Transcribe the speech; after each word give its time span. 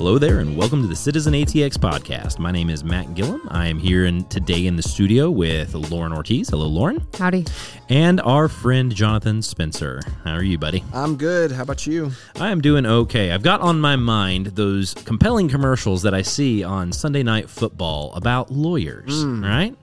Hello 0.00 0.18
there, 0.18 0.38
and 0.38 0.56
welcome 0.56 0.80
to 0.80 0.88
the 0.88 0.96
Citizen 0.96 1.34
ATX 1.34 1.74
podcast. 1.74 2.38
My 2.38 2.50
name 2.50 2.70
is 2.70 2.82
Matt 2.82 3.14
Gillum. 3.14 3.46
I 3.50 3.66
am 3.66 3.78
here 3.78 4.06
in, 4.06 4.24
today 4.24 4.66
in 4.66 4.74
the 4.74 4.82
studio 4.82 5.30
with 5.30 5.74
Lauren 5.74 6.14
Ortiz. 6.14 6.48
Hello, 6.48 6.66
Lauren. 6.66 7.06
Howdy. 7.18 7.44
And 7.90 8.18
our 8.22 8.48
friend 8.48 8.94
Jonathan 8.94 9.42
Spencer. 9.42 10.00
How 10.24 10.32
are 10.32 10.42
you, 10.42 10.56
buddy? 10.56 10.82
I'm 10.94 11.18
good. 11.18 11.52
How 11.52 11.64
about 11.64 11.86
you? 11.86 12.12
I 12.36 12.50
am 12.50 12.62
doing 12.62 12.86
okay. 12.86 13.30
I've 13.30 13.42
got 13.42 13.60
on 13.60 13.78
my 13.78 13.96
mind 13.96 14.46
those 14.46 14.94
compelling 14.94 15.50
commercials 15.50 16.00
that 16.00 16.14
I 16.14 16.22
see 16.22 16.64
on 16.64 16.92
Sunday 16.92 17.22
Night 17.22 17.50
Football 17.50 18.14
about 18.14 18.50
lawyers, 18.50 19.22
right? 19.22 19.76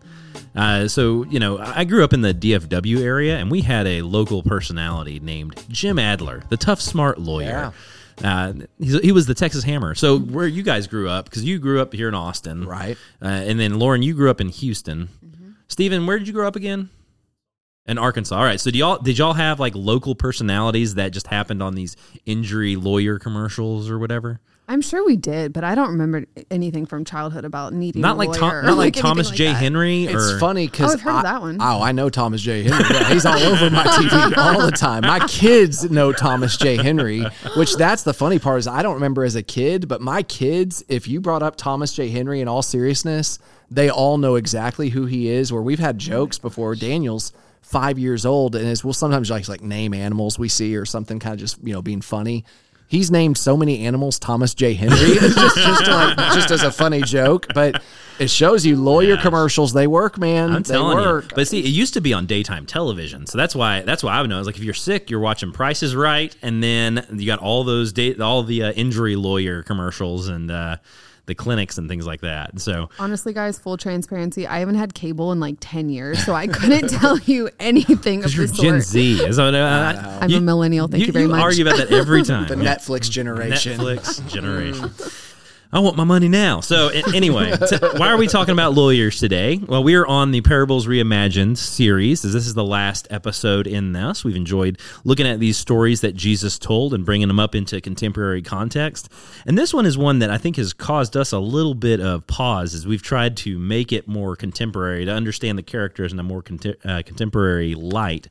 Uh, 0.56 0.88
so, 0.88 1.26
you 1.26 1.40
know, 1.40 1.60
I 1.60 1.84
grew 1.84 2.04
up 2.04 2.14
in 2.14 2.22
the 2.22 2.34
DFW 2.34 3.02
area, 3.04 3.38
and 3.38 3.52
we 3.52 3.62
had 3.62 3.86
a 3.86 4.02
local 4.02 4.42
personality 4.42 5.20
named 5.20 5.64
Jim 5.70 6.00
Adler, 6.00 6.42
the 6.50 6.58
tough, 6.58 6.82
smart 6.82 7.20
lawyer. 7.20 7.72
Uh, 8.24 8.54
he's, 8.80 9.00
he 9.02 9.12
was 9.12 9.28
the 9.28 9.34
Texas 9.34 9.64
Hammer. 9.64 9.94
So, 9.96 10.18
where 10.20 10.48
you 10.48 10.64
guys 10.64 10.88
grew 10.88 11.10
up, 11.10 11.26
because 11.26 11.44
you 11.44 11.60
grew 11.60 11.82
up 11.82 11.94
here 11.94 12.08
in 12.08 12.16
Austin, 12.16 12.66
Right. 12.66 12.98
Uh, 13.22 13.28
and 13.28 13.60
then 13.60 13.78
Lauren, 13.80 14.02
you 14.02 14.14
grew 14.14 14.30
up 14.30 14.42
in 14.42 14.50
Houston. 14.50 15.10
Stephen, 15.68 16.06
where 16.08 16.18
did 16.18 16.28
you 16.28 16.34
grow 16.34 16.48
up 16.48 16.56
again? 16.56 16.90
In 17.86 17.98
Arkansas. 17.98 18.36
All 18.36 18.44
right. 18.44 18.60
So, 18.60 18.72
do 18.72 18.80
y'all 18.80 18.98
did 18.98 19.18
y'all 19.18 19.34
have 19.34 19.60
like 19.60 19.74
local 19.76 20.16
personalities 20.16 20.96
that 20.96 21.10
just 21.14 21.28
happened 21.28 21.62
on 21.64 21.76
these 21.76 21.96
injury 22.26 22.76
lawyer 22.76 23.20
commercials 23.20 23.90
or 23.90 24.00
whatever? 24.00 24.40
I'm 24.70 24.82
sure 24.82 25.06
we 25.06 25.16
did, 25.16 25.54
but 25.54 25.64
I 25.64 25.76
don't 25.76 25.92
remember 25.92 26.26
anything 26.52 26.86
from 26.86 27.06
childhood 27.06 27.46
about 27.46 27.72
needing 27.74 28.02
Not 28.02 28.16
a 28.16 28.18
like 28.18 28.28
lawyer 28.30 28.38
Tom, 28.40 28.66
not 28.66 28.78
like 28.78 28.88
anything 28.88 29.02
Thomas 29.02 29.28
like 29.30 29.38
J. 29.38 29.46
that. 29.48 29.54
Henry. 29.54 30.04
It's 30.04 30.40
funny 30.42 30.68
because 30.68 30.92
Oh, 30.92 30.94
I've 30.96 31.02
heard 31.02 31.16
of 31.16 31.24
that 31.24 31.42
one. 31.42 31.58
Oh, 31.62 31.82
I 31.82 31.94
know 31.94 32.10
Thomas 32.10 32.42
J. 32.42 32.64
Henry. 32.64 32.84
Yeah, 32.92 33.10
he's 33.14 33.26
all 33.26 33.40
over 33.40 33.70
my 33.70 33.84
TV 33.86 34.38
all 34.38 34.66
the 34.66 34.72
time. 34.74 35.04
My 35.04 35.26
kids 35.28 35.90
know 35.90 36.12
Thomas 36.12 36.58
J. 36.58 36.76
Henry, 36.76 37.24
which 37.56 37.78
that's 37.78 38.04
the 38.04 38.14
funny 38.14 38.40
part 38.40 38.60
is 38.60 38.68
I 38.68 38.84
don't 38.84 38.96
remember 38.96 39.24
as 39.24 39.36
a 39.36 39.44
kid, 39.44 39.88
but 39.88 40.02
my 40.02 40.22
kids, 40.24 40.84
if 40.90 41.08
you 41.08 41.22
brought 41.22 41.44
up 41.44 41.56
Thomas 41.56 41.94
J. 41.94 42.10
Henry 42.10 42.42
in 42.42 42.50
all 42.50 42.62
seriousness, 42.62 43.40
they 43.72 43.90
all 43.90 44.18
know 44.18 44.36
exactly 44.36 44.90
who 44.90 45.06
he 45.06 45.30
is. 45.30 45.54
Where 45.54 45.62
we've 45.62 45.80
had 45.80 45.98
jokes 45.98 46.40
before. 46.40 46.76
Daniel's 46.76 47.32
five 47.62 47.98
years 47.98 48.26
old, 48.26 48.56
and 48.56 48.66
is 48.68 48.84
we'll 48.84 48.94
sometimes 48.94 49.30
like 49.30 49.48
like 49.48 49.62
name 49.62 49.94
animals 49.94 50.38
we 50.38 50.50
see 50.50 50.76
or 50.76 50.86
something, 50.86 51.20
kind 51.20 51.34
of 51.34 51.40
just 51.40 51.58
you 51.64 51.72
know 51.72 51.82
being 51.82 52.02
funny. 52.02 52.44
He's 52.90 53.12
named 53.12 53.38
so 53.38 53.58
many 53.58 53.86
animals 53.86 54.18
Thomas 54.18 54.54
J. 54.54 54.74
Henry 54.74 55.16
just 55.16 55.38
just, 55.58 55.88
like, 55.88 56.18
just 56.34 56.52
as 56.52 56.64
a 56.64 56.72
funny 56.72 57.02
joke, 57.02 57.48
but 57.54 57.82
it 58.18 58.30
shows 58.30 58.66
you 58.66 58.78
lawyer 58.78 59.16
Yeah. 59.16 59.22
commercials 59.22 59.74
they 59.74 59.88
work, 59.88 60.18
man. 60.18 60.52
I'm 60.52 60.64
they 60.64 60.74
telling 60.74 60.98
work. 60.98 61.26
you. 61.26 61.36
But 61.36 61.48
see, 61.50 61.60
it 61.60 61.66
used 61.68 61.94
to 61.96 62.02
be 62.02 62.14
on 62.14 62.26
daytime 62.28 62.66
television, 62.66 63.28
so 63.28 63.38
that's 63.38 63.54
why 63.54 63.82
that's 63.82 64.04
why 64.04 64.14
I 64.18 64.22
would 64.22 64.30
know. 64.30 64.40
It's 64.40 64.46
like 64.46 64.56
if 64.58 64.64
you're 64.64 64.74
sick, 64.74 65.10
you're 65.10 65.20
watching 65.20 65.52
Price 65.52 65.84
is 65.84 65.96
Right, 65.98 66.34
and 66.42 66.64
then 66.64 67.06
you 67.14 67.26
got 67.26 67.40
all 67.40 67.66
those 67.66 67.92
day, 67.92 68.16
all 68.16 68.42
the 68.44 68.64
uh, 68.64 68.72
injury 68.72 69.18
lawyer 69.18 69.64
commercials 69.64 70.30
and 70.30 70.50
uh, 70.50 70.78
the 71.28 71.36
clinics 71.36 71.78
and 71.78 71.88
things 71.88 72.08
like 72.08 72.22
that. 72.22 72.60
So 72.60 72.90
Honestly, 73.00 73.34
guys, 73.34 73.60
full 73.60 73.78
transparency, 73.78 74.48
I 74.48 74.60
haven't 74.60 74.76
had 74.76 74.94
cable 74.94 75.32
in 75.32 75.40
like 75.40 75.58
10 75.60 75.90
years, 75.90 76.24
so 76.26 76.34
I 76.34 76.48
couldn't 76.48 76.88
tell 77.00 77.20
you 77.20 77.50
anything 77.60 78.24
of 78.24 78.34
you're 78.34 78.48
the 78.48 78.54
Gen 78.54 78.82
sort. 78.82 78.84
Z. 78.84 79.32
So, 79.34 79.46
uh, 79.46 80.20
I'm 80.22 80.34
a 80.34 80.42
millennial. 80.42 80.88
Thank 80.88 81.06
you, 81.06 81.12
very 81.14 81.28
much. 81.28 81.38
You 81.38 81.44
argue 81.44 81.68
about 81.68 81.78
that 81.78 81.92
every 81.92 82.24
time. 82.24 82.48
the 82.48 82.56
Netflix 82.56 83.12
generation. 83.12 83.78
Netflix 83.78 84.28
generation. 84.28 84.90
I 85.72 85.80
want 85.80 85.98
my 85.98 86.06
money 86.06 86.30
now. 86.30 86.62
So 86.62 86.88
anyway, 86.88 87.54
t- 87.58 87.78
why 87.98 88.08
are 88.08 88.18
we 88.18 88.28
talking 88.28 88.54
about 88.54 88.74
lawyers 88.74 89.20
today? 89.20 89.58
Well, 89.58 89.84
we 89.84 89.96
are 89.96 90.08
on 90.08 90.32
the 90.32 90.40
Parables 90.40 90.88
Reimagined 90.88 91.58
series. 91.58 92.24
As 92.24 92.32
this 92.32 92.48
is 92.48 92.54
the 92.54 92.64
last 92.64 93.06
episode 93.12 93.68
in 93.68 93.92
this, 93.92 94.24
we've 94.24 94.38
enjoyed 94.38 94.80
looking 95.04 95.28
at 95.28 95.42
these 95.42 95.58
stories 95.58 96.00
that 96.02 96.16
Jesus 96.16 96.58
told 96.58 96.94
and 96.94 97.04
bringing 97.04 97.28
them 97.28 97.40
up 97.40 97.54
into 97.54 97.82
contemporary 97.82 98.42
context. 98.42 99.12
And 99.46 99.58
this 99.58 99.74
one 99.74 99.86
is 99.86 99.98
one 99.98 100.20
that 100.20 100.30
I 100.30 100.38
think 100.38 100.56
has 100.56 100.72
caused 100.72 101.18
us 101.18 101.34
a 101.34 101.40
little 101.40 101.76
bit 101.76 102.00
of 102.00 102.26
pause 102.28 102.74
as 102.74 102.88
we've 102.88 103.04
tried 103.04 103.36
to 103.38 103.60
make 103.60 103.92
it 103.92 104.08
more 104.08 104.38
contemporary 104.38 105.04
to 105.04 105.12
understand 105.12 105.58
the 105.58 105.64
characters 105.64 106.14
in 106.14 106.20
a 106.20 106.24
more 106.24 106.46
uh, 106.86 107.02
contemporary 107.06 107.76
light. 107.76 108.30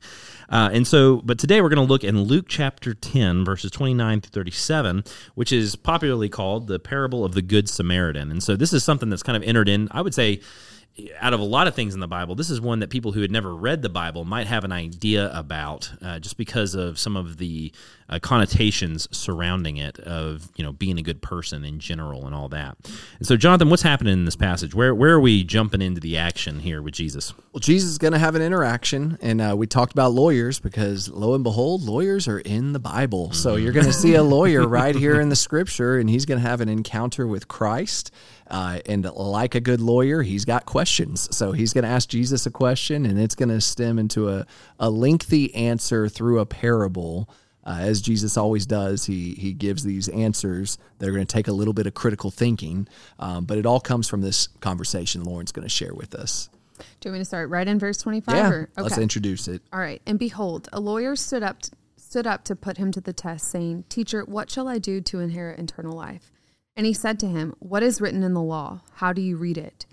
Uh, 0.49 0.69
and 0.71 0.87
so, 0.87 1.17
but 1.17 1.37
today 1.37 1.61
we're 1.61 1.69
going 1.69 1.85
to 1.85 1.91
look 1.91 2.03
in 2.03 2.21
Luke 2.21 2.45
chapter 2.47 2.93
10, 2.93 3.43
verses 3.43 3.69
29 3.69 4.21
through 4.21 4.29
37, 4.29 5.03
which 5.35 5.51
is 5.51 5.75
popularly 5.75 6.29
called 6.29 6.67
the 6.67 6.79
parable 6.79 7.25
of 7.27 7.35
the 7.35 7.43
Good 7.43 7.69
Samaritan. 7.69 8.31
And 8.31 8.41
so, 8.41 8.55
this 8.55 8.73
is 8.73 8.83
something 8.83 9.09
that's 9.09 9.23
kind 9.23 9.37
of 9.37 9.43
entered 9.43 9.69
in, 9.69 9.87
I 9.91 10.01
would 10.01 10.15
say, 10.15 10.41
out 11.19 11.33
of 11.33 11.39
a 11.39 11.43
lot 11.43 11.67
of 11.67 11.75
things 11.75 11.93
in 11.93 11.99
the 11.99 12.07
Bible, 12.07 12.35
this 12.35 12.49
is 12.49 12.59
one 12.59 12.79
that 12.79 12.89
people 12.89 13.11
who 13.11 13.21
had 13.21 13.31
never 13.31 13.55
read 13.55 13.81
the 13.81 13.89
Bible 13.89 14.25
might 14.25 14.47
have 14.47 14.63
an 14.63 14.71
idea 14.71 15.31
about, 15.37 15.91
uh, 16.01 16.19
just 16.19 16.37
because 16.37 16.73
of 16.73 16.97
some 16.97 17.15
of 17.15 17.37
the 17.37 17.71
uh, 18.09 18.19
connotations 18.19 19.07
surrounding 19.11 19.77
it 19.77 19.99
of 19.99 20.49
you 20.55 20.63
know 20.63 20.71
being 20.71 20.97
a 20.97 21.01
good 21.01 21.21
person 21.21 21.63
in 21.65 21.79
general 21.79 22.25
and 22.25 22.33
all 22.33 22.49
that. 22.49 22.77
And 23.17 23.27
so, 23.27 23.37
Jonathan, 23.37 23.69
what's 23.69 23.83
happening 23.83 24.13
in 24.13 24.25
this 24.25 24.35
passage? 24.35 24.73
Where 24.73 24.95
where 24.95 25.13
are 25.13 25.19
we 25.19 25.43
jumping 25.43 25.81
into 25.81 26.01
the 26.01 26.17
action 26.17 26.59
here 26.59 26.81
with 26.81 26.93
Jesus? 26.93 27.33
Well, 27.53 27.59
Jesus 27.59 27.91
is 27.91 27.97
going 27.97 28.13
to 28.13 28.19
have 28.19 28.35
an 28.35 28.41
interaction, 28.41 29.17
and 29.21 29.41
uh, 29.41 29.55
we 29.57 29.67
talked 29.67 29.91
about 29.91 30.13
lawyers 30.13 30.59
because 30.59 31.09
lo 31.09 31.35
and 31.35 31.43
behold, 31.43 31.83
lawyers 31.83 32.27
are 32.27 32.39
in 32.39 32.73
the 32.73 32.79
Bible. 32.79 33.31
So 33.33 33.55
you're 33.55 33.73
going 33.73 33.85
to 33.85 33.93
see 33.93 34.15
a 34.15 34.23
lawyer 34.23 34.67
right 34.67 34.95
here 34.95 35.19
in 35.19 35.29
the 35.29 35.35
Scripture, 35.35 35.97
and 35.97 36.09
he's 36.09 36.25
going 36.25 36.41
to 36.41 36.47
have 36.47 36.61
an 36.61 36.69
encounter 36.69 37.27
with 37.27 37.47
Christ. 37.47 38.11
Uh, 38.49 38.79
and 38.85 39.05
like 39.05 39.55
a 39.55 39.59
good 39.59 39.81
lawyer, 39.81 40.21
he's 40.21 40.45
got 40.45 40.65
questions. 40.65 41.27
So 41.35 41.51
he's 41.51 41.73
going 41.73 41.83
to 41.83 41.89
ask 41.89 42.07
Jesus 42.09 42.45
a 42.45 42.51
question, 42.51 43.05
and 43.05 43.19
it's 43.19 43.35
going 43.35 43.49
to 43.49 43.59
stem 43.59 43.99
into 43.99 44.29
a, 44.29 44.45
a 44.79 44.89
lengthy 44.89 45.53
answer 45.53 46.07
through 46.07 46.39
a 46.39 46.45
parable. 46.45 47.29
Uh, 47.65 47.79
as 47.81 48.01
Jesus 48.01 48.37
always 48.37 48.65
does, 48.65 49.05
he 49.05 49.33
he 49.33 49.51
gives 49.51 49.83
these 49.83 50.07
answers 50.07 50.77
that 50.99 51.09
are 51.09 51.11
going 51.11 51.25
to 51.25 51.33
take 51.33 51.49
a 51.49 51.51
little 51.51 51.73
bit 51.73 51.85
of 51.85 51.93
critical 51.93 52.31
thinking, 52.31 52.87
um, 53.19 53.43
but 53.43 53.57
it 53.57 53.65
all 53.65 53.81
comes 53.81 54.07
from 54.07 54.21
this 54.21 54.47
conversation 54.61 55.25
Lauren's 55.25 55.51
going 55.51 55.67
to 55.67 55.69
share 55.69 55.93
with 55.93 56.15
us. 56.15 56.49
Do 56.77 57.09
you 57.09 57.11
want 57.11 57.13
me 57.13 57.19
to 57.19 57.25
start 57.25 57.49
right 57.49 57.67
in 57.67 57.79
verse 57.79 57.97
25? 57.97 58.35
Yeah, 58.35 58.49
or- 58.49 58.69
let's 58.77 58.97
introduce 58.97 59.47
it. 59.47 59.61
All 59.73 59.79
right. 59.79 60.01
And 60.05 60.17
behold, 60.17 60.69
a 60.71 60.79
lawyer 60.79 61.15
stood 61.17 61.43
up 61.43 61.57
stood 61.97 62.25
up 62.25 62.45
to 62.45 62.55
put 62.55 62.77
him 62.77 62.91
to 62.93 63.01
the 63.01 63.11
test, 63.11 63.49
saying, 63.49 63.83
Teacher, 63.89 64.23
what 64.23 64.49
shall 64.49 64.67
I 64.69 64.79
do 64.79 65.01
to 65.01 65.19
inherit 65.19 65.59
eternal 65.59 65.91
life? 65.91 66.31
And 66.77 66.85
he 66.85 66.93
said 66.93 67.19
to 67.19 67.27
him, 67.27 67.55
What 67.57 67.81
is 67.81 67.99
written 67.99 68.21
in 68.21 68.35
the 68.35 68.41
law? 68.41 68.81
How 68.93 69.11
do 69.11 69.19
you 69.19 69.35
read 69.35 69.57
it? 69.57 69.87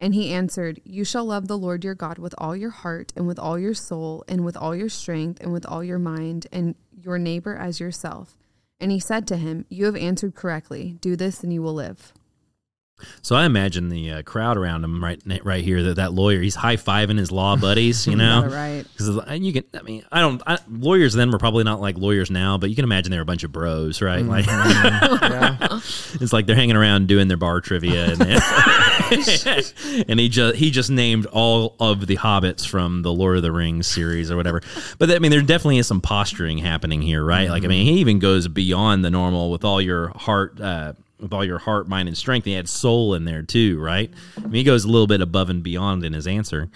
And 0.00 0.14
he 0.14 0.32
answered, 0.32 0.80
You 0.84 1.04
shall 1.04 1.24
love 1.24 1.46
the 1.46 1.56
Lord 1.56 1.84
your 1.84 1.94
God 1.94 2.18
with 2.18 2.34
all 2.36 2.56
your 2.56 2.70
heart, 2.70 3.12
and 3.14 3.28
with 3.28 3.38
all 3.38 3.56
your 3.56 3.72
soul, 3.72 4.24
and 4.26 4.44
with 4.44 4.56
all 4.56 4.74
your 4.74 4.88
strength, 4.88 5.40
and 5.40 5.52
with 5.52 5.64
all 5.64 5.84
your 5.84 6.00
mind, 6.00 6.48
and 6.50 6.74
your 6.90 7.18
neighbor 7.18 7.56
as 7.56 7.78
yourself. 7.78 8.36
And 8.80 8.90
he 8.90 8.98
said 8.98 9.28
to 9.28 9.36
him, 9.36 9.64
You 9.68 9.84
have 9.84 9.94
answered 9.94 10.34
correctly. 10.34 10.98
Do 11.00 11.14
this, 11.14 11.44
and 11.44 11.52
you 11.52 11.62
will 11.62 11.72
live. 11.72 12.12
So 13.22 13.34
I 13.34 13.44
imagine 13.44 13.88
the 13.88 14.10
uh, 14.10 14.22
crowd 14.22 14.56
around 14.56 14.84
him 14.84 15.02
right 15.02 15.20
right 15.42 15.64
here. 15.64 15.82
That 15.82 15.96
that 15.96 16.12
lawyer, 16.12 16.40
he's 16.40 16.54
high 16.54 16.76
fiving 16.76 17.18
his 17.18 17.32
law 17.32 17.56
buddies, 17.56 18.06
you 18.06 18.16
know. 18.24 18.46
Right. 18.46 18.84
Because 18.96 19.40
you 19.40 19.52
can, 19.52 19.64
I 19.74 19.82
mean, 19.82 20.04
I 20.12 20.20
don't. 20.20 20.42
I, 20.46 20.58
lawyers 20.70 21.12
then 21.14 21.30
were 21.30 21.38
probably 21.38 21.64
not 21.64 21.80
like 21.80 21.98
lawyers 21.98 22.30
now, 22.30 22.56
but 22.58 22.70
you 22.70 22.76
can 22.76 22.84
imagine 22.84 23.10
they 23.10 23.16
were 23.16 23.22
a 23.22 23.26
bunch 23.26 23.42
of 23.44 23.50
bros, 23.52 24.00
right? 24.00 24.24
Like, 24.24 24.46
it's 26.20 26.32
like 26.32 26.46
they're 26.46 26.56
hanging 26.56 26.76
around 26.76 27.08
doing 27.08 27.28
their 27.28 27.36
bar 27.36 27.60
trivia, 27.60 28.12
and, 28.12 28.22
and 30.08 30.20
he 30.20 30.28
just 30.28 30.56
he 30.56 30.70
just 30.70 30.90
named 30.90 31.26
all 31.26 31.74
of 31.80 32.06
the 32.06 32.16
hobbits 32.16 32.66
from 32.66 33.02
the 33.02 33.12
Lord 33.12 33.36
of 33.36 33.42
the 33.42 33.52
Rings 33.52 33.86
series 33.86 34.30
or 34.30 34.36
whatever. 34.36 34.62
But 34.98 35.10
I 35.10 35.18
mean, 35.18 35.30
there 35.30 35.42
definitely 35.42 35.78
is 35.78 35.86
some 35.86 36.00
posturing 36.00 36.58
happening 36.58 37.02
here, 37.02 37.24
right? 37.24 37.48
Like, 37.48 37.64
I 37.64 37.68
mean, 37.68 37.86
he 37.86 38.00
even 38.00 38.18
goes 38.18 38.48
beyond 38.48 39.04
the 39.04 39.10
normal 39.10 39.50
with 39.50 39.64
all 39.64 39.80
your 39.80 40.08
heart. 40.16 40.60
Uh, 40.60 40.92
with 41.24 41.32
all 41.32 41.44
your 41.44 41.58
heart, 41.58 41.88
mind, 41.88 42.06
and 42.06 42.16
strength. 42.16 42.44
He 42.44 42.52
had 42.52 42.68
soul 42.68 43.14
in 43.14 43.24
there 43.24 43.42
too, 43.42 43.80
right? 43.80 44.12
I 44.36 44.40
mean, 44.42 44.52
he 44.52 44.62
goes 44.62 44.84
a 44.84 44.88
little 44.88 45.06
bit 45.08 45.20
above 45.20 45.50
and 45.50 45.62
beyond 45.62 46.04
in 46.04 46.12
his 46.12 46.26
answer. 46.28 46.68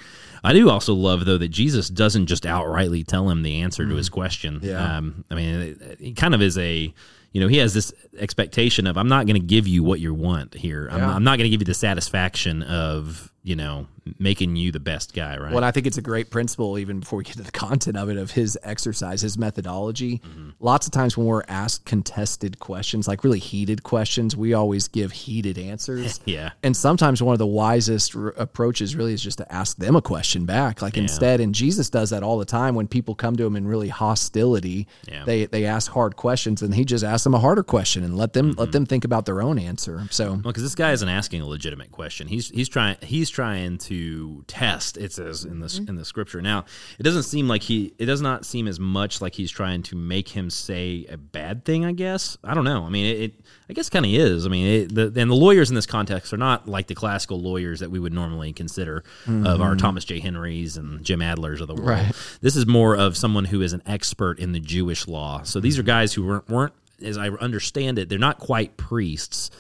I 0.43 0.53
do 0.55 0.71
also 0.71 0.95
love 0.95 1.25
though 1.25 1.37
that 1.39 1.49
Jesus 1.49 1.89
doesn't 1.89 2.27
just 2.27 2.45
outrightly 2.45 3.07
tell 3.07 3.29
him 3.29 3.43
the 3.43 3.61
answer 3.61 3.87
to 3.87 3.95
his 3.95 4.09
question. 4.09 4.61
Yeah. 4.63 4.97
Um, 4.97 5.25
I 5.31 5.35
mean, 5.35 5.55
it, 5.61 6.01
it 6.01 6.17
kind 6.17 6.35
of 6.35 6.41
is 6.41 6.57
a, 6.57 6.93
you 7.33 7.41
know, 7.41 7.49
he 7.49 7.59
has 7.59 7.75
this 7.75 7.93
expectation 8.19 8.87
of 8.87 8.97
I'm 8.97 9.09
not 9.09 9.27
going 9.27 9.39
to 9.39 9.47
give 9.47 9.69
you 9.69 9.83
what 9.85 10.01
you 10.01 10.15
want 10.15 10.55
here. 10.55 10.89
I'm, 10.91 10.99
Yeah. 11.01 11.15
I'm 11.15 11.25
not 11.25 11.37
going 11.39 11.45
to 11.45 11.51
give 11.51 11.61
you 11.61 11.67
the 11.67 11.75
satisfaction 11.75 12.63
of 12.63 13.31
you 13.43 13.57
know 13.57 13.87
making 14.19 14.57
you 14.57 14.73
the 14.73 14.81
best 14.81 15.13
guy, 15.15 15.37
right? 15.37 15.53
Well, 15.53 15.63
I 15.63 15.71
think 15.71 15.87
it's 15.87 15.99
a 15.99 16.03
great 16.03 16.31
principle, 16.31 16.79
even 16.79 17.01
before 17.01 17.19
we 17.19 17.25
get 17.25 17.37
to 17.37 17.43
the 17.43 17.53
content 17.67 17.97
of 17.99 18.09
it, 18.09 18.17
of 18.17 18.31
his 18.31 18.59
exercise, 18.63 19.21
his 19.21 19.37
methodology. 19.37 20.19
Mm-hmm. 20.21 20.51
Lots 20.61 20.87
of 20.87 20.93
times 20.93 21.17
when 21.19 21.27
we're 21.27 21.43
asked 21.47 21.85
contested 21.85 22.59
questions, 22.59 23.07
like 23.07 23.23
really 23.23 23.39
heated 23.39 23.83
questions, 23.83 24.35
we 24.35 24.55
always 24.55 24.89
give 24.89 25.13
heated 25.13 25.59
answers. 25.59 26.21
yeah. 26.25 26.53
And 26.63 26.75
sometimes 26.75 27.23
one 27.23 27.35
of 27.35 27.39
the 27.39 27.47
wisest 27.47 28.17
r- 28.17 28.29
approaches 28.39 28.97
really 28.97 29.13
is 29.13 29.23
just 29.23 29.39
to 29.39 29.53
ask 29.53 29.77
them 29.77 29.95
a 29.95 30.01
question 30.03 30.47
back. 30.47 30.81
Like 30.81 30.97
instead, 30.97 31.41
and 31.43 31.55
Jesus 31.55 31.91
does 31.91 32.09
that 32.11 32.23
all 32.23 32.39
the 32.39 32.47
time 32.47 32.75
when 32.75 32.89
people 32.89 33.15
come 33.15 33.37
to 33.37 33.45
him 33.45 33.57
in 33.57 33.67
really 33.69 33.89
hostility. 33.89 34.87
Yeah. 35.07 35.25
They 35.27 35.47
they 35.47 35.65
ask 35.67 35.91
hard 35.93 36.17
questions, 36.17 36.63
and 36.63 36.75
he 36.75 36.85
just 36.85 37.05
asks 37.05 37.25
them 37.25 37.35
a 37.35 37.39
harder 37.41 37.63
question 37.63 38.05
and 38.05 38.17
let 38.17 38.33
them 38.33 38.39
Mm-hmm. 38.53 38.61
let 38.61 38.73
them 38.73 38.87
think 38.87 39.05
about 39.05 39.27
their 39.27 39.43
own 39.43 39.59
answer. 39.59 40.07
So 40.11 40.31
Well, 40.31 40.39
because 40.45 40.63
this 40.63 40.75
guy 40.77 40.93
isn't 40.93 41.09
asking 41.09 41.43
a 41.43 41.47
legitimate 41.47 41.93
question. 41.93 42.29
He's 42.29 42.49
he's 42.51 42.69
trying 42.69 42.97
he's 43.03 43.28
he's 43.29 43.35
trying 43.35 43.79
to 43.79 44.45
test. 44.47 44.97
It 44.97 45.13
says 45.13 45.45
in 45.45 45.61
the 45.61 45.67
mm-hmm. 45.67 45.89
in 45.89 45.97
the 45.97 46.05
scripture. 46.05 46.41
Now, 46.41 46.65
it 46.99 47.03
doesn't 47.03 47.25
seem 47.25 47.49
like 47.49 47.63
he. 47.63 47.93
It 47.99 48.07
does 48.07 48.23
not 48.23 48.45
seem 48.45 48.67
as 48.67 48.81
much 48.81 49.21
like 49.21 49.35
he's 49.35 49.51
trying 49.51 49.83
to 49.85 49.97
make 49.97 50.29
him 50.29 50.51
say 50.51 51.07
a 51.09 51.17
bad 51.17 51.65
thing. 51.65 51.85
I 51.85 51.93
guess 51.93 52.39
I 52.43 52.55
don't 52.55 52.65
know. 52.65 52.85
I 52.85 52.89
mean, 52.89 53.07
it. 53.07 53.21
it 53.21 53.35
I 53.71 53.75
guess 53.75 53.91
kind 53.91 54.07
of 54.07 54.11
is. 54.11 54.47
I 54.47 54.49
mean, 54.49 54.67
it, 54.67 54.95
the, 54.95 55.21
and 55.21 55.31
the 55.31 55.35
lawyers 55.35 55.69
in 55.69 55.75
this 55.75 55.85
context 55.85 56.33
are 56.33 56.39
not 56.39 56.67
like 56.67 56.87
the 56.87 56.95
classical 56.95 57.39
lawyers 57.39 57.81
that 57.81 57.91
we 57.91 57.99
would 57.99 58.15
normally 58.15 58.55
consider 58.55 59.05
of 59.27 59.61
our 59.61 59.73
mm-hmm. 59.73 59.77
Thomas 59.77 60.07
J. 60.07 60.21
Henrys 60.21 60.79
and 60.79 61.05
Jim 61.05 61.21
Adlers 61.21 61.61
of 61.61 61.69
the 61.69 61.75
world. 61.75 61.87
Right. 61.87 62.13
This 62.41 62.57
is 62.57 62.67
more 62.67 62.97
of 62.97 63.15
someone 63.15 63.45
who 63.45 63.61
is 63.61 63.75
an 63.75 63.83
expert 63.85 64.39
in 64.39 64.53
the 64.53 64.61
Jewish 64.61 65.07
law. 65.07 65.43
So 65.43 65.61
these 65.61 65.79
are 65.79 65.83
mm-hmm. 65.83 65.89
guys 65.89 66.15
who 66.15 66.25
weren't, 66.25 66.49
weren't, 66.49 66.73
as 67.05 67.19
I 67.19 67.29
understand 67.29 67.99
it, 67.99 68.09
they're 68.09 68.19
not 68.19 68.39
quite 68.39 68.79
priests, 68.79 69.51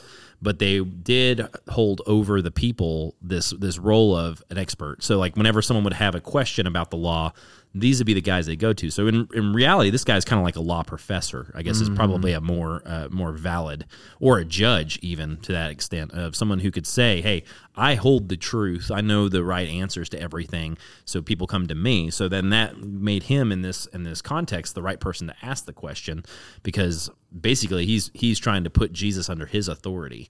but 0.41 0.59
they 0.59 0.81
did 0.81 1.47
hold 1.69 2.03
over 2.07 2.41
the 2.41 2.51
people 2.51 3.15
this 3.21 3.51
this 3.51 3.79
role 3.79 4.17
of 4.17 4.43
an 4.51 4.59
expert. 4.59 5.03
So 5.03 5.19
like 5.19 5.37
whenever 5.37 5.63
someone 5.63 5.85
would 5.85 5.95
have 5.95 6.15
a 6.15 6.21
question 6.21 6.67
about 6.67 6.91
the 6.91 6.97
law, 6.97 7.33
these 7.75 7.99
would 7.99 8.07
be 8.07 8.15
the 8.15 8.21
guys 8.21 8.47
they 8.47 8.57
go 8.57 8.73
to. 8.73 8.91
So 8.91 9.07
in, 9.07 9.29
in 9.35 9.53
reality, 9.53 9.91
this 9.91 10.05
guy's 10.05 10.25
kind 10.25 10.41
of 10.41 10.45
like 10.45 10.57
a 10.57 10.61
law 10.61 10.83
professor. 10.83 11.53
I 11.55 11.63
guess 11.63 11.81
is 11.81 11.91
probably 11.91 12.33
a 12.33 12.41
more 12.41 12.83
uh, 12.85 13.09
more 13.11 13.33
valid 13.33 13.85
or 14.21 14.39
a 14.39 14.45
judge 14.45 14.99
even 15.03 15.37
to 15.39 15.53
that 15.53 15.71
extent 15.71 16.13
of 16.13 16.35
someone 16.35 16.61
who 16.61 16.71
could 16.71 16.87
say, 16.87 17.21
"Hey, 17.21 17.45
I 17.77 17.95
hold 17.95 18.29
the 18.29 18.37
truth. 18.37 18.91
I 18.91 19.01
know 19.01 19.29
the 19.29 19.45
right 19.45 19.69
answers 19.69 20.09
to 20.11 20.21
everything." 20.21 20.79
So 21.05 21.21
people 21.23 21.47
come 21.47 21.67
to 21.67 21.75
me. 21.75 22.11
So 22.11 22.29
then 22.29 22.51
that 22.51 22.79
made 22.79 23.25
him 23.25 23.53
in 23.53 23.63
this 23.63 23.87
in 23.87 24.03
this 24.03 24.23
context 24.23 24.75
the 24.75 24.83
right 24.83 25.01
person 25.01 25.29
to 25.29 25.35
ask 25.43 25.67
the 25.67 25.73
question 25.73 26.25
because 26.63 27.11
basically 27.39 27.87
he's 27.87 28.11
he's 28.15 28.39
trying 28.39 28.65
to 28.65 28.71
put 28.71 28.93
Jesus 28.93 29.29
under 29.29 29.47
his 29.47 29.69
authority. 29.69 30.29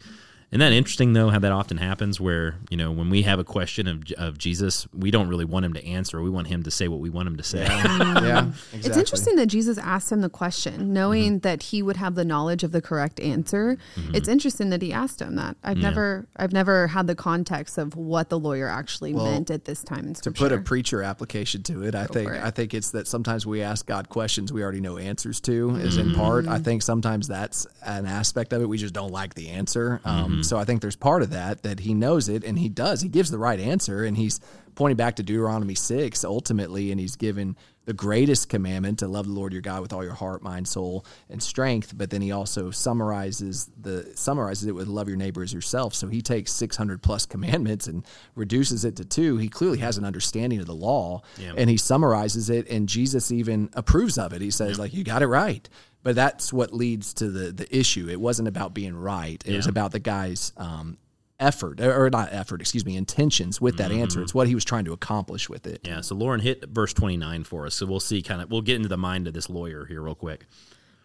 Isn't 0.50 0.60
that 0.60 0.72
interesting 0.72 1.12
though? 1.12 1.28
How 1.28 1.38
that 1.40 1.52
often 1.52 1.76
happens, 1.76 2.18
where 2.18 2.54
you 2.70 2.78
know 2.78 2.90
when 2.90 3.10
we 3.10 3.20
have 3.22 3.38
a 3.38 3.44
question 3.44 3.86
of, 3.86 4.04
of 4.16 4.38
Jesus, 4.38 4.88
we 4.94 5.10
don't 5.10 5.28
really 5.28 5.44
want 5.44 5.66
him 5.66 5.74
to 5.74 5.84
answer. 5.84 6.22
We 6.22 6.30
want 6.30 6.46
him 6.46 6.62
to 6.62 6.70
say 6.70 6.88
what 6.88 7.00
we 7.00 7.10
want 7.10 7.28
him 7.28 7.36
to 7.36 7.42
say. 7.42 7.64
yeah, 7.66 8.46
exactly. 8.72 8.80
It's 8.88 8.96
interesting 8.96 9.36
that 9.36 9.46
Jesus 9.46 9.76
asked 9.76 10.10
him 10.10 10.22
the 10.22 10.30
question, 10.30 10.92
knowing 10.94 11.18
Mm-hmm. 11.18 11.38
that 11.40 11.64
he 11.64 11.82
would 11.82 11.96
have 11.98 12.14
the 12.14 12.24
knowledge 12.24 12.64
of 12.64 12.72
the 12.72 12.80
correct 12.80 13.20
answer. 13.20 13.76
It's 14.14 14.28
interesting 14.28 14.70
that 14.70 14.80
he 14.80 14.90
asked 14.92 15.20
him 15.20 15.34
that. 15.36 15.56
I've 15.62 15.76
Yeah. 15.78 15.88
never, 15.90 16.28
I've 16.36 16.52
never 16.52 16.86
had 16.86 17.06
the 17.08 17.14
context 17.14 17.76
of 17.76 17.94
what 17.96 18.30
the 18.30 18.38
lawyer 18.38 18.68
actually 18.68 19.12
Well, 19.14 19.26
meant 19.30 19.50
at 19.50 19.64
this 19.66 19.82
time 19.82 20.06
in 20.06 20.14
to 20.14 20.30
put 20.30 20.52
a 20.52 20.58
preacher 20.58 21.02
application 21.02 21.62
to 21.64 21.82
it, 21.82 21.94
I 21.94 22.06
think 22.06 22.30
it. 22.30 22.42
I 22.42 22.50
think 22.50 22.72
it's 22.72 22.92
that 22.92 23.06
sometimes 23.06 23.44
we 23.46 23.60
ask 23.62 23.84
God 23.84 24.08
questions 24.08 24.50
we 24.52 24.62
already 24.62 24.80
know 24.80 24.96
answers 24.96 25.40
to. 25.42 25.76
Is 25.76 25.98
in 25.98 26.14
part. 26.14 26.44
Mm-hmm. 26.44 26.52
I 26.54 26.58
think 26.60 26.82
sometimes 26.82 27.26
that's 27.28 27.66
an 27.84 28.06
aspect 28.06 28.52
of 28.54 28.62
it. 28.62 28.66
We 28.68 28.78
just 28.78 28.94
don't 28.94 29.12
like 29.12 29.34
the 29.34 29.48
answer. 29.50 30.00
Mm-hmm. 30.38 30.42
So 30.44 30.58
I 30.58 30.64
think 30.64 30.80
there's 30.80 30.96
part 30.96 31.22
of 31.22 31.30
that 31.30 31.62
that 31.62 31.80
he 31.80 31.94
knows 31.94 32.28
it 32.28 32.44
and 32.44 32.58
he 32.58 32.68
does. 32.68 33.00
He 33.00 33.08
gives 33.08 33.30
the 33.30 33.38
right 33.38 33.60
answer 33.60 34.04
and 34.04 34.16
he's 34.16 34.40
pointing 34.74 34.96
back 34.96 35.16
to 35.16 35.22
Deuteronomy 35.24 35.74
six 35.74 36.24
ultimately, 36.24 36.92
and 36.92 37.00
he's 37.00 37.16
given 37.16 37.56
the 37.84 37.92
greatest 37.94 38.48
commandment 38.48 38.98
to 39.00 39.08
love 39.08 39.26
the 39.26 39.32
Lord 39.32 39.52
your 39.52 39.62
God 39.62 39.80
with 39.80 39.92
all 39.92 40.04
your 40.04 40.12
heart, 40.12 40.40
mind, 40.42 40.68
soul, 40.68 41.04
and 41.30 41.42
strength. 41.42 41.94
But 41.96 42.10
then 42.10 42.20
he 42.20 42.30
also 42.30 42.70
summarizes 42.70 43.70
the 43.80 44.12
summarizes 44.14 44.66
it 44.68 44.72
with 44.74 44.86
love 44.86 45.08
your 45.08 45.16
neighbor 45.16 45.42
as 45.42 45.52
yourself. 45.52 45.94
So 45.94 46.06
he 46.08 46.20
takes 46.22 46.52
600 46.52 47.02
plus 47.02 47.26
commandments 47.34 47.86
and 47.86 48.04
reduces 48.36 48.84
it 48.84 48.94
to 48.96 49.04
two. 49.04 49.38
He 49.38 49.48
clearly 49.48 49.78
has 49.78 49.98
an 49.98 50.04
understanding 50.04 50.60
of 50.60 50.66
the 50.66 50.74
law, 50.74 51.22
Yeah. 51.38 51.54
and 51.56 51.68
he 51.70 51.76
summarizes 51.76 52.50
it. 52.50 52.68
And 52.68 52.88
Jesus 52.88 53.32
even 53.32 53.70
approves 53.72 54.18
of 54.18 54.32
it. 54.32 54.42
He 54.42 54.50
says 54.50 54.78
like 54.78 54.92
you 54.94 55.02
got 55.02 55.22
it 55.22 55.26
right. 55.26 55.68
But 56.02 56.14
that's 56.14 56.52
what 56.52 56.72
leads 56.72 57.12
to 57.14 57.28
the 57.28 57.52
the 57.52 57.76
issue. 57.76 58.08
It 58.08 58.20
wasn't 58.20 58.48
about 58.48 58.72
being 58.74 58.94
right. 58.96 59.42
It 59.44 59.56
was 59.56 59.66
about 59.66 59.92
the 59.92 59.98
guy's 59.98 60.52
um, 60.56 60.96
effort 61.40 61.80
or 61.80 62.04
or 62.04 62.10
not 62.10 62.28
effort, 62.32 62.60
excuse 62.60 62.84
me, 62.84 62.96
intentions 62.96 63.60
with 63.60 63.76
that 63.78 63.90
answer. 63.92 64.22
It's 64.22 64.34
what 64.34 64.46
he 64.48 64.54
was 64.54 64.64
trying 64.64 64.84
to 64.86 64.92
accomplish 64.92 65.48
with 65.48 65.66
it. 65.66 65.80
Yeah, 65.84 66.00
so 66.00 66.14
Lauren 66.14 66.40
hit 66.40 66.64
verse 66.68 66.92
29 66.92 67.44
for 67.44 67.66
us. 67.66 67.74
So 67.74 67.86
we'll 67.86 68.00
see 68.00 68.22
kind 68.22 68.40
of 68.40 68.50
we'll 68.50 68.62
get 68.62 68.76
into 68.76 68.88
the 68.88 68.96
mind 68.96 69.26
of 69.26 69.34
this 69.34 69.50
lawyer 69.50 69.84
here 69.86 70.00
real 70.00 70.14
quick. 70.14 70.46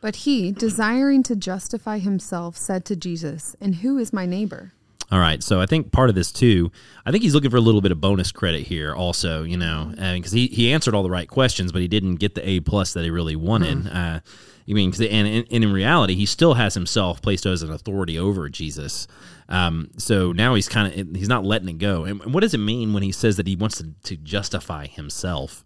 but 0.02 0.18
he, 0.18 0.52
desiring 0.52 1.24
to 1.24 1.36
justify 1.36 1.98
himself, 2.00 2.56
said 2.58 2.86
to 2.86 2.96
Jesus, 2.96 3.56
"And 3.60 3.76
who 3.76 3.98
is 3.98 4.14
my 4.14 4.26
neighbor?" 4.26 4.74
All 5.12 5.20
right, 5.20 5.44
so 5.44 5.62
I 5.62 5.66
think 5.68 5.92
part 5.92 6.10
of 6.10 6.16
this 6.16 6.32
too, 6.32 6.72
I 7.06 7.12
think 7.12 7.24
he's 7.24 7.36
looking 7.36 7.52
for 7.52 7.58
a 7.58 7.62
little 7.62 7.82
bit 7.82 7.92
of 7.92 8.02
bonus 8.02 8.32
credit 8.32 8.66
here, 8.66 8.96
also, 8.96 9.44
you 9.44 9.58
know, 9.58 9.92
because 10.16 10.32
he, 10.32 10.48
he 10.48 10.72
answered 10.74 10.96
all 10.96 11.04
the 11.04 11.10
right 11.12 11.28
questions, 11.28 11.72
but 11.72 11.82
he 11.82 11.88
didn't 11.88 12.16
get 12.16 12.34
the 12.34 12.50
A 12.50 12.62
plus 12.62 12.94
that 12.94 13.04
he 13.04 13.12
really 13.12 13.36
wanted. 13.36 13.88
Uh, 13.88 14.22
you 14.66 14.76
mean, 14.76 14.92
'cause- 14.92 15.02
and, 15.02 15.28
and, 15.28 15.46
and 15.52 15.64
in 15.64 15.72
reality, 15.74 16.16
he 16.16 16.26
still 16.26 16.54
has 16.56 16.74
himself 16.74 17.22
placed 17.22 17.46
as 17.46 17.62
an 17.64 17.72
authority 17.72 18.18
over 18.18 18.50
Jesus. 18.50 19.08
Um, 19.50 19.90
so 19.98 20.32
now 20.32 20.56
he's 20.56 20.70
kind 20.70 20.88
of 20.94 21.16
he's 21.16 21.28
not 21.28 21.46
letting 21.46 21.68
it 21.70 21.78
go. 21.80 22.06
And 22.06 22.34
what 22.34 22.42
does 22.42 22.54
it 22.54 22.60
mean 22.60 22.94
when 22.94 23.04
he 23.04 23.12
says 23.12 23.36
that 23.38 23.46
he 23.48 23.56
wants 23.56 23.78
to, 23.80 23.90
to 24.04 24.16
justify 24.18 24.88
himself? 24.88 25.64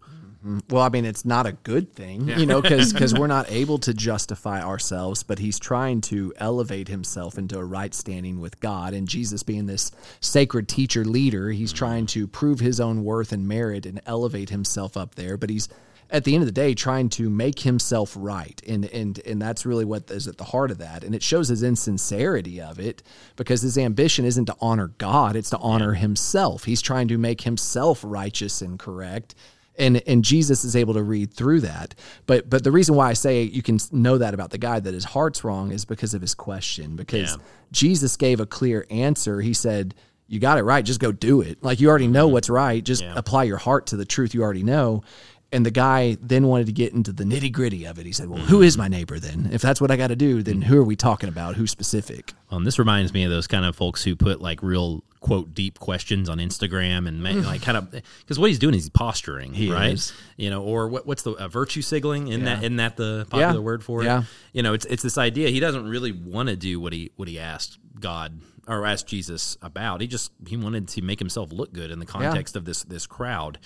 Well, 0.70 0.82
I 0.82 0.88
mean, 0.88 1.04
it's 1.04 1.24
not 1.24 1.46
a 1.46 1.52
good 1.52 1.92
thing, 1.94 2.28
you 2.28 2.46
know, 2.46 2.62
because 2.62 3.12
we're 3.18 3.26
not 3.26 3.50
able 3.50 3.78
to 3.78 3.92
justify 3.92 4.62
ourselves, 4.62 5.24
but 5.24 5.40
he's 5.40 5.58
trying 5.58 6.00
to 6.02 6.32
elevate 6.36 6.86
himself 6.86 7.36
into 7.38 7.58
a 7.58 7.64
right 7.64 7.92
standing 7.92 8.38
with 8.40 8.60
God. 8.60 8.94
And 8.94 9.08
Jesus, 9.08 9.42
being 9.42 9.66
this 9.66 9.90
sacred 10.20 10.68
teacher 10.68 11.04
leader, 11.04 11.50
he's 11.50 11.72
trying 11.72 12.06
to 12.06 12.28
prove 12.28 12.60
his 12.60 12.78
own 12.78 13.02
worth 13.02 13.32
and 13.32 13.48
merit 13.48 13.84
and 13.84 14.00
elevate 14.06 14.50
himself 14.50 14.96
up 14.96 15.16
there. 15.16 15.36
But 15.36 15.50
he's 15.50 15.68
at 16.10 16.24
the 16.24 16.34
end 16.34 16.42
of 16.42 16.46
the 16.46 16.52
day 16.52 16.74
trying 16.74 17.08
to 17.08 17.28
make 17.28 17.60
himself 17.60 18.14
right 18.18 18.62
and 18.66 18.84
and 18.86 19.18
and 19.26 19.40
that's 19.40 19.66
really 19.66 19.84
what 19.84 20.10
is 20.10 20.26
at 20.26 20.38
the 20.38 20.44
heart 20.44 20.70
of 20.70 20.78
that 20.78 21.04
and 21.04 21.14
it 21.14 21.22
shows 21.22 21.48
his 21.48 21.62
insincerity 21.62 22.60
of 22.60 22.78
it 22.78 23.02
because 23.36 23.62
his 23.62 23.76
ambition 23.76 24.24
isn't 24.24 24.46
to 24.46 24.56
honor 24.60 24.88
God 24.98 25.36
it's 25.36 25.50
to 25.50 25.58
honor 25.58 25.94
himself 25.94 26.64
he's 26.64 26.82
trying 26.82 27.08
to 27.08 27.18
make 27.18 27.42
himself 27.42 28.00
righteous 28.04 28.62
and 28.62 28.78
correct 28.78 29.34
and 29.78 30.02
and 30.06 30.24
Jesus 30.24 30.64
is 30.64 30.76
able 30.76 30.94
to 30.94 31.02
read 31.02 31.32
through 31.32 31.60
that. 31.60 31.94
But 32.26 32.50
but 32.50 32.64
the 32.64 32.72
reason 32.72 32.96
why 32.96 33.08
I 33.08 33.12
say 33.12 33.42
you 33.42 33.62
can 33.62 33.78
know 33.92 34.18
that 34.18 34.34
about 34.34 34.50
the 34.50 34.58
guy 34.58 34.80
that 34.80 34.92
his 34.92 35.04
heart's 35.04 35.44
wrong 35.44 35.70
is 35.70 35.84
because 35.84 36.14
of 36.14 36.20
his 36.20 36.34
question. 36.34 36.96
Because 36.96 37.30
Yeah. 37.30 37.36
Jesus 37.70 38.16
gave 38.16 38.40
a 38.40 38.46
clear 38.46 38.86
answer. 38.90 39.40
He 39.40 39.54
said, 39.54 39.94
"You 40.26 40.40
got 40.40 40.58
it 40.58 40.64
right. 40.64 40.84
Just 40.84 41.00
go 41.00 41.12
do 41.12 41.40
it. 41.40 41.62
Like 41.62 41.80
you 41.80 41.88
already 41.88 42.08
know 42.08 42.26
mm-hmm. 42.26 42.34
what's 42.34 42.50
right. 42.50 42.84
Just 42.84 43.02
Yeah. 43.02 43.14
apply 43.16 43.44
your 43.44 43.58
heart 43.58 43.86
to 43.86 43.96
the 43.96 44.04
truth 44.04 44.34
you 44.34 44.42
already 44.42 44.64
know." 44.64 45.02
And 45.50 45.64
the 45.64 45.70
guy 45.70 46.18
then 46.20 46.46
wanted 46.46 46.66
to 46.66 46.72
get 46.72 46.92
into 46.92 47.10
the 47.10 47.24
nitty 47.24 47.50
gritty 47.52 47.86
of 47.86 47.98
it. 47.98 48.04
He 48.04 48.12
said, 48.12 48.28
"Well, 48.28 48.38
who 48.38 48.60
is 48.60 48.76
my 48.76 48.86
neighbor 48.86 49.18
then? 49.18 49.48
If 49.50 49.62
that's 49.62 49.80
what 49.80 49.90
I 49.90 49.96
got 49.96 50.08
to 50.08 50.16
do, 50.16 50.42
then 50.42 50.60
who 50.60 50.78
are 50.78 50.84
we 50.84 50.94
talking 50.94 51.30
about? 51.30 51.56
Who's 51.56 51.70
specific?" 51.70 52.34
Um, 52.50 52.64
this 52.64 52.78
reminds 52.78 53.14
me 53.14 53.24
of 53.24 53.30
those 53.30 53.46
kind 53.46 53.64
of 53.64 53.74
folks 53.74 54.04
who 54.04 54.14
put 54.14 54.42
like 54.42 54.62
real 54.62 55.02
quote 55.20 55.54
deep 55.54 55.78
questions 55.78 56.28
on 56.28 56.36
Instagram 56.38 57.08
and 57.08 57.22
like 57.44 57.62
kind 57.62 57.78
of 57.78 57.90
because 58.20 58.38
what 58.38 58.50
he's 58.50 58.58
doing 58.58 58.74
is 58.74 58.82
he's 58.84 58.90
posturing, 58.90 59.52
right? 59.72 59.92
is. 59.94 60.12
You 60.36 60.50
know, 60.50 60.62
or 60.62 60.86
what, 60.88 61.06
what's 61.06 61.22
the 61.22 61.32
uh, 61.32 61.48
virtue 61.48 61.80
signaling? 61.80 62.28
In 62.28 62.44
that, 62.44 62.58
isn't 62.58 62.76
that 62.76 62.98
the 62.98 63.26
popular 63.30 63.54
Yeah. 63.54 63.58
word 63.60 63.82
for 63.82 64.02
it? 64.02 64.04
Yeah. 64.04 64.24
You 64.52 64.62
know, 64.62 64.74
it's 64.74 64.84
it's 64.84 65.02
this 65.02 65.16
idea 65.16 65.48
he 65.48 65.60
doesn't 65.60 65.88
really 65.88 66.12
want 66.12 66.50
to 66.50 66.56
do 66.56 66.78
what 66.78 66.92
he 66.92 67.10
what 67.16 67.26
he 67.26 67.38
asked 67.38 67.78
God 67.98 68.40
or 68.66 68.84
asked 68.84 69.06
Jesus 69.06 69.56
about. 69.62 70.02
He 70.02 70.06
just 70.08 70.30
he 70.46 70.58
wanted 70.58 70.88
to 70.88 71.00
make 71.00 71.18
himself 71.18 71.52
look 71.52 71.72
good 71.72 71.90
in 71.90 72.00
the 72.00 72.06
context 72.06 72.54
of 72.54 72.66
this 72.66 72.82
this 72.84 73.06
crowd. 73.06 73.58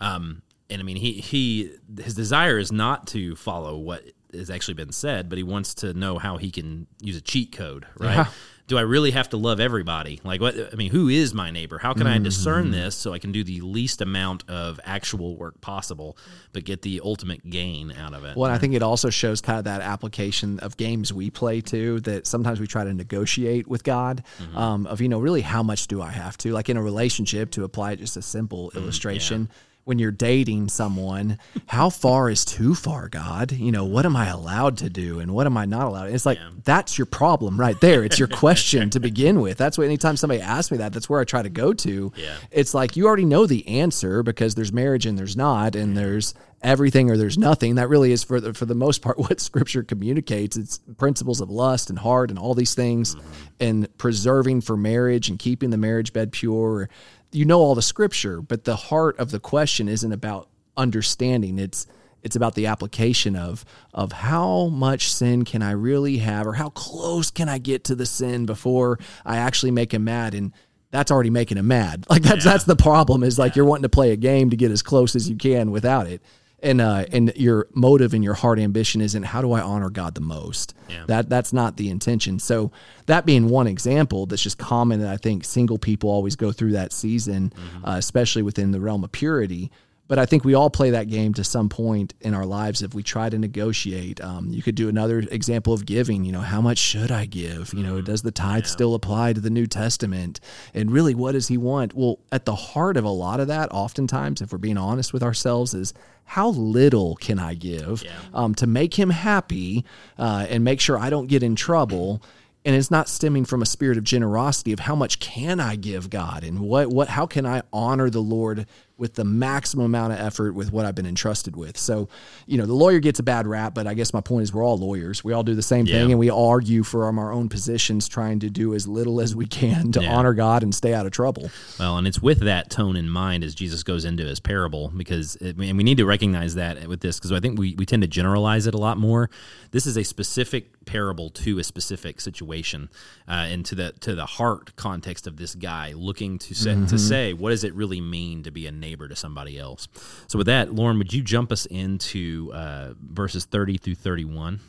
Um, 0.00 0.42
and 0.70 0.80
I 0.80 0.84
mean, 0.84 0.96
he 0.96 1.14
he 1.14 1.72
his 2.02 2.14
desire 2.14 2.58
is 2.58 2.70
not 2.70 3.06
to 3.08 3.36
follow 3.36 3.78
what 3.78 4.04
has 4.32 4.50
actually 4.50 4.74
been 4.74 4.92
said, 4.92 5.28
but 5.28 5.38
he 5.38 5.44
wants 5.44 5.74
to 5.76 5.94
know 5.94 6.18
how 6.18 6.36
he 6.36 6.50
can 6.50 6.86
use 7.00 7.16
a 7.16 7.20
cheat 7.20 7.52
code, 7.52 7.86
right? 7.98 8.16
Yeah. 8.16 8.26
Do 8.66 8.76
I 8.76 8.82
really 8.82 9.12
have 9.12 9.30
to 9.30 9.38
love 9.38 9.60
everybody? 9.60 10.20
Like, 10.24 10.42
what? 10.42 10.54
I 10.70 10.76
mean, 10.76 10.90
who 10.90 11.08
is 11.08 11.32
my 11.32 11.50
neighbor? 11.50 11.78
How 11.78 11.94
can 11.94 12.06
I 12.06 12.16
mm-hmm. 12.16 12.24
discern 12.24 12.70
this 12.70 12.94
so 12.94 13.14
I 13.14 13.18
can 13.18 13.32
do 13.32 13.42
the 13.42 13.62
least 13.62 14.02
amount 14.02 14.44
of 14.46 14.78
actual 14.84 15.38
work 15.38 15.58
possible, 15.62 16.18
but 16.52 16.64
get 16.64 16.82
the 16.82 17.00
ultimate 17.02 17.48
gain 17.48 17.92
out 17.92 18.12
of 18.12 18.24
it? 18.26 18.36
Well, 18.36 18.50
I 18.50 18.58
think 18.58 18.74
it 18.74 18.82
also 18.82 19.08
shows 19.08 19.40
kind 19.40 19.58
of 19.58 19.64
that 19.64 19.80
application 19.80 20.58
of 20.58 20.76
games 20.76 21.14
we 21.14 21.30
play 21.30 21.62
too. 21.62 22.00
That 22.00 22.26
sometimes 22.26 22.60
we 22.60 22.66
try 22.66 22.84
to 22.84 22.92
negotiate 22.92 23.66
with 23.66 23.84
God, 23.84 24.22
mm-hmm. 24.38 24.58
um, 24.58 24.86
of 24.86 25.00
you 25.00 25.08
know, 25.08 25.18
really 25.18 25.40
how 25.40 25.62
much 25.62 25.86
do 25.86 26.02
I 26.02 26.10
have 26.10 26.36
to? 26.38 26.52
Like 26.52 26.68
in 26.68 26.76
a 26.76 26.82
relationship, 26.82 27.52
to 27.52 27.64
apply 27.64 27.94
just 27.94 28.18
a 28.18 28.22
simple 28.22 28.68
mm-hmm. 28.68 28.80
illustration. 28.80 29.48
When 29.88 29.98
you're 29.98 30.10
dating 30.10 30.68
someone, 30.68 31.38
how 31.64 31.88
far 31.88 32.28
is 32.28 32.44
too 32.44 32.74
far, 32.74 33.08
God? 33.08 33.52
You 33.52 33.72
know, 33.72 33.86
what 33.86 34.04
am 34.04 34.16
I 34.16 34.26
allowed 34.26 34.76
to 34.78 34.90
do 34.90 35.18
and 35.18 35.32
what 35.32 35.46
am 35.46 35.56
I 35.56 35.64
not 35.64 35.86
allowed? 35.86 36.08
And 36.08 36.14
it's 36.14 36.26
like 36.26 36.38
that's 36.62 36.98
your 36.98 37.06
problem 37.06 37.58
right 37.58 37.80
there. 37.80 38.04
It's 38.04 38.18
your 38.18 38.28
question 38.28 38.90
to 38.90 39.00
begin 39.00 39.40
with. 39.40 39.56
That's 39.56 39.78
what 39.78 39.84
anytime 39.84 40.18
somebody 40.18 40.42
asks 40.42 40.70
me 40.70 40.76
that, 40.76 40.92
that's 40.92 41.08
where 41.08 41.20
I 41.20 41.24
try 41.24 41.40
to 41.40 41.48
go 41.48 41.72
to. 41.72 42.12
Yeah. 42.16 42.36
It's 42.50 42.74
like 42.74 42.96
you 42.96 43.06
already 43.06 43.24
know 43.24 43.46
the 43.46 43.66
answer 43.66 44.22
because 44.22 44.54
there's 44.54 44.74
marriage 44.74 45.06
and 45.06 45.18
there's 45.18 45.38
not, 45.38 45.74
and 45.74 45.96
there's 45.96 46.34
everything 46.62 47.10
or 47.10 47.16
there's 47.16 47.38
nothing. 47.38 47.76
That 47.76 47.88
really 47.88 48.12
is 48.12 48.24
for 48.24 48.40
the, 48.40 48.52
for 48.54 48.66
the 48.66 48.74
most 48.74 49.02
part 49.02 49.18
what 49.18 49.40
Scripture 49.40 49.82
communicates. 49.82 50.56
It's 50.56 50.78
principles 50.96 51.40
of 51.40 51.50
lust 51.50 51.90
and 51.90 51.98
heart 51.98 52.30
and 52.30 52.38
all 52.38 52.54
these 52.54 52.74
things, 52.74 53.14
mm-hmm. 53.14 53.32
and 53.60 53.98
preserving 53.98 54.62
for 54.62 54.76
marriage 54.76 55.28
and 55.28 55.38
keeping 55.38 55.70
the 55.70 55.76
marriage 55.76 56.12
bed 56.12 56.32
pure. 56.32 56.88
You 57.30 57.44
know 57.44 57.60
all 57.60 57.74
the 57.74 57.82
Scripture, 57.82 58.40
but 58.40 58.64
the 58.64 58.76
heart 58.76 59.18
of 59.18 59.30
the 59.30 59.40
question 59.40 59.88
isn't 59.88 60.12
about 60.12 60.48
understanding. 60.76 61.58
It's 61.58 61.86
it's 62.22 62.36
about 62.36 62.54
the 62.54 62.66
application 62.66 63.36
of 63.36 63.64
of 63.94 64.12
how 64.12 64.66
much 64.68 65.12
sin 65.12 65.44
can 65.44 65.62
I 65.62 65.72
really 65.72 66.18
have, 66.18 66.46
or 66.46 66.54
how 66.54 66.70
close 66.70 67.30
can 67.30 67.48
I 67.48 67.58
get 67.58 67.84
to 67.84 67.94
the 67.94 68.06
sin 68.06 68.46
before 68.46 68.98
I 69.24 69.36
actually 69.36 69.70
make 69.70 69.94
him 69.94 70.04
mad. 70.04 70.34
And 70.34 70.52
that's 70.90 71.10
already 71.10 71.30
making 71.30 71.58
him 71.58 71.68
mad. 71.68 72.06
Like 72.10 72.22
that's 72.22 72.44
that's 72.44 72.64
the 72.64 72.76
problem 72.76 73.22
is 73.22 73.38
like 73.38 73.56
you're 73.56 73.64
wanting 73.64 73.82
to 73.82 73.88
play 73.88 74.12
a 74.12 74.16
game 74.16 74.50
to 74.50 74.56
get 74.56 74.70
as 74.70 74.82
close 74.82 75.14
as 75.14 75.28
you 75.28 75.36
can 75.36 75.70
without 75.70 76.06
it. 76.06 76.22
And 76.60 76.80
uh 76.80 77.04
and 77.12 77.32
your 77.36 77.68
motive 77.72 78.14
and 78.14 78.24
your 78.24 78.34
heart 78.34 78.58
ambition 78.58 79.00
isn't 79.00 79.22
how 79.22 79.40
do 79.42 79.52
I 79.52 79.60
honor 79.60 79.90
God 79.90 80.16
the 80.16 80.20
most? 80.20 80.74
Yeah. 80.88 81.04
That 81.06 81.28
that's 81.28 81.52
not 81.52 81.76
the 81.76 81.88
intention. 81.88 82.40
So 82.40 82.72
that 83.06 83.24
being 83.24 83.48
one 83.48 83.68
example 83.68 84.26
that's 84.26 84.42
just 84.42 84.58
common 84.58 85.00
that 85.00 85.08
I 85.08 85.18
think 85.18 85.44
single 85.44 85.78
people 85.78 86.10
always 86.10 86.34
go 86.34 86.50
through 86.50 86.72
that 86.72 86.92
season, 86.92 87.52
uh, 87.84 87.94
especially 87.96 88.42
within 88.42 88.72
the 88.72 88.80
realm 88.80 89.04
of 89.04 89.12
purity. 89.12 89.70
But 90.08 90.18
I 90.18 90.24
think 90.24 90.42
we 90.42 90.54
all 90.54 90.70
play 90.70 90.90
that 90.90 91.08
game 91.08 91.34
to 91.34 91.44
some 91.44 91.68
point 91.68 92.14
in 92.22 92.34
our 92.34 92.46
lives 92.46 92.82
if 92.82 92.94
we 92.94 93.02
try 93.02 93.28
to 93.28 93.38
negotiate. 93.38 94.22
Um, 94.22 94.48
you 94.48 94.62
could 94.62 94.74
do 94.74 94.88
another 94.88 95.18
example 95.18 95.74
of 95.74 95.84
giving. 95.84 96.24
You 96.24 96.32
know, 96.32 96.40
how 96.40 96.62
much 96.62 96.78
should 96.78 97.12
I 97.12 97.26
give? 97.26 97.74
You 97.74 97.82
know, 97.82 98.00
does 98.00 98.22
the 98.22 98.30
tithe 98.30 98.64
still 98.64 98.94
apply 98.94 99.34
to 99.34 99.40
the 99.40 99.50
New 99.50 99.66
Testament? 99.66 100.40
And 100.72 100.90
really, 100.90 101.14
what 101.14 101.32
does 101.32 101.48
he 101.48 101.58
want? 101.58 101.94
Well, 101.94 102.18
at 102.32 102.46
the 102.46 102.54
heart 102.54 102.96
of 102.96 103.04
a 103.04 103.10
lot 103.10 103.38
of 103.38 103.48
that, 103.48 103.70
oftentimes, 103.70 104.40
if 104.40 104.50
we're 104.50 104.58
being 104.58 104.78
honest 104.78 105.12
with 105.12 105.22
ourselves, 105.22 105.74
is 105.74 105.92
how 106.24 106.48
little 106.48 107.16
can 107.16 107.38
I 107.38 107.52
give 107.52 108.02
um, 108.32 108.54
to 108.56 108.66
make 108.66 108.98
him 108.98 109.10
happy 109.10 109.84
uh, 110.18 110.46
and 110.48 110.64
make 110.64 110.80
sure 110.80 110.98
I 110.98 111.10
don't 111.10 111.26
get 111.26 111.42
in 111.42 111.54
trouble? 111.54 112.22
and 112.64 112.74
it's 112.76 112.90
not 112.90 113.08
stemming 113.08 113.44
from 113.44 113.62
a 113.62 113.66
spirit 113.66 113.96
of 113.96 114.04
generosity 114.04 114.72
of 114.72 114.80
how 114.80 114.94
much 114.94 115.20
can 115.20 115.60
I 115.60 115.76
give 115.76 116.10
God 116.10 116.44
and 116.44 116.60
what 116.60 116.88
what 116.88 117.08
how 117.08 117.24
can 117.24 117.46
I 117.46 117.62
honor 117.72 118.10
the 118.10 118.20
Lord 118.20 118.66
with 118.98 119.14
the 119.14 119.24
maximum 119.24 119.86
amount 119.86 120.12
of 120.12 120.18
effort 120.18 120.52
with 120.54 120.72
what 120.72 120.84
I've 120.84 120.96
been 120.96 121.06
entrusted 121.06 121.54
with. 121.56 121.78
So, 121.78 122.08
you 122.46 122.58
know, 122.58 122.66
the 122.66 122.74
lawyer 122.74 122.98
gets 122.98 123.20
a 123.20 123.22
bad 123.22 123.46
rap, 123.46 123.72
but 123.72 123.86
I 123.86 123.94
guess 123.94 124.12
my 124.12 124.20
point 124.20 124.42
is 124.42 124.52
we're 124.52 124.64
all 124.64 124.76
lawyers. 124.76 125.22
We 125.22 125.32
all 125.32 125.44
do 125.44 125.54
the 125.54 125.62
same 125.62 125.86
Yeah. 125.86 125.94
thing 126.00 126.10
and 126.10 126.18
we 126.18 126.28
argue 126.30 126.82
for 126.82 127.04
our 127.04 127.32
own 127.32 127.48
positions 127.48 128.08
trying 128.08 128.40
to 128.40 128.50
do 128.50 128.74
as 128.74 128.88
little 128.88 129.20
as 129.20 129.36
we 129.36 129.46
can 129.46 129.92
to 129.92 130.02
Yeah. 130.02 130.12
honor 130.14 130.34
God 130.34 130.64
and 130.64 130.74
stay 130.74 130.94
out 130.94 131.06
of 131.06 131.12
trouble. 131.12 131.48
Well, 131.78 131.96
and 131.96 132.06
it's 132.08 132.20
with 132.20 132.40
that 132.40 132.70
tone 132.70 132.96
in 132.96 133.08
mind 133.08 133.44
as 133.44 133.54
Jesus 133.54 133.84
goes 133.84 134.04
into 134.04 134.24
his 134.24 134.40
parable, 134.40 134.92
because 134.96 135.36
it, 135.36 135.56
and 135.56 135.76
we 135.78 135.84
need 135.84 135.98
to 135.98 136.04
recognize 136.04 136.56
that 136.56 136.88
with 136.88 137.00
this, 137.00 137.18
because 137.20 137.30
I 137.30 137.38
think 137.38 137.56
we, 137.56 137.76
we 137.78 137.86
tend 137.86 138.02
to 138.02 138.08
generalize 138.08 138.66
it 138.66 138.74
a 138.74 138.78
lot 138.78 138.98
more. 138.98 139.30
This 139.70 139.86
is 139.86 139.96
a 139.96 140.02
specific 140.02 140.72
parable 140.86 141.28
to 141.28 141.58
a 141.58 141.62
specific 141.64 142.20
situation, 142.20 142.88
uh, 143.28 143.46
and 143.52 143.64
to 143.66 143.74
the 143.74 143.92
to 144.00 144.14
the 144.14 144.24
heart 144.26 144.74
context 144.76 145.26
of 145.26 145.36
this 145.36 145.54
guy 145.54 145.92
looking 145.94 146.38
to 146.38 146.54
say, 146.54 146.74
to 146.86 146.98
say 146.98 147.32
what 147.34 147.50
does 147.50 147.62
it 147.62 147.74
really 147.74 148.00
mean 148.00 148.42
to 148.42 148.50
be 148.50 148.66
a 148.66 148.72
neighbor 148.72 148.87
to 148.96 149.16
somebody 149.16 149.58
else. 149.58 149.88
So, 150.28 150.38
with 150.38 150.46
that, 150.46 150.72
Lauren, 150.72 150.96
would 150.98 151.12
you 151.12 151.22
jump 151.22 151.52
us 151.52 151.66
into 151.66 152.50
uh, 152.54 152.94
verses 153.00 153.44
thirty 153.44 153.76
through 153.76 153.96
thirty 153.96 154.24
one? 154.24 154.60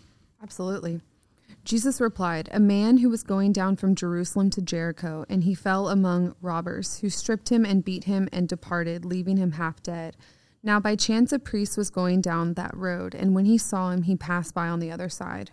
Absolutely. 0.42 1.02
Jesus 1.66 2.02
replied, 2.02 2.50
A 2.52 2.60
man 2.60 2.98
who 2.98 3.10
was 3.10 3.22
going 3.22 3.52
down 3.52 3.76
from 3.76 3.94
Jerusalem 3.94 4.50
to 4.52 4.62
Jericho, 4.62 5.26
and 5.30 5.44
he 5.44 5.54
fell 5.54 5.90
among 5.90 6.36
robbers, 6.42 7.00
who 7.00 7.10
stripped 7.10 7.50
him 7.50 7.66
and 7.66 7.84
beat 7.84 8.06
him 8.06 8.30
and 8.32 8.48
departed, 8.48 9.06
leaving 9.06 9.38
him 9.38 9.52
half 9.52 9.84
dead. 9.84 10.16
Now 10.64 10.80
by 10.80 10.96
chance 10.96 11.32
a 11.32 11.40
priest 11.40 11.78
was 11.78 11.90
going 11.90 12.22
down 12.22 12.54
that 12.56 12.76
road, 12.76 13.14
and 13.14 13.36
when 13.36 13.46
he 13.46 13.58
saw 13.58 13.92
him, 13.92 14.04
he 14.04 14.16
passed 14.16 14.54
by 14.54 14.68
on 14.68 14.80
the 14.80 14.92
other 14.92 15.10
side. 15.10 15.52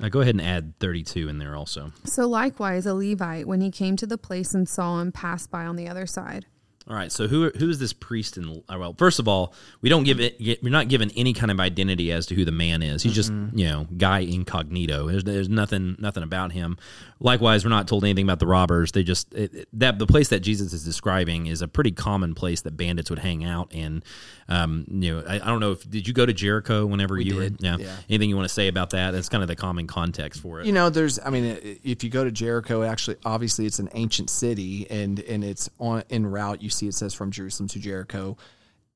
Uh, 0.00 0.08
go 0.08 0.20
ahead 0.20 0.34
and 0.34 0.44
add 0.44 0.78
thirty 0.78 1.02
two 1.02 1.28
in 1.28 1.38
there 1.38 1.56
also. 1.56 1.92
So 2.04 2.28
likewise 2.28 2.86
a 2.86 2.94
Levite, 2.94 3.48
when 3.48 3.60
he 3.60 3.70
came 3.70 3.96
to 3.96 4.06
the 4.06 4.18
place 4.18 4.54
and 4.54 4.68
saw 4.68 5.00
him, 5.00 5.12
passed 5.12 5.50
by 5.50 5.64
on 5.66 5.76
the 5.76 5.88
other 5.88 6.06
side. 6.06 6.46
All 6.88 6.94
right. 6.94 7.12
So 7.12 7.28
who 7.28 7.50
who 7.50 7.68
is 7.68 7.78
this 7.78 7.92
priest? 7.92 8.38
In 8.38 8.62
uh, 8.68 8.78
well, 8.78 8.94
first 8.96 9.18
of 9.18 9.28
all, 9.28 9.52
we 9.82 9.90
don't 9.90 10.04
give 10.04 10.20
it. 10.20 10.40
We're 10.62 10.70
not 10.72 10.88
given 10.88 11.10
any 11.16 11.34
kind 11.34 11.50
of 11.50 11.60
identity 11.60 12.10
as 12.12 12.24
to 12.26 12.34
who 12.34 12.46
the 12.46 12.52
man 12.52 12.82
is. 12.82 13.02
He's 13.02 13.14
just 13.14 13.30
you 13.30 13.66
know 13.66 13.86
guy 13.96 14.20
incognito. 14.20 15.06
There's, 15.08 15.24
there's 15.24 15.48
nothing 15.50 15.96
nothing 15.98 16.22
about 16.22 16.52
him. 16.52 16.78
Likewise, 17.20 17.64
we're 17.64 17.70
not 17.70 17.88
told 17.88 18.04
anything 18.04 18.24
about 18.24 18.38
the 18.38 18.46
robbers. 18.46 18.92
They 18.92 19.02
just 19.02 19.34
it, 19.34 19.54
it- 19.54 19.68
that 19.74 19.98
the 19.98 20.06
place 20.06 20.28
that 20.28 20.40
Jesus 20.40 20.72
is 20.72 20.84
describing 20.84 21.46
is 21.46 21.60
a 21.62 21.68
pretty 21.68 21.90
common 21.92 22.34
place 22.34 22.62
that 22.62 22.76
bandits 22.76 23.10
would 23.10 23.18
hang 23.18 23.44
out. 23.44 23.70
And 23.74 24.02
um, 24.48 24.86
you 24.88 25.14
know, 25.14 25.24
I, 25.28 25.34
I 25.34 25.38
don't 25.46 25.60
know 25.60 25.72
if 25.72 25.88
did 25.90 26.08
you 26.08 26.14
go 26.14 26.24
to 26.24 26.32
Jericho 26.32 26.86
whenever 26.86 27.18
you 27.18 27.34
did, 27.34 27.60
were? 27.60 27.66
Yeah. 27.66 27.76
yeah. 27.78 27.96
Anything 28.08 28.30
you 28.30 28.36
want 28.36 28.48
to 28.48 28.54
say 28.54 28.68
about 28.68 28.90
that? 28.90 29.10
That's 29.10 29.28
kind 29.28 29.42
of 29.42 29.48
the 29.48 29.56
common 29.56 29.86
context 29.86 30.40
for 30.40 30.60
it. 30.60 30.66
You 30.66 30.72
know, 30.72 30.88
there's. 30.88 31.18
I 31.22 31.28
mean, 31.28 31.58
if 31.84 32.02
you 32.02 32.08
go 32.08 32.24
to 32.24 32.30
Jericho, 32.30 32.82
actually, 32.82 33.16
obviously, 33.26 33.66
it's 33.66 33.78
an 33.78 33.90
ancient 33.92 34.30
city, 34.30 34.86
and 34.88 35.18
and 35.20 35.44
it's 35.44 35.68
on 35.78 36.02
en 36.08 36.26
route. 36.26 36.62
You 36.62 36.70
see, 36.78 36.88
it 36.88 36.94
says 36.94 37.14
from 37.14 37.30
Jerusalem 37.30 37.68
to 37.68 37.78
Jericho. 37.78 38.36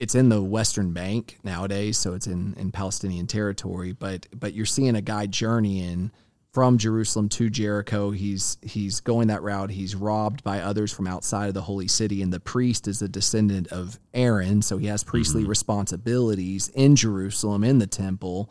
It's 0.00 0.14
in 0.14 0.28
the 0.28 0.42
Western 0.42 0.92
Bank 0.92 1.38
nowadays, 1.44 1.98
so 1.98 2.14
it's 2.14 2.26
in 2.26 2.54
in 2.54 2.72
Palestinian 2.72 3.26
territory. 3.26 3.92
But 3.92 4.26
but 4.34 4.54
you're 4.54 4.66
seeing 4.66 4.96
a 4.96 5.02
guy 5.02 5.26
journeying 5.26 6.10
from 6.52 6.76
Jerusalem 6.76 7.28
to 7.30 7.48
Jericho. 7.48 8.10
He's 8.10 8.58
he's 8.62 9.00
going 9.00 9.28
that 9.28 9.42
route. 9.42 9.70
He's 9.70 9.94
robbed 9.94 10.42
by 10.42 10.60
others 10.60 10.92
from 10.92 11.06
outside 11.06 11.48
of 11.48 11.54
the 11.54 11.62
holy 11.62 11.88
city, 11.88 12.20
and 12.20 12.32
the 12.32 12.40
priest 12.40 12.88
is 12.88 13.00
a 13.00 13.08
descendant 13.08 13.68
of 13.68 14.00
Aaron, 14.12 14.62
so 14.62 14.78
he 14.78 14.86
has 14.86 15.04
priestly 15.04 15.44
responsibilities 15.44 16.68
in 16.74 16.96
Jerusalem 16.96 17.62
in 17.62 17.78
the 17.78 17.86
temple 17.86 18.50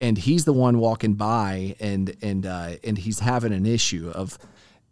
and 0.00 0.16
he's 0.16 0.44
the 0.44 0.52
one 0.52 0.78
walking 0.78 1.14
by 1.14 1.76
and 1.78 2.16
and 2.22 2.46
uh, 2.46 2.72
and 2.82 2.98
he's 2.98 3.20
having 3.20 3.52
an 3.52 3.66
issue 3.66 4.10
of 4.14 4.38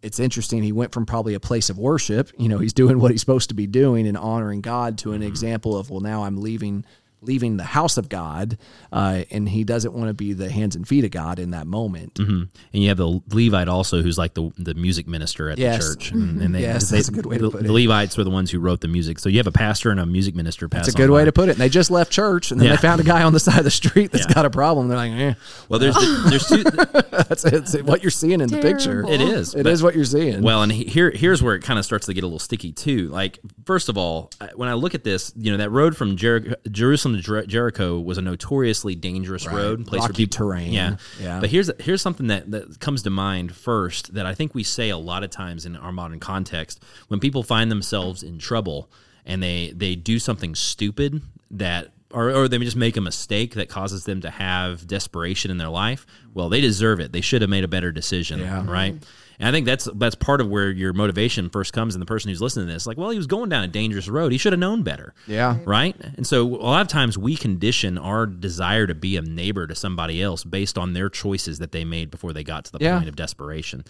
it's 0.02 0.20
interesting 0.20 0.62
he 0.62 0.72
went 0.72 0.92
from 0.92 1.06
probably 1.06 1.34
a 1.34 1.40
place 1.40 1.70
of 1.70 1.78
worship 1.78 2.30
you 2.38 2.48
know 2.48 2.58
he's 2.58 2.72
doing 2.72 2.98
what 2.98 3.10
he's 3.10 3.20
supposed 3.20 3.48
to 3.48 3.54
be 3.54 3.66
doing 3.66 4.06
and 4.06 4.16
honoring 4.16 4.60
god 4.60 4.98
to 4.98 5.12
an 5.12 5.20
mm-hmm. 5.20 5.28
example 5.28 5.76
of 5.76 5.90
well 5.90 6.00
now 6.00 6.24
i'm 6.24 6.40
leaving 6.40 6.84
leaving 7.20 7.56
the 7.56 7.64
house 7.64 7.96
of 7.96 8.08
god 8.08 8.56
uh, 8.92 9.22
and 9.30 9.48
he 9.48 9.64
doesn't 9.64 9.92
want 9.92 10.08
to 10.08 10.14
be 10.14 10.32
the 10.32 10.48
hands 10.50 10.76
and 10.76 10.86
feet 10.86 11.04
of 11.04 11.10
god 11.10 11.38
in 11.38 11.50
that 11.50 11.66
moment 11.66 12.16
hmm 12.18 12.42
And 12.72 12.82
you 12.82 12.88
have 12.88 12.96
the 12.98 13.20
Levite 13.32 13.68
also, 13.68 14.02
who's 14.02 14.16
like 14.18 14.34
the 14.34 14.50
the 14.56 14.74
music 14.74 15.06
minister 15.06 15.50
at 15.50 15.58
Yes. 15.58 15.78
the 15.88 15.94
church. 15.96 16.10
And, 16.12 16.40
and 16.42 16.54
they, 16.54 16.60
Yes, 16.62 16.90
they- 16.90 16.98
that's 16.98 17.08
a 17.08 17.12
good 17.12 17.26
way 17.26 17.38
to 17.38 17.44
the, 17.44 17.50
put 17.50 17.62
the 17.62 17.68
it. 17.68 17.72
Levites 17.72 18.16
were 18.16 18.24
the 18.24 18.30
ones 18.30 18.50
who 18.50 18.58
wrote 18.60 18.80
the 18.80 18.88
music. 18.88 19.18
So 19.18 19.28
you 19.28 19.38
have 19.38 19.46
a 19.46 19.52
pastor 19.52 19.90
and 19.90 19.98
a 20.00 20.06
music 20.06 20.34
minister. 20.34 20.68
It's 20.72 20.88
a 20.88 20.92
good 20.92 21.10
way 21.10 21.24
to 21.24 21.32
put 21.32 21.48
it 21.48 21.52
and 21.52 21.60
they 21.60 21.68
just 21.68 21.90
left 21.90 22.10
church 22.12 22.50
and 22.50 22.60
then 22.60 22.68
Yeah. 22.68 22.76
they 22.76 22.82
found 22.82 23.00
a 23.00 23.04
guy 23.04 23.22
on 23.22 23.32
the 23.32 23.40
side 23.48 23.58
of 23.58 23.64
the 23.64 23.70
street 23.70 24.12
that's 24.12 24.26
Yeah. 24.28 24.34
got 24.34 24.44
a 24.46 24.50
problem 24.50 24.88
they're 24.88 24.96
like 24.96 25.12
eh. 25.12 25.34
Well, 25.68 25.78
there's 25.80 25.96
there's 26.30 26.46
two. 26.46 26.62
that's 27.28 27.44
it's 27.44 27.74
what 27.82 28.02
you're 28.02 28.10
seeing 28.10 28.40
in 28.40 28.48
the 28.48 28.60
picture 28.60 29.02
Terrible. 29.02 29.10
It 29.12 29.20
is. 29.20 29.54
It 29.54 29.64
but- 29.64 29.72
is 29.72 29.82
what 29.82 29.94
you're 29.94 30.04
seeing 30.04 30.42
Well, 30.42 30.62
and 30.62 30.70
here 30.72 31.10
here's 31.10 31.42
where 31.42 31.54
it 31.54 31.62
kind 31.62 31.78
of 31.78 31.84
starts 31.84 32.06
to 32.06 32.14
get 32.14 32.22
a 32.24 32.26
little 32.26 32.38
sticky 32.38 32.72
too. 32.72 33.08
Like 33.08 33.38
first 33.64 33.88
of 33.88 33.96
all, 33.98 34.30
when 34.54 34.68
I 34.68 34.74
look 34.74 34.94
at 34.94 35.04
this, 35.04 35.32
you 35.36 35.50
know 35.50 35.58
that 35.58 35.70
road 35.70 35.96
from 35.96 36.16
Jer- 36.16 36.56
Jerusalem 36.70 37.07
to 37.14 37.20
Jer- 37.22 37.46
Jericho 37.46 37.98
was 38.00 38.18
a 38.18 38.22
notoriously 38.22 38.94
dangerous 38.94 39.46
Right. 39.46 39.54
road, 39.56 39.86
place 39.86 40.02
Rocky 40.02 40.24
people, 40.26 40.36
terrain. 40.46 40.72
Yeah, 40.72 40.96
Yeah. 41.20 41.40
But 41.40 41.50
here's 41.50 41.70
here's 41.80 42.02
something 42.02 42.28
that 42.28 42.50
that 42.50 42.80
comes 42.80 43.02
to 43.02 43.10
mind 43.10 43.54
first 43.54 44.14
that 44.14 44.26
I 44.26 44.34
think 44.34 44.54
we 44.54 44.62
say 44.62 44.90
a 44.90 44.96
lot 44.98 45.24
of 45.24 45.30
times 45.30 45.66
in 45.66 45.76
our 45.76 45.92
modern 45.92 46.20
context 46.20 46.82
when 47.08 47.20
people 47.20 47.42
find 47.42 47.70
themselves 47.70 48.22
in 48.22 48.38
trouble 48.38 48.90
and 49.26 49.42
they 49.42 49.72
they 49.76 49.94
do 49.94 50.18
something 50.18 50.54
stupid 50.54 51.22
that. 51.50 51.88
Or, 52.10 52.30
or 52.30 52.48
they 52.48 52.56
just 52.56 52.74
make 52.74 52.96
a 52.96 53.02
mistake 53.02 53.52
that 53.56 53.68
causes 53.68 54.04
them 54.04 54.22
to 54.22 54.30
have 54.30 54.86
desperation 54.86 55.50
in 55.50 55.58
their 55.58 55.68
life. 55.68 56.06
Well, 56.32 56.48
they 56.48 56.62
deserve 56.62 57.00
it. 57.00 57.12
They 57.12 57.20
should 57.20 57.42
have 57.42 57.50
made 57.50 57.64
a 57.64 57.68
better 57.68 57.92
decision, 57.92 58.40
Yeah. 58.40 58.64
right? 58.66 58.94
And 59.40 59.48
I 59.48 59.52
think 59.52 59.66
that's 59.66 59.88
that's 59.94 60.16
part 60.16 60.40
of 60.40 60.48
where 60.48 60.68
your 60.70 60.92
motivation 60.92 61.48
first 61.48 61.72
comes 61.72 61.94
in 61.94 62.00
the 62.00 62.06
person 62.06 62.28
who's 62.28 62.40
listening 62.42 62.66
to 62.66 62.72
this. 62.72 62.86
Like, 62.86 62.96
well, 62.96 63.10
he 63.10 63.16
was 63.16 63.26
going 63.28 63.48
down 63.50 63.62
a 63.62 63.68
dangerous 63.68 64.08
road. 64.08 64.32
He 64.32 64.38
should 64.38 64.52
have 64.52 64.58
known 64.58 64.82
better. 64.82 65.14
yeah 65.28 65.58
Right? 65.64 65.94
And 66.16 66.26
so 66.26 66.44
a 66.44 66.56
lot 66.56 66.80
of 66.82 66.88
times 66.88 67.16
we 67.16 67.36
condition 67.36 67.98
our 67.98 68.26
desire 68.26 68.86
to 68.88 68.94
be 68.96 69.16
a 69.16 69.22
neighbor 69.22 69.66
to 69.68 69.74
somebody 69.76 70.20
else 70.22 70.42
based 70.42 70.76
on 70.76 70.92
their 70.92 71.08
choices 71.08 71.60
that 71.60 71.70
they 71.72 71.84
made 71.84 72.10
before 72.10 72.32
they 72.32 72.42
got 72.42 72.64
to 72.66 72.72
the 72.72 72.78
Yeah. 72.80 72.96
point 72.98 73.08
of 73.08 73.14
desperation. 73.16 73.84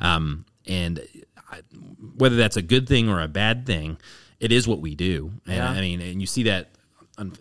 Um, 0.00 0.44
and 0.66 1.00
I, 1.50 1.60
whether 2.16 2.36
that's 2.36 2.56
a 2.58 2.62
good 2.62 2.86
thing 2.88 3.08
or 3.08 3.20
a 3.22 3.28
bad 3.28 3.64
thing, 3.66 3.96
it 4.38 4.52
is 4.52 4.68
what 4.68 4.80
we 4.80 4.94
do. 4.94 5.32
And 5.46 5.56
Yeah. 5.56 5.70
I 5.70 5.80
mean, 5.80 6.00
and 6.02 6.20
you 6.20 6.26
see 6.26 6.42
that 6.44 6.72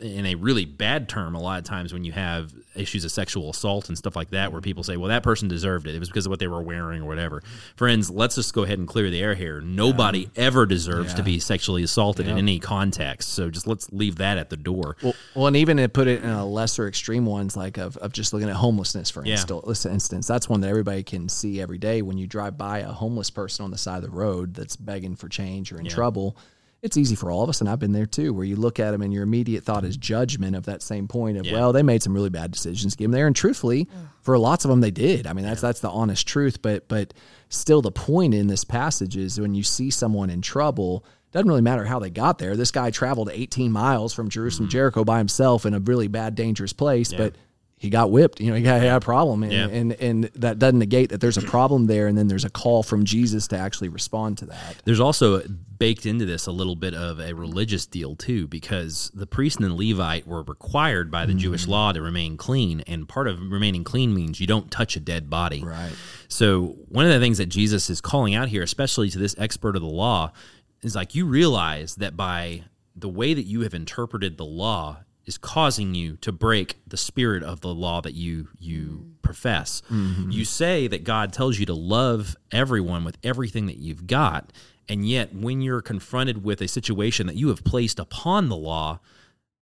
in 0.02 0.26
a 0.26 0.36
really 0.36 0.66
bad 0.66 1.08
term 1.10 1.36
a 1.36 1.42
lot 1.42 1.60
of 1.60 1.66
times 1.66 1.94
when 1.94 2.04
you 2.04 2.12
have 2.12 2.54
issues 2.76 3.04
of 3.06 3.12
sexual 3.12 3.50
assault 3.50 3.90
and 3.90 3.98
stuff 3.98 4.16
like 4.16 4.30
that 4.30 4.52
where 4.52 4.62
people 4.62 4.84
say 4.84 4.96
well 4.98 5.10
that 5.10 5.24
person 5.24 5.48
deserved 5.48 5.88
it. 5.88 5.96
It 5.96 6.00
was 6.00 6.10
because 6.10 6.26
of 6.26 6.30
what 6.30 6.40
they 6.40 6.48
were 6.48 6.62
wearing 6.62 7.02
or 7.02 7.06
whatever. 7.08 7.42
Friends 7.76 8.10
let's 8.10 8.36
just 8.36 8.54
go 8.54 8.64
ahead 8.64 8.78
and 8.80 8.88
clear 8.88 9.10
the 9.10 9.22
air 9.22 9.36
here. 9.36 9.62
Nobody 9.62 10.30
ever 10.36 10.66
deserves 10.66 11.14
to 11.16 11.24
be 11.24 11.40
sexually 11.40 11.84
assaulted 11.84 12.28
in 12.28 12.38
any 12.38 12.60
context. 12.60 13.30
So 13.34 13.50
just 13.50 13.68
let's 13.68 13.92
leave 13.92 14.18
that 14.18 14.38
at 14.38 14.50
the 14.50 14.58
door. 14.58 14.98
Well, 15.02 15.16
well, 15.36 15.48
and 15.48 15.56
even 15.56 15.78
to 15.78 15.90
put 15.90 16.08
it 16.08 16.24
in 16.24 16.30
a 16.30 16.46
lesser 16.46 16.88
extreme 16.88 17.26
ones, 17.26 17.56
like 17.58 17.78
of, 17.78 17.98
of 17.98 18.12
just 18.14 18.34
looking 18.34 18.50
at 18.50 18.56
homelessness, 18.56 19.10
for 19.10 19.26
Yeah. 19.26 19.38
instance, 19.40 20.28
that's 20.28 20.50
one 20.50 20.62
that 20.62 20.68
everybody 20.70 21.04
can 21.04 21.30
see 21.30 21.62
every 21.62 21.78
day. 21.78 22.02
When 22.02 22.18
you 22.18 22.28
drive 22.28 22.58
by 22.58 22.80
a 22.80 22.92
homeless 22.92 23.30
person 23.30 23.66
on 23.66 23.72
the 23.72 23.78
side 23.78 23.98
of 23.98 24.04
the 24.04 24.10
road 24.10 24.54
that's 24.54 24.76
begging 24.76 25.16
for 25.16 25.30
change 25.30 25.72
or 25.72 25.80
in 25.80 25.88
trouble. 25.88 26.36
It's 26.82 26.96
easy 26.96 27.16
for 27.16 27.30
all 27.30 27.44
of 27.44 27.50
us, 27.50 27.60
and 27.60 27.70
I've 27.70 27.80
been 27.80 27.92
there 27.92 28.06
too, 28.06 28.34
where 28.34 28.46
you 28.46 28.56
look 28.56 28.80
at 28.80 28.92
them 28.92 29.02
and 29.02 29.14
your 29.14 29.24
immediate 29.24 29.66
thought 29.66 29.84
is 29.84 29.98
judgment 29.98 30.56
of 30.56 30.66
that 30.68 30.82
same 30.82 31.10
point 31.10 31.38
of, 31.38 31.46
Yeah. 31.46 31.54
well, 31.54 31.74
they 31.74 31.84
made 31.84 32.02
some 32.02 32.14
really 32.14 32.30
bad 32.30 32.52
decisions, 32.52 32.96
give 32.96 33.06
them 33.06 33.12
there, 33.12 33.28
and 33.28 33.36
truthfully, 33.36 33.90
for 34.22 34.38
lots 34.38 34.64
of 34.64 34.70
them, 34.70 34.80
they 34.80 34.92
did. 34.92 35.28
I 35.28 35.34
mean, 35.34 35.44
that's 35.44 35.60
that's 35.62 35.82
the 35.82 35.90
honest 35.90 36.26
truth. 36.28 36.62
But 36.62 36.88
but 36.88 37.14
still, 37.50 37.82
the 37.82 37.92
point 37.92 38.34
in 38.34 38.48
this 38.48 38.64
passage 38.64 39.18
is 39.18 39.40
when 39.42 39.56
you 39.56 39.64
see 39.64 39.90
someone 39.90 40.30
in 40.30 40.42
trouble, 40.42 41.04
doesn't 41.32 41.48
really 41.50 41.62
matter 41.62 41.84
how 41.86 42.00
they 42.00 42.10
got 42.10 42.40
there. 42.40 42.56
This 42.56 42.72
guy 42.72 42.90
traveled 42.92 43.30
18 43.32 43.72
miles 43.72 44.14
from 44.14 44.30
Jerusalem, 44.30 44.68
Mm-hmm. 44.68 44.72
Jericho 44.72 45.04
by 45.04 45.18
himself 45.20 45.66
in 45.66 45.74
a 45.74 45.80
really 45.80 46.08
bad, 46.08 46.34
dangerous 46.36 46.74
place, 46.74 47.12
but 47.14 47.36
he 47.80 47.90
got 47.90 48.12
whipped. 48.12 48.42
You 48.42 48.50
know, 48.50 48.58
he 48.58 48.62
got, 48.62 48.82
he 48.82 48.88
had 48.88 48.98
a 48.98 49.00
problem, 49.00 49.42
and, 49.42 49.52
Yeah. 49.54 49.68
and 49.68 49.94
and 49.94 50.26
that 50.36 50.60
doesn't 50.60 50.80
negate 50.80 51.10
that 51.12 51.22
there's 51.22 51.38
a 51.38 51.42
problem 51.42 51.88
there, 51.88 52.08
and 52.08 52.18
then 52.18 52.28
there's 52.28 52.44
a 52.44 52.50
call 52.50 52.84
from 52.84 53.06
Jesus 53.06 53.48
to 53.48 53.58
actually 53.58 53.88
respond 53.88 54.38
to 54.40 54.46
that. 54.48 54.76
There's 54.84 55.00
also 55.00 55.42
baked 55.80 56.06
into 56.06 56.26
this 56.26 56.46
a 56.46 56.52
little 56.52 56.76
bit 56.76 56.94
of 56.94 57.22
a 57.22 57.34
religious 57.34 57.86
deal 57.86 58.18
too, 58.18 58.48
because 58.48 59.10
the 59.14 59.26
priest 59.26 59.62
and 59.62 59.72
the 59.72 59.74
Levite 59.74 60.28
were 60.28 60.44
required 60.44 61.10
by 61.10 61.26
the 61.26 61.34
Jewish 61.34 61.64
mm-hmm. 61.64 61.72
law 61.72 61.92
to 61.94 62.02
remain 62.02 62.36
clean, 62.36 62.82
and 62.82 63.08
part 63.08 63.30
of 63.30 63.40
remaining 63.50 63.86
clean 63.86 64.14
means 64.14 64.42
you 64.42 64.48
don't 64.48 64.70
touch 64.70 64.98
a 64.98 65.00
dead 65.00 65.30
body. 65.30 65.64
Right. 65.64 65.94
So 66.28 66.76
one 66.90 67.06
of 67.06 67.12
the 67.12 67.20
things 67.22 67.38
that 67.38 67.48
Jesus 67.48 67.90
is 67.90 68.02
calling 68.02 68.36
out 68.36 68.50
here, 68.50 68.62
especially 68.62 69.10
to 69.10 69.18
this 69.18 69.36
expert 69.38 69.78
of 69.78 69.82
the 69.82 69.88
law, 69.88 70.34
is 70.82 70.96
like 70.96 71.16
you 71.16 71.26
realize 71.26 71.96
that 71.96 72.18
by 72.18 72.66
the 72.94 73.10
way 73.10 73.34
that 73.34 73.44
you 73.44 73.62
have 73.62 73.74
interpreted 73.74 74.36
the 74.36 74.46
law 74.46 74.98
is 75.30 75.38
causing 75.38 75.94
you 75.94 76.18
to 76.18 76.32
break 76.32 76.80
the 76.88 76.98
spirit 76.98 77.44
of 77.44 77.62
the 77.62 77.74
law 77.74 78.02
that 78.02 78.16
you 78.16 78.48
you 78.58 79.06
mm. 79.06 79.22
profess. 79.22 79.84
Mm-hmm. 79.92 80.32
You 80.32 80.44
say 80.44 80.88
that 80.88 81.04
God 81.04 81.32
tells 81.32 81.60
you 81.60 81.68
to 81.68 81.74
love 81.76 82.36
everyone 82.52 83.04
with 83.04 83.20
everything 83.24 83.68
that 83.68 83.78
you've 83.78 84.08
got, 84.08 84.52
and 84.90 85.08
yet 85.08 85.36
when 85.36 85.62
you're 85.62 85.84
confronted 85.84 86.44
with 86.44 86.62
a 86.62 86.68
situation 86.68 87.28
that 87.28 87.36
you 87.36 87.50
have 87.50 87.64
placed 87.64 88.00
upon 88.00 88.50
the 88.50 88.56
law, 88.58 89.00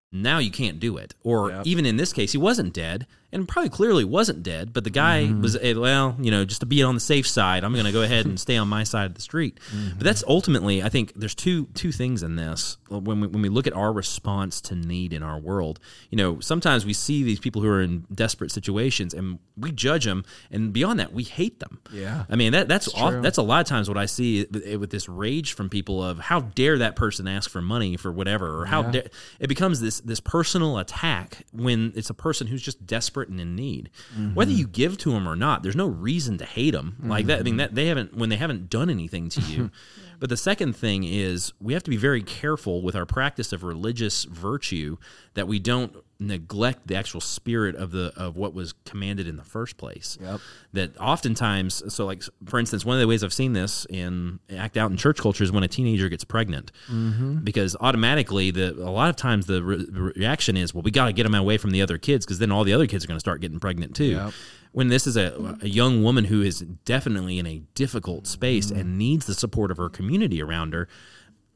now 0.09 0.37
you 0.37 0.51
can't 0.51 0.79
do 0.79 0.95
it. 0.95 1.13
Or 1.21 1.51
Yep. 1.51 1.67
even 1.67 1.85
in 1.85 1.97
this 1.97 2.13
case, 2.13 2.31
he 2.31 2.37
wasn't 2.37 2.73
dead, 2.73 3.05
and 3.31 3.47
probably 3.47 3.69
clearly 3.69 4.05
wasn't 4.05 4.41
dead, 4.43 4.71
but 4.73 4.83
the 4.83 4.89
guy 4.89 5.07
Mm-hmm. 5.23 5.41
was, 5.41 5.55
eh, 5.57 5.73
well, 5.73 6.15
you 6.19 6.31
know, 6.31 6.45
just 6.45 6.61
to 6.61 6.65
be 6.65 6.83
on 6.83 6.93
the 6.95 7.01
safe 7.01 7.27
side, 7.27 7.63
I'm 7.63 7.73
going 7.73 7.85
to 7.85 7.91
go 7.91 8.03
ahead 8.03 8.25
and 8.25 8.39
stay 8.39 8.55
on 8.57 8.67
my 8.67 8.83
side 8.83 9.05
of 9.05 9.15
the 9.15 9.21
street. 9.21 9.59
Mm-hmm. 9.73 9.97
But 9.97 10.03
that's 10.03 10.23
ultimately, 10.27 10.83
I 10.83 10.89
think, 10.89 11.13
there's 11.15 11.35
two 11.35 11.65
two 11.73 11.91
things 11.91 12.23
in 12.23 12.35
this 12.35 12.77
when 12.89 13.21
we, 13.21 13.27
when 13.27 13.41
we 13.41 13.49
look 13.49 13.67
at 13.67 13.73
our 13.73 13.91
response 13.91 14.61
to 14.61 14.75
need 14.75 15.11
in 15.13 15.23
our 15.23 15.39
world. 15.39 15.79
You 16.09 16.17
know, 16.17 16.39
sometimes 16.39 16.85
we 16.85 16.93
see 16.93 17.23
these 17.23 17.39
people 17.39 17.61
who 17.61 17.69
are 17.69 17.81
in 17.81 18.05
desperate 18.13 18.51
situations, 18.51 19.13
and 19.13 19.39
we 19.57 19.71
judge 19.71 20.05
them, 20.05 20.23
and 20.51 20.71
beyond 20.71 20.99
that, 20.99 21.11
we 21.11 21.23
hate 21.23 21.59
them. 21.59 21.79
Yeah. 21.91 22.25
I 22.29 22.35
mean 22.35 22.51
that 22.53 22.67
that's 22.67 22.87
off, 22.93 23.21
that's 23.23 23.37
a 23.37 23.41
lot 23.41 23.61
of 23.61 23.67
times 23.67 23.89
what 23.89 23.97
I 23.97 24.05
see 24.05 24.45
with, 24.45 24.91
this 24.91 25.09
rage 25.09 25.53
from 25.53 25.69
people 25.69 26.03
of 26.03 26.19
how 26.19 26.41
dare 26.41 26.77
that 26.77 26.95
person 26.95 27.27
ask 27.27 27.49
for 27.49 27.61
money 27.61 27.97
for 27.97 28.11
whatever 28.11 28.61
or 28.61 28.65
how 28.65 28.83
dare 28.83 29.07
it 29.39 29.47
becomes 29.47 29.81
this 29.81 29.99
this 30.01 30.19
personal 30.21 30.77
attack 30.77 31.45
when 31.51 31.91
it's 31.95 32.09
a 32.09 32.13
person 32.13 32.47
who's 32.47 32.61
just 32.61 32.85
desperate 32.85 33.16
and 33.21 33.39
in 33.39 33.55
need. 33.55 33.89
Mm-hmm. 34.13 34.33
Whether 34.33 34.51
you 34.51 34.67
give 34.67 34.97
to 34.99 35.11
them 35.11 35.27
or 35.27 35.35
not, 35.35 35.63
there's 35.63 35.75
no 35.75 35.87
reason 35.87 36.37
to 36.37 36.45
hate 36.45 36.71
them 36.71 36.95
like 37.03 37.25
that. 37.27 37.39
I 37.39 37.43
mean 37.43 37.53
mm-hmm. 37.53 37.57
that 37.59 37.75
they 37.75 37.87
haven't 37.87 38.15
when 38.15 38.29
they 38.29 38.35
haven't 38.35 38.69
done 38.69 38.89
anything 38.89 39.29
to 39.29 39.41
you. 39.41 39.71
But 40.19 40.29
the 40.29 40.37
second 40.37 40.75
thing 40.75 41.03
is 41.03 41.53
we 41.61 41.73
have 41.73 41.83
to 41.83 41.89
be 41.89 41.97
very 41.97 42.23
careful 42.23 42.81
with 42.81 42.95
our 42.95 43.05
practice 43.05 43.53
of 43.53 43.63
religious 43.63 44.23
virtue 44.23 44.97
that 45.37 45.47
we 45.47 45.59
don't 45.59 45.95
neglect 46.19 46.87
the 46.87 46.95
actual 46.95 47.21
spirit 47.21 47.75
of 47.75 47.91
the 47.91 48.11
of 48.17 48.35
what 48.35 48.51
was 48.51 48.73
commanded 48.85 49.27
in 49.27 49.37
the 49.37 49.43
first 49.43 49.77
place. 49.77 50.17
Yep. 50.19 50.39
That 50.73 50.97
oftentimes, 50.97 51.93
so 51.93 52.07
like 52.07 52.23
for 52.47 52.57
instance, 52.59 52.83
one 52.83 52.95
of 52.95 53.01
the 53.01 53.07
ways 53.07 53.23
I've 53.23 53.33
seen 53.33 53.53
this 53.53 53.85
in 53.87 54.39
act 54.55 54.77
out 54.77 54.89
in 54.89 54.97
church 54.97 55.19
culture 55.19 55.43
is 55.43 55.51
when 55.51 55.63
a 55.63 55.67
teenager 55.67 56.09
gets 56.09 56.23
pregnant, 56.23 56.71
mm-hmm. 56.91 57.43
because 57.43 57.75
automatically 57.79 58.49
the 58.49 58.71
a 58.73 58.89
lot 58.89 59.11
of 59.11 59.15
times 59.15 59.45
the 59.45 59.61
re- 59.61 59.85
reaction 60.15 60.57
is, 60.57 60.73
well, 60.73 60.81
we 60.81 60.89
got 60.89 61.05
to 61.05 61.13
get 61.13 61.23
them 61.23 61.35
away 61.35 61.57
from 61.57 61.69
the 61.69 61.83
other 61.83 61.99
kids 61.99 62.25
because 62.25 62.39
then 62.39 62.51
all 62.51 62.63
the 62.63 62.73
other 62.73 62.87
kids 62.87 63.05
are 63.05 63.07
going 63.07 63.17
to 63.17 63.19
start 63.19 63.39
getting 63.39 63.59
pregnant 63.59 63.95
too 63.95 64.05
Yep. 64.05 64.33
when 64.71 64.87
this 64.87 65.05
is 65.05 65.17
a, 65.17 65.57
a 65.61 65.67
young 65.67 66.01
woman 66.01 66.25
who 66.25 66.41
is 66.41 66.61
definitely 66.85 67.37
in 67.37 67.45
a 67.45 67.61
difficult 67.75 68.25
space 68.25 68.71
mm-hmm. 68.71 68.79
and 68.79 68.97
needs 68.97 69.27
the 69.27 69.35
support 69.35 69.69
of 69.69 69.77
her 69.77 69.89
community 69.89 70.41
around 70.41 70.73
her 70.73 70.87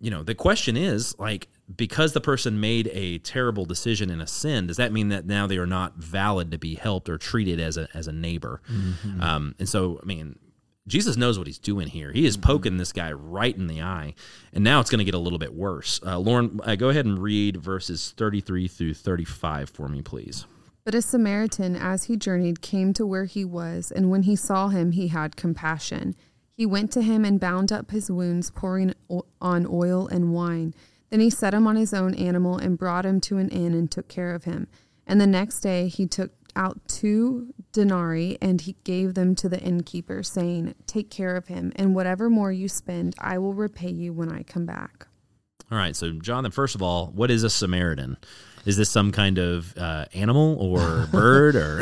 you 0.02 0.10
know 0.10 0.24
the 0.24 0.36
question 0.36 0.76
is 0.76 1.18
like 1.20 1.48
because 1.74 2.14
the 2.14 2.20
person 2.20 2.60
made 2.60 2.90
a 2.92 3.20
terrible 3.20 3.66
decision 3.66 4.10
and 4.10 4.22
a 4.22 4.28
sin 4.28 4.68
does 4.68 4.78
that 4.78 4.92
mean 4.92 5.10
that 5.10 5.26
now 5.26 5.48
they 5.48 5.58
are 5.58 5.68
not 5.68 5.96
valid 5.96 6.52
to 6.52 6.58
be 6.58 6.76
helped 6.76 7.08
or 7.08 7.18
treated 7.18 7.60
as 7.60 7.78
a 7.78 7.88
as 7.94 8.08
a 8.08 8.12
neighbor? 8.12 8.62
Um, 9.22 9.56
and 9.60 9.70
so 9.70 10.00
i 10.02 10.06
mean 10.06 10.38
jesus 10.88 11.16
knows 11.16 11.38
what 11.38 11.46
he's 11.48 11.60
doing 11.60 11.88
here. 11.88 12.12
He 12.12 12.26
is 12.26 12.36
poking 12.36 12.78
this 12.78 12.92
guy 12.92 13.12
right 13.12 13.56
in 13.56 13.68
the 13.68 13.82
eye 13.82 14.16
and 14.52 14.64
now 14.64 14.80
it's 14.80 14.90
going 14.90 15.00
to 15.00 15.06
get 15.06 15.14
a 15.14 15.20
little 15.20 15.40
bit 15.40 15.54
worse. 15.54 16.02
Uh, 16.04 16.18
lauren 16.18 16.60
uh, 16.64 16.76
go 16.76 16.90
ahead 16.90 17.06
and 17.06 17.22
read 17.22 17.58
verses 17.58 18.14
33 18.18 18.68
through 18.68 18.96
35 18.96 19.70
for 19.70 19.88
me 19.88 20.02
please. 20.02 20.46
But 20.84 20.96
a 20.96 21.02
Samaritan, 21.02 21.76
as 21.76 22.06
he 22.06 22.18
journeyed, 22.18 22.62
came 22.62 22.92
to 22.94 23.06
where 23.06 23.26
he 23.26 23.46
was, 23.46 23.92
and 23.92 24.10
when 24.10 24.24
he 24.24 24.36
saw 24.36 24.70
him, 24.70 24.94
he 24.94 25.10
had 25.10 25.36
compassion. 25.36 26.16
He 26.54 26.66
went 26.66 26.92
to 26.92 27.02
him 27.02 27.26
and 27.26 27.40
bound 27.40 27.72
up 27.72 27.92
his 27.92 28.12
wounds, 28.12 28.52
pouring 28.52 28.94
on 29.42 29.66
oil 29.66 30.08
and 30.08 30.34
wine. 30.34 30.74
Then 31.10 31.20
he 31.20 31.30
set 31.30 31.54
him 31.54 31.68
on 31.68 31.76
his 31.76 31.94
own 31.94 32.14
animal 32.16 32.58
and 32.58 32.78
brought 32.78 33.06
him 33.06 33.20
to 33.22 33.38
an 33.38 33.50
inn 33.50 33.74
and 33.74 33.90
took 33.90 34.08
care 34.08 34.34
of 34.34 34.46
him. 34.46 34.68
And 35.06 35.20
the 35.20 35.28
next 35.28 35.60
day 35.60 35.88
he 35.88 36.08
took 36.08 36.32
out 36.56 36.80
two 36.88 37.54
denarii 37.72 38.38
and 38.42 38.62
he 38.62 38.76
gave 38.84 39.14
them 39.14 39.36
to 39.36 39.50
the 39.50 39.60
innkeeper, 39.60 40.24
saying, 40.24 40.76
Take 40.88 41.10
care 41.10 41.36
of 41.36 41.48
him, 41.48 41.72
and 41.76 41.96
whatever 41.96 42.30
more 42.30 42.52
you 42.52 42.68
spend, 42.68 43.16
I 43.20 43.38
will 43.38 43.54
repay 43.54 43.92
you 43.92 44.14
when 44.14 44.32
I 44.32 44.44
come 44.44 44.66
back. 44.66 45.08
All 45.72 45.78
right, 45.78 45.96
so 45.96 46.12
Jonathan, 46.12 46.52
first 46.52 46.76
of 46.76 46.82
all, 46.82 47.08
what 47.08 47.32
is 47.32 47.44
a 47.44 47.50
Samaritan? 47.50 48.18
Is 48.66 48.78
this 48.78 48.90
some 48.90 49.12
kind 49.12 49.38
of 49.38 49.76
uh, 49.78 50.06
animal 50.14 50.58
or 50.60 51.08
bird 51.12 51.56
or? 51.56 51.82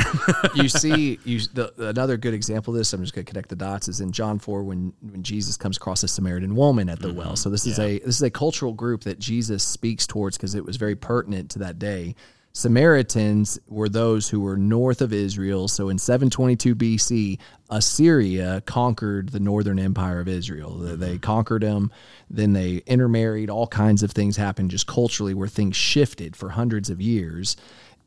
you 0.56 0.70
see, 0.70 1.20
you 1.26 1.40
the, 1.54 1.74
another 1.78 2.18
good 2.18 2.34
example 2.34 2.74
of 2.74 2.78
this. 2.78 2.94
I'm 2.94 3.02
just 3.02 3.14
going 3.14 3.26
to 3.26 3.30
connect 3.30 3.50
the 3.50 3.56
dots. 3.56 3.88
Is 3.88 4.02
in 4.02 4.12
John 4.12 4.40
four 4.40 4.64
when 4.64 4.94
when 5.02 5.24
Jesus 5.24 5.58
comes 5.58 5.78
across 5.78 6.04
a 6.04 6.08
Samaritan 6.08 6.56
woman 6.56 6.90
at 6.90 7.00
the 7.00 7.14
well. 7.14 7.36
So 7.36 7.50
this 7.50 7.66
is 7.66 7.80
a 7.80 8.00
this 8.00 8.16
is 8.16 8.22
a 8.22 8.32
cultural 8.32 8.74
group 8.74 9.04
that 9.04 9.20
Jesus 9.20 9.64
speaks 9.64 10.08
towards 10.08 10.38
because 10.38 10.56
it 10.56 10.66
was 10.66 10.78
very 10.78 10.96
pertinent 10.96 11.52
to 11.52 11.60
that 11.60 11.80
day. 11.80 12.16
Samaritans 12.52 13.60
were 13.68 13.90
those 13.90 14.30
who 14.30 14.40
were 14.40 14.58
north 14.58 15.02
of 15.02 15.14
Israel. 15.14 15.68
So 15.68 15.90
in 15.90 15.98
722 15.98 16.76
BC, 16.76 17.38
Assyria 17.70 18.62
conquered 18.66 19.30
the 19.30 19.40
northern 19.40 19.80
empire 19.80 20.20
of 20.20 20.28
Israel. 20.28 20.78
They- 20.78 20.96
They 20.96 21.18
conquered 21.18 21.62
them, 21.62 21.92
then 22.30 22.54
they 22.54 22.82
intermarried. 22.88 23.50
All 23.50 23.68
kinds 23.68 24.04
of 24.04 24.12
things 24.12 24.38
happened 24.38 24.72
just 24.72 24.88
culturally 24.88 25.34
where 25.34 25.48
things 25.48 25.76
shifted 25.76 26.36
for 26.36 26.50
hundreds 26.50 26.90
of 26.90 27.00
years. 27.00 27.56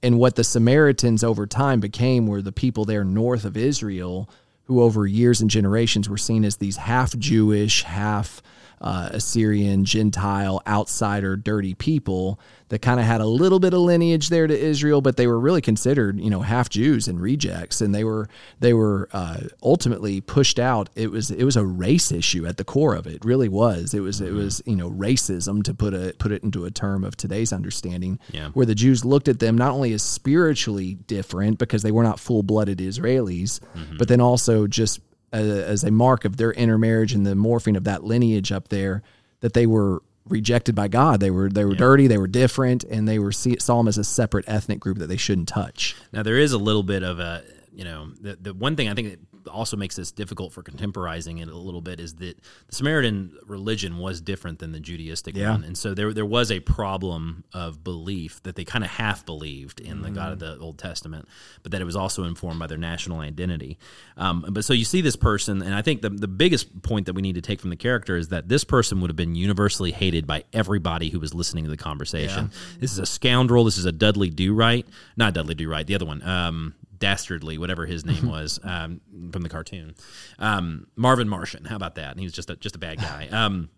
And 0.02 0.18
what 0.18 0.34
the 0.34 0.44
Samaritans 0.44 1.22
over 1.22 1.46
time 1.46 1.78
became 1.78 2.26
were 2.26 2.42
the 2.42 2.52
people 2.52 2.84
there 2.84 3.04
north 3.04 3.44
of 3.44 3.56
Israel 3.56 4.28
who, 4.64 4.82
over 4.82 5.06
years 5.06 5.40
and 5.40 5.48
generations, 5.48 6.08
were 6.08 6.16
seen 6.18 6.44
as 6.44 6.56
these 6.56 6.76
half 6.76 7.16
Jewish, 7.16 7.84
half 7.84 8.42
uh, 8.82 9.08
Assyrian, 9.12 9.84
Gentile, 9.84 10.60
outsider, 10.66 11.36
dirty 11.36 11.72
people 11.74 12.38
that 12.68 12.80
kind 12.82 12.98
of 12.98 13.06
had 13.06 13.20
a 13.20 13.26
little 13.26 13.60
bit 13.60 13.74
of 13.74 13.80
lineage 13.80 14.28
there 14.30 14.46
to 14.46 14.58
Israel, 14.58 15.00
but 15.00 15.16
they 15.16 15.26
were 15.26 15.38
really 15.38 15.60
considered, 15.60 16.18
you 16.18 16.30
know, 16.30 16.40
half 16.40 16.68
Jews 16.68 17.06
and 17.06 17.20
rejects, 17.20 17.80
and 17.80 17.94
they 17.94 18.02
were 18.02 18.28
they 18.60 18.72
were 18.74 19.08
uh, 19.12 19.40
ultimately 19.62 20.20
pushed 20.20 20.58
out. 20.58 20.90
It 20.96 21.10
was 21.10 21.30
it 21.30 21.44
was 21.44 21.56
a 21.56 21.64
race 21.64 22.10
issue 22.10 22.44
at 22.46 22.56
the 22.56 22.64
core 22.64 22.94
of 22.94 23.06
it. 23.06 23.16
it 23.16 23.24
really 23.24 23.48
was. 23.48 23.94
It 23.94 24.00
was 24.00 24.20
it 24.20 24.32
was 24.32 24.60
you 24.66 24.74
know 24.76 24.90
racism 24.90 25.62
to 25.64 25.74
put 25.74 25.94
a 25.94 26.14
put 26.18 26.32
it 26.32 26.42
into 26.42 26.64
a 26.64 26.70
term 26.70 27.04
of 27.04 27.16
today's 27.16 27.52
understanding, 27.52 28.18
Yeah. 28.32 28.48
where 28.54 28.66
the 28.66 28.74
Jews 28.74 29.04
looked 29.04 29.28
at 29.28 29.38
them 29.38 29.56
not 29.56 29.72
only 29.72 29.92
as 29.92 30.02
spiritually 30.02 30.94
different 31.06 31.58
because 31.58 31.82
they 31.82 31.92
were 31.92 32.02
not 32.02 32.18
full 32.18 32.42
blooded 32.42 32.78
Israelis, 32.78 33.60
but 33.98 34.08
then 34.08 34.20
also 34.20 34.66
just 34.66 35.00
as, 35.32 35.48
as 35.48 35.84
a 35.84 35.90
mark 35.90 36.24
of 36.24 36.36
their 36.36 36.52
intermarriage 36.52 37.12
and 37.12 37.26
the 37.26 37.34
morphing 37.34 37.76
of 37.76 37.84
that 37.84 38.04
lineage 38.04 38.52
up 38.52 38.68
there, 38.68 39.02
that 39.40 39.54
they 39.54 39.66
were 39.66 40.02
rejected 40.28 40.74
by 40.74 40.88
God. 40.88 41.20
They 41.20 41.30
were 41.30 41.48
they 41.48 41.64
were 41.64 41.74
dirty, 41.74 42.06
they 42.06 42.18
were 42.18 42.26
different, 42.26 42.84
and 42.84 43.08
they 43.08 43.18
were 43.18 43.32
see, 43.32 43.56
saw 43.58 43.78
them 43.78 43.88
as 43.88 43.98
a 43.98 44.04
separate 44.04 44.44
ethnic 44.48 44.80
group 44.80 44.98
that 44.98 45.08
they 45.08 45.16
shouldn't 45.16 45.48
touch. 45.48 45.96
Now 46.12 46.22
there 46.22 46.38
is 46.38 46.52
a 46.52 46.58
little 46.58 46.82
bit 46.82 47.02
of 47.02 47.18
a 47.18 47.42
you 47.72 47.84
know 47.84 48.10
the 48.20 48.36
the 48.40 48.54
one 48.54 48.76
thing 48.76 48.88
I 48.88 48.94
think 48.94 49.10
that 49.10 49.20
also 49.48 49.76
makes 49.76 49.96
this 49.96 50.10
difficult 50.12 50.52
for 50.52 50.62
contemporizing 50.62 51.38
it 51.40 51.48
a 51.48 51.56
little 51.56 51.80
bit 51.80 51.98
is 52.00 52.14
that 52.16 52.36
the 52.68 52.74
Samaritan 52.74 53.36
religion 53.46 53.98
was 53.98 54.20
different 54.20 54.58
than 54.58 54.72
the 54.72 54.80
Judaistic 54.80 55.36
Yeah. 55.36 55.50
one, 55.52 55.64
and 55.64 55.76
so 55.76 55.94
there 55.94 56.12
there 56.12 56.26
was 56.26 56.50
a 56.50 56.60
problem 56.60 57.44
of 57.52 57.82
belief 57.84 58.42
that 58.44 58.56
they 58.56 58.64
kind 58.64 58.84
of 58.84 58.90
half 58.90 59.24
believed 59.26 59.80
in 59.80 60.02
the 60.02 60.10
God 60.10 60.32
of 60.32 60.38
the 60.38 60.58
Old 60.58 60.78
Testament, 60.78 61.28
but 61.62 61.72
that 61.72 61.80
it 61.80 61.84
was 61.84 61.96
also 61.96 62.24
informed 62.24 62.58
by 62.58 62.66
their 62.66 62.78
national 62.78 63.20
identity. 63.20 63.78
Um, 64.16 64.44
but 64.50 64.64
so 64.64 64.72
you 64.72 64.84
see 64.84 65.00
this 65.00 65.16
person, 65.16 65.62
and 65.62 65.74
I 65.74 65.82
think 65.82 66.02
the 66.02 66.10
the 66.10 66.28
biggest 66.28 66.82
point 66.82 67.06
that 67.06 67.14
we 67.14 67.22
need 67.22 67.34
to 67.34 67.40
take 67.42 67.60
from 67.60 67.70
the 67.70 67.76
character 67.76 68.16
is 68.16 68.28
that 68.28 68.48
this 68.48 68.64
person 68.64 69.00
would 69.00 69.10
have 69.10 69.16
been 69.16 69.34
universally 69.34 69.92
hated 69.92 70.26
by 70.26 70.44
everybody 70.52 71.10
who 71.10 71.20
was 71.20 71.34
listening 71.34 71.64
to 71.64 71.70
the 71.70 71.76
conversation. 71.76 72.50
This 72.80 72.92
is 72.92 72.98
a 72.98 73.06
scoundrel. 73.06 73.64
This 73.64 73.78
is 73.78 73.84
a 73.84 73.92
Dudley 73.92 74.30
Do 74.30 74.54
Right, 74.54 74.86
not 75.16 75.34
Dudley 75.34 75.54
Do 75.54 75.68
Right, 75.68 75.86
the 75.86 75.94
other 75.94 76.06
one. 76.06 76.22
Um, 76.22 76.74
Dastardly, 77.02 77.58
whatever 77.58 77.84
his 77.84 78.04
name 78.04 78.28
was 78.30 78.60
um, 78.62 79.00
from 79.32 79.42
the 79.42 79.48
cartoon, 79.48 79.96
um, 80.38 80.86
Marvin 80.94 81.28
Martian. 81.28 81.64
How 81.64 81.74
about 81.74 81.96
that? 81.96 82.12
And 82.12 82.20
he 82.20 82.24
was 82.24 82.32
just 82.32 82.48
a, 82.48 82.54
just 82.54 82.76
a 82.76 82.78
bad 82.78 82.98
guy. 82.98 83.28
Um, 83.32 83.70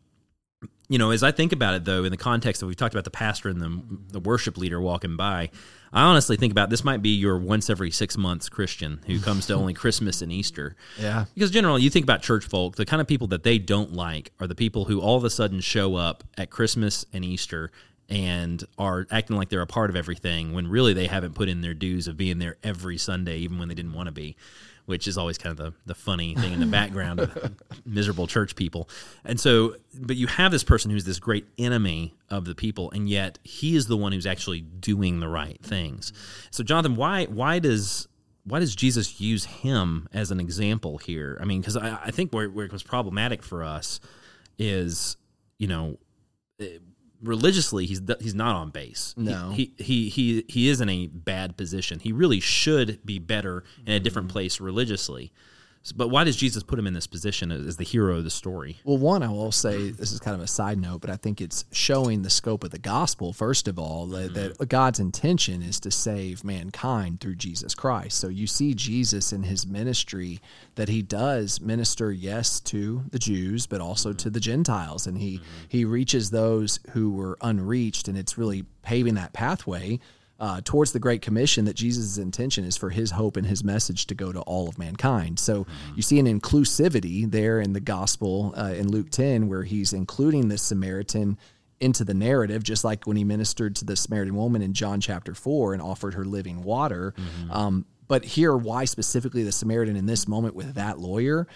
you 0.88 0.98
know, 0.98 1.10
as 1.10 1.22
I 1.22 1.32
think 1.32 1.52
about 1.52 1.74
it, 1.74 1.84
though, 1.86 2.04
in 2.04 2.10
the 2.10 2.18
context 2.18 2.62
of 2.62 2.68
we 2.68 2.74
talked 2.74 2.92
about 2.92 3.04
the 3.04 3.10
pastor 3.10 3.48
and 3.48 3.60
the, 3.60 3.80
the 4.12 4.20
worship 4.20 4.58
leader 4.58 4.78
walking 4.80 5.16
by, 5.16 5.50
I 5.92 6.02
honestly 6.02 6.36
think 6.36 6.50
about 6.50 6.68
this 6.68 6.84
might 6.84 7.00
be 7.00 7.10
your 7.10 7.38
once 7.38 7.70
every 7.70 7.90
six 7.90 8.18
months 8.18 8.50
Christian 8.50 9.00
who 9.06 9.18
comes 9.18 9.46
to 9.46 9.54
only 9.54 9.72
Christmas 9.72 10.20
and 10.20 10.30
Easter. 10.30 10.76
Yeah. 10.98 11.24
Because 11.34 11.50
generally, 11.50 11.80
you 11.80 11.88
think 11.88 12.02
about 12.02 12.20
church 12.20 12.44
folk, 12.44 12.76
the 12.76 12.84
kind 12.84 13.00
of 13.00 13.06
people 13.06 13.28
that 13.28 13.44
they 13.44 13.58
don't 13.58 13.94
like 13.94 14.32
are 14.40 14.46
the 14.46 14.54
people 14.54 14.84
who 14.84 15.00
all 15.00 15.16
of 15.16 15.24
a 15.24 15.30
sudden 15.30 15.60
show 15.60 15.94
up 15.94 16.22
at 16.36 16.50
Christmas 16.50 17.06
and 17.14 17.24
Easter 17.24 17.70
and 18.08 18.64
are 18.78 19.06
acting 19.10 19.36
like 19.36 19.48
they're 19.48 19.62
a 19.62 19.66
part 19.66 19.90
of 19.90 19.96
everything 19.96 20.52
when 20.52 20.68
really 20.68 20.92
they 20.92 21.06
haven't 21.06 21.34
put 21.34 21.48
in 21.48 21.60
their 21.60 21.74
dues 21.74 22.06
of 22.06 22.16
being 22.16 22.38
there 22.38 22.56
every 22.62 22.98
Sunday, 22.98 23.38
even 23.38 23.58
when 23.58 23.68
they 23.68 23.74
didn't 23.74 23.94
want 23.94 24.06
to 24.06 24.12
be, 24.12 24.36
which 24.84 25.08
is 25.08 25.16
always 25.16 25.38
kind 25.38 25.58
of 25.58 25.64
the, 25.64 25.72
the 25.86 25.94
funny 25.94 26.34
thing 26.34 26.52
in 26.52 26.60
the 26.60 26.66
background 26.80 27.20
of 27.20 27.54
miserable 27.86 28.26
church 28.26 28.56
people. 28.56 28.88
And 29.24 29.40
so, 29.40 29.76
but 29.98 30.16
you 30.16 30.26
have 30.26 30.52
this 30.52 30.64
person 30.64 30.90
who's 30.90 31.04
this 31.04 31.18
great 31.18 31.46
enemy 31.58 32.14
of 32.28 32.44
the 32.44 32.54
people, 32.54 32.90
and 32.90 33.08
yet 33.08 33.38
he 33.42 33.74
is 33.74 33.86
the 33.86 33.96
one 33.96 34.12
who's 34.12 34.26
actually 34.26 34.60
doing 34.60 35.20
the 35.20 35.28
right 35.28 35.60
things. 35.62 36.12
So, 36.50 36.62
Jonathan, 36.62 36.96
why 36.96 37.24
why 37.24 37.58
does 37.58 38.08
why 38.44 38.58
does 38.58 38.76
Jesus 38.76 39.20
use 39.20 39.46
him 39.46 40.08
as 40.12 40.30
an 40.30 40.38
example 40.38 40.98
here? 40.98 41.38
I 41.40 41.46
mean, 41.46 41.60
because 41.60 41.76
I, 41.76 41.98
I 42.04 42.10
think 42.10 42.32
where, 42.32 42.48
where 42.50 42.66
it 42.66 42.72
was 42.72 42.82
problematic 42.82 43.42
for 43.42 43.64
us 43.64 44.00
is, 44.58 45.16
you 45.58 45.66
know, 45.66 45.98
eh, 46.60 46.78
religiously 47.24 47.86
he's 47.86 48.00
he's 48.20 48.34
not 48.34 48.54
on 48.54 48.70
base. 48.70 49.14
No, 49.16 49.50
he, 49.50 49.74
he 49.78 50.08
he 50.08 50.44
he 50.48 50.68
is 50.68 50.80
in 50.80 50.88
a 50.88 51.06
bad 51.08 51.56
position. 51.56 51.98
He 51.98 52.12
really 52.12 52.40
should 52.40 53.00
be 53.04 53.18
better 53.18 53.64
in 53.86 53.94
a 53.94 54.00
different 54.00 54.28
mm-hmm. 54.28 54.34
place 54.34 54.60
religiously. 54.60 55.32
But 55.92 56.08
why 56.08 56.24
does 56.24 56.36
Jesus 56.36 56.62
put 56.62 56.78
him 56.78 56.86
in 56.86 56.94
this 56.94 57.06
position 57.06 57.52
as 57.52 57.76
the 57.76 57.84
hero 57.84 58.16
of 58.16 58.24
the 58.24 58.30
story? 58.30 58.78
Well, 58.84 58.96
one, 58.96 59.22
I 59.22 59.28
will 59.28 59.52
say 59.52 59.90
this 59.90 60.12
is 60.12 60.20
kind 60.20 60.34
of 60.34 60.40
a 60.40 60.46
side 60.46 60.78
note, 60.78 61.00
but 61.00 61.10
I 61.10 61.16
think 61.16 61.40
it's 61.40 61.66
showing 61.72 62.22
the 62.22 62.30
scope 62.30 62.64
of 62.64 62.70
the 62.70 62.78
gospel, 62.78 63.32
first 63.32 63.68
of 63.68 63.78
all, 63.78 64.06
that, 64.06 64.32
mm-hmm. 64.32 64.52
that, 64.58 64.68
God's 64.68 64.98
intention 64.98 65.62
is 65.62 65.78
to 65.80 65.90
save 65.90 66.42
mankind 66.42 67.20
through 67.20 67.34
Jesus 67.36 67.74
Christ. 67.74 68.18
So 68.18 68.28
you 68.28 68.46
see 68.46 68.72
Jesus 68.74 69.32
in 69.32 69.42
his 69.42 69.66
ministry 69.66 70.40
that 70.76 70.88
he 70.88 71.02
does 71.02 71.60
minister, 71.60 72.10
yes, 72.10 72.60
to 72.60 73.04
the 73.10 73.18
Jews, 73.18 73.66
but 73.66 73.80
also 73.80 74.10
mm-hmm. 74.10 74.18
to 74.18 74.30
the 74.30 74.40
Gentiles. 74.40 75.06
And 75.06 75.18
he, 75.18 75.38
mm-hmm. 75.38 75.64
he 75.68 75.84
reaches 75.84 76.30
those 76.30 76.80
who 76.92 77.12
were 77.12 77.36
unreached, 77.42 78.08
and 78.08 78.16
it's 78.16 78.38
really 78.38 78.64
paving 78.82 79.14
that 79.14 79.32
pathway 79.32 80.00
uh, 80.40 80.60
towards 80.64 80.92
the 80.92 80.98
Great 80.98 81.22
Commission 81.22 81.64
that 81.64 81.74
Jesus' 81.74 82.18
intention 82.18 82.64
is 82.64 82.76
for 82.76 82.90
his 82.90 83.12
hope 83.12 83.36
and 83.36 83.46
his 83.46 83.62
message 83.62 84.06
to 84.06 84.14
go 84.14 84.32
to 84.32 84.40
all 84.40 84.68
of 84.68 84.78
mankind. 84.78 85.38
So 85.38 85.66
you 85.94 86.02
see 86.02 86.18
an 86.18 86.26
inclusivity 86.26 87.30
there 87.30 87.60
in 87.60 87.72
the 87.72 87.80
gospel 87.80 88.52
uh, 88.56 88.74
in 88.76 88.88
Luke 88.88 89.10
10 89.10 89.48
where 89.48 89.62
he's 89.62 89.92
including 89.92 90.48
the 90.48 90.58
Samaritan 90.58 91.38
into 91.80 92.04
the 92.04 92.14
narrative, 92.14 92.62
just 92.62 92.84
like 92.84 93.06
when 93.06 93.16
he 93.16 93.24
ministered 93.24 93.76
to 93.76 93.84
the 93.84 93.96
Samaritan 93.96 94.34
woman 94.34 94.62
in 94.62 94.72
John 94.72 95.00
chapter 95.00 95.34
4 95.34 95.74
and 95.74 95.82
offered 95.82 96.14
her 96.14 96.24
living 96.24 96.62
water. 96.62 97.14
Mm-hmm. 97.16 97.50
Um, 97.50 97.86
but 98.06 98.24
here, 98.24 98.56
why 98.56 98.84
specifically 98.84 99.44
the 99.44 99.52
Samaritan 99.52 99.96
in 99.96 100.06
this 100.06 100.28
moment 100.28 100.54
with 100.54 100.74
that 100.74 100.98
lawyer? 100.98 101.46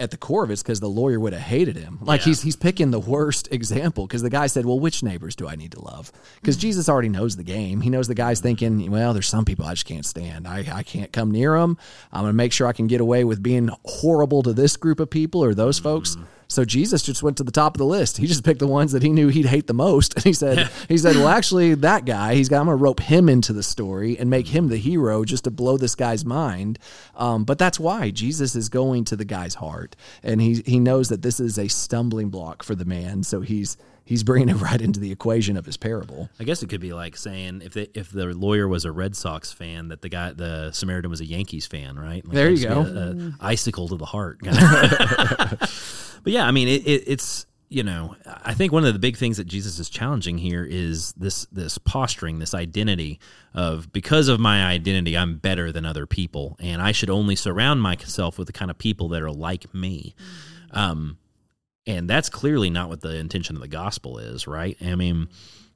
At 0.00 0.10
the 0.10 0.16
core 0.16 0.44
of 0.44 0.50
it's 0.50 0.62
because 0.62 0.80
the 0.80 0.88
lawyer 0.88 1.18
would 1.18 1.32
have 1.32 1.42
hated 1.42 1.76
him. 1.76 1.98
Like 2.00 2.20
yeah. 2.20 2.26
he's 2.26 2.42
he's 2.42 2.56
picking 2.56 2.90
the 2.90 3.00
worst 3.00 3.48
example 3.52 4.06
because 4.06 4.22
the 4.22 4.30
guy 4.30 4.46
said, 4.46 4.64
"Well, 4.66 4.78
which 4.78 5.02
neighbors 5.02 5.34
do 5.36 5.48
I 5.48 5.56
need 5.56 5.72
to 5.72 5.80
love?" 5.80 6.12
Because 6.40 6.56
mm-hmm. 6.56 6.62
Jesus 6.62 6.88
already 6.88 7.08
knows 7.08 7.36
the 7.36 7.44
game. 7.44 7.80
He 7.80 7.90
knows 7.90 8.08
the 8.08 8.14
guy's 8.14 8.40
thinking, 8.40 8.90
"Well, 8.90 9.12
there's 9.12 9.28
some 9.28 9.44
people 9.44 9.64
I 9.64 9.74
just 9.74 9.86
can't 9.86 10.06
stand. 10.06 10.46
I 10.46 10.64
I 10.72 10.82
can't 10.82 11.12
come 11.12 11.30
near 11.30 11.58
them. 11.58 11.78
I'm 12.12 12.22
going 12.22 12.32
to 12.32 12.36
make 12.36 12.52
sure 12.52 12.66
I 12.66 12.72
can 12.72 12.86
get 12.86 13.00
away 13.00 13.24
with 13.24 13.42
being 13.42 13.70
horrible 13.84 14.42
to 14.42 14.52
this 14.52 14.76
group 14.76 15.00
of 15.00 15.10
people 15.10 15.42
or 15.42 15.54
those 15.54 15.78
mm-hmm. 15.78 15.84
folks." 15.84 16.16
So 16.50 16.64
Jesus 16.64 17.02
just 17.02 17.22
went 17.22 17.36
to 17.36 17.44
the 17.44 17.52
top 17.52 17.74
of 17.74 17.78
the 17.78 17.84
list. 17.84 18.16
He 18.16 18.26
just 18.26 18.42
picked 18.42 18.58
the 18.58 18.66
ones 18.66 18.92
that 18.92 19.02
he 19.02 19.10
knew 19.10 19.28
he'd 19.28 19.46
hate 19.46 19.66
the 19.66 19.74
most, 19.74 20.14
and 20.16 20.24
he 20.24 20.32
said, 20.32 20.70
"He 20.88 20.96
said, 20.96 21.16
well, 21.16 21.28
actually, 21.28 21.74
that 21.74 22.06
guy, 22.06 22.34
he's 22.34 22.48
got. 22.48 22.60
I'm 22.60 22.66
going 22.66 22.78
to 22.78 22.82
rope 22.82 23.00
him 23.00 23.28
into 23.28 23.52
the 23.52 23.62
story 23.62 24.18
and 24.18 24.30
make 24.30 24.48
him 24.48 24.68
the 24.68 24.78
hero, 24.78 25.24
just 25.24 25.44
to 25.44 25.50
blow 25.50 25.76
this 25.76 25.94
guy's 25.94 26.24
mind." 26.24 26.78
Um, 27.16 27.44
but 27.44 27.58
that's 27.58 27.78
why 27.78 28.10
Jesus 28.10 28.56
is 28.56 28.68
going 28.68 29.04
to 29.04 29.16
the 29.16 29.26
guy's 29.26 29.56
heart, 29.56 29.94
and 30.22 30.40
he 30.40 30.62
he 30.64 30.78
knows 30.80 31.10
that 31.10 31.22
this 31.22 31.38
is 31.38 31.58
a 31.58 31.68
stumbling 31.68 32.30
block 32.30 32.62
for 32.62 32.74
the 32.74 32.86
man. 32.86 33.22
So 33.24 33.42
he's 33.42 33.76
he's 34.08 34.24
bringing 34.24 34.48
it 34.48 34.54
right 34.62 34.80
into 34.80 34.98
the 34.98 35.12
equation 35.12 35.58
of 35.58 35.66
his 35.66 35.76
parable. 35.76 36.30
I 36.40 36.44
guess 36.44 36.62
it 36.62 36.70
could 36.70 36.80
be 36.80 36.94
like 36.94 37.16
saying 37.16 37.60
if 37.62 37.74
they, 37.74 37.88
if 37.92 38.10
the 38.10 38.24
lawyer 38.26 38.66
was 38.66 38.86
a 38.86 38.92
Red 38.92 39.14
Sox 39.14 39.52
fan, 39.52 39.88
that 39.88 40.00
the 40.00 40.08
guy 40.08 40.32
the 40.32 40.72
Samaritan 40.72 41.10
was 41.10 41.20
a 41.20 41.26
Yankees 41.26 41.66
fan, 41.66 41.98
right? 41.98 42.24
Like 42.24 42.34
there 42.34 42.50
you 42.50 42.66
go, 42.66 42.80
a, 42.80 43.10
a 43.10 43.32
icicle 43.38 43.88
to 43.88 43.96
the 43.96 44.06
heart. 44.06 44.40
but 46.28 46.34
yeah, 46.34 46.46
I 46.46 46.50
mean, 46.50 46.68
it, 46.68 46.86
it, 46.86 47.04
it's 47.06 47.46
you 47.70 47.82
know, 47.82 48.14
I 48.26 48.52
think 48.52 48.70
one 48.70 48.84
of 48.84 48.92
the 48.92 48.98
big 48.98 49.16
things 49.16 49.38
that 49.38 49.46
Jesus 49.46 49.78
is 49.78 49.88
challenging 49.88 50.36
here 50.36 50.62
is 50.62 51.14
this 51.14 51.46
this 51.46 51.78
posturing, 51.78 52.38
this 52.38 52.52
identity 52.52 53.18
of 53.54 53.90
because 53.94 54.28
of 54.28 54.38
my 54.38 54.66
identity, 54.66 55.16
I'm 55.16 55.38
better 55.38 55.72
than 55.72 55.86
other 55.86 56.04
people, 56.04 56.58
and 56.60 56.82
I 56.82 56.92
should 56.92 57.08
only 57.08 57.34
surround 57.34 57.80
myself 57.80 58.36
with 58.36 58.46
the 58.46 58.52
kind 58.52 58.70
of 58.70 58.76
people 58.76 59.08
that 59.08 59.22
are 59.22 59.30
like 59.30 59.72
me. 59.72 60.14
Mm-hmm. 60.18 60.78
Um, 60.78 61.18
and 61.86 62.10
that's 62.10 62.28
clearly 62.28 62.68
not 62.68 62.90
what 62.90 63.00
the 63.00 63.16
intention 63.16 63.56
of 63.56 63.62
the 63.62 63.68
gospel 63.68 64.18
is, 64.18 64.46
right? 64.46 64.76
I 64.84 64.96
mean, 64.96 65.30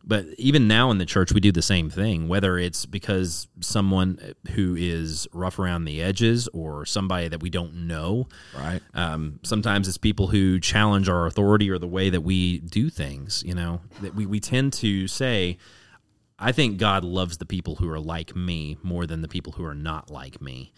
but 0.05 0.27
even 0.37 0.67
now 0.67 0.91
in 0.91 0.99
the 0.99 1.07
church, 1.07 1.33
we 1.33 1.41
do 1.41 1.53
the 1.53 1.63
same 1.63 1.89
thing, 1.89 2.29
whether 2.29 2.59
it's 2.59 2.87
because 2.87 3.47
someone 3.61 4.35
who 4.53 4.75
is 4.77 5.29
rough 5.33 5.59
around 5.59 5.85
the 5.85 6.03
edges 6.03 6.49
or 6.49 6.85
somebody 6.85 7.29
that 7.29 7.41
we 7.41 7.51
don't 7.51 7.87
know. 7.87 8.29
Right. 8.57 8.81
Um, 8.95 9.39
sometimes 9.43 9.87
it's 9.87 9.99
people 9.99 10.29
who 10.29 10.59
challenge 10.59 11.09
our 11.09 11.27
authority 11.27 11.71
or 11.71 11.79
the 11.79 11.87
way 11.87 12.11
that 12.11 12.23
we 12.23 12.59
do 12.59 12.91
things. 12.91 13.43
You 13.47 13.55
know, 13.55 13.81
that 14.01 14.15
we, 14.15 14.27
we 14.27 14.41
tend 14.41 14.73
to 14.75 15.07
say, 15.07 15.59
I 16.39 16.51
think 16.51 16.79
God 16.79 17.05
loves 17.05 17.39
the 17.39 17.47
people 17.47 17.77
who 17.77 17.89
are 17.89 18.01
like 18.01 18.35
me 18.35 18.77
more 18.83 19.07
than 19.07 19.23
the 19.23 19.29
people 19.29 19.53
who 19.53 19.65
are 19.65 19.75
not 19.75 20.11
like 20.11 20.41
me. 20.41 20.73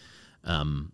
Um, 0.45 0.93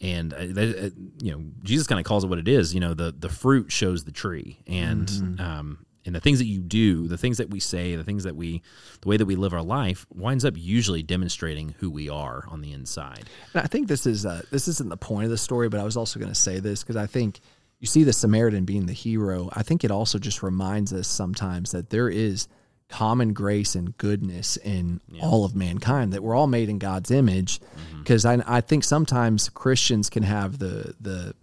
and 0.00 0.34
uh, 0.34 0.36
uh 0.36 0.90
you 1.22 1.30
know, 1.30 1.44
Jesus 1.62 1.86
kind 1.86 2.00
of 2.00 2.04
calls 2.04 2.24
it 2.24 2.26
what 2.26 2.40
it 2.40 2.48
is. 2.48 2.74
You 2.74 2.80
know, 2.80 2.94
the 2.94 3.14
the 3.16 3.28
fruit 3.28 3.70
shows 3.70 4.02
the 4.02 4.10
tree, 4.10 4.58
and 4.66 5.06
mm-hmm. 5.06 5.40
um, 5.40 5.86
and 6.04 6.14
the 6.14 6.20
things 6.20 6.38
that 6.38 6.46
you 6.46 6.60
do, 6.60 7.06
the 7.06 7.18
things 7.18 7.38
that 7.38 7.50
we 7.50 7.60
say, 7.60 7.96
the 7.96 8.04
things 8.04 8.24
that 8.24 8.36
we, 8.36 8.62
the 9.00 9.08
way 9.08 9.16
that 9.16 9.26
we 9.26 9.36
live 9.36 9.52
our 9.52 9.62
life, 9.62 10.06
winds 10.12 10.44
up 10.44 10.54
usually 10.56 11.02
demonstrating 11.02 11.74
who 11.78 11.90
we 11.90 12.08
are 12.08 12.44
on 12.48 12.60
the 12.60 12.72
inside. 12.72 13.28
And 13.54 13.62
I 13.62 13.66
think 13.66 13.88
this 13.88 14.06
is 14.06 14.26
uh, 14.26 14.42
this 14.50 14.68
isn't 14.68 14.88
the 14.88 14.96
point 14.96 15.24
of 15.24 15.30
the 15.30 15.38
story, 15.38 15.68
but 15.68 15.80
I 15.80 15.84
was 15.84 15.96
also 15.96 16.18
going 16.18 16.32
to 16.32 16.38
say 16.38 16.58
this 16.58 16.82
because 16.82 16.96
I 16.96 17.06
think 17.06 17.40
you 17.80 17.86
see 17.86 18.04
the 18.04 18.12
Samaritan 18.12 18.64
being 18.64 18.86
the 18.86 18.92
hero. 18.92 19.50
I 19.52 19.62
think 19.62 19.84
it 19.84 19.90
also 19.90 20.18
just 20.18 20.42
reminds 20.42 20.92
us 20.92 21.08
sometimes 21.08 21.72
that 21.72 21.90
there 21.90 22.08
is 22.08 22.48
common 22.88 23.32
grace 23.32 23.74
and 23.74 23.96
goodness 23.96 24.58
in 24.58 25.00
yeah. 25.08 25.22
all 25.22 25.44
of 25.44 25.56
mankind 25.56 26.12
that 26.12 26.22
we're 26.22 26.36
all 26.36 26.46
made 26.46 26.68
in 26.68 26.78
God's 26.78 27.10
image. 27.10 27.60
Because 27.98 28.24
mm-hmm. 28.24 28.48
I, 28.48 28.58
I 28.58 28.60
think 28.60 28.84
sometimes 28.84 29.48
Christians 29.48 30.10
can 30.10 30.22
have 30.22 30.58
the 30.58 30.94
the 31.00 31.34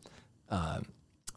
uh, 0.50 0.82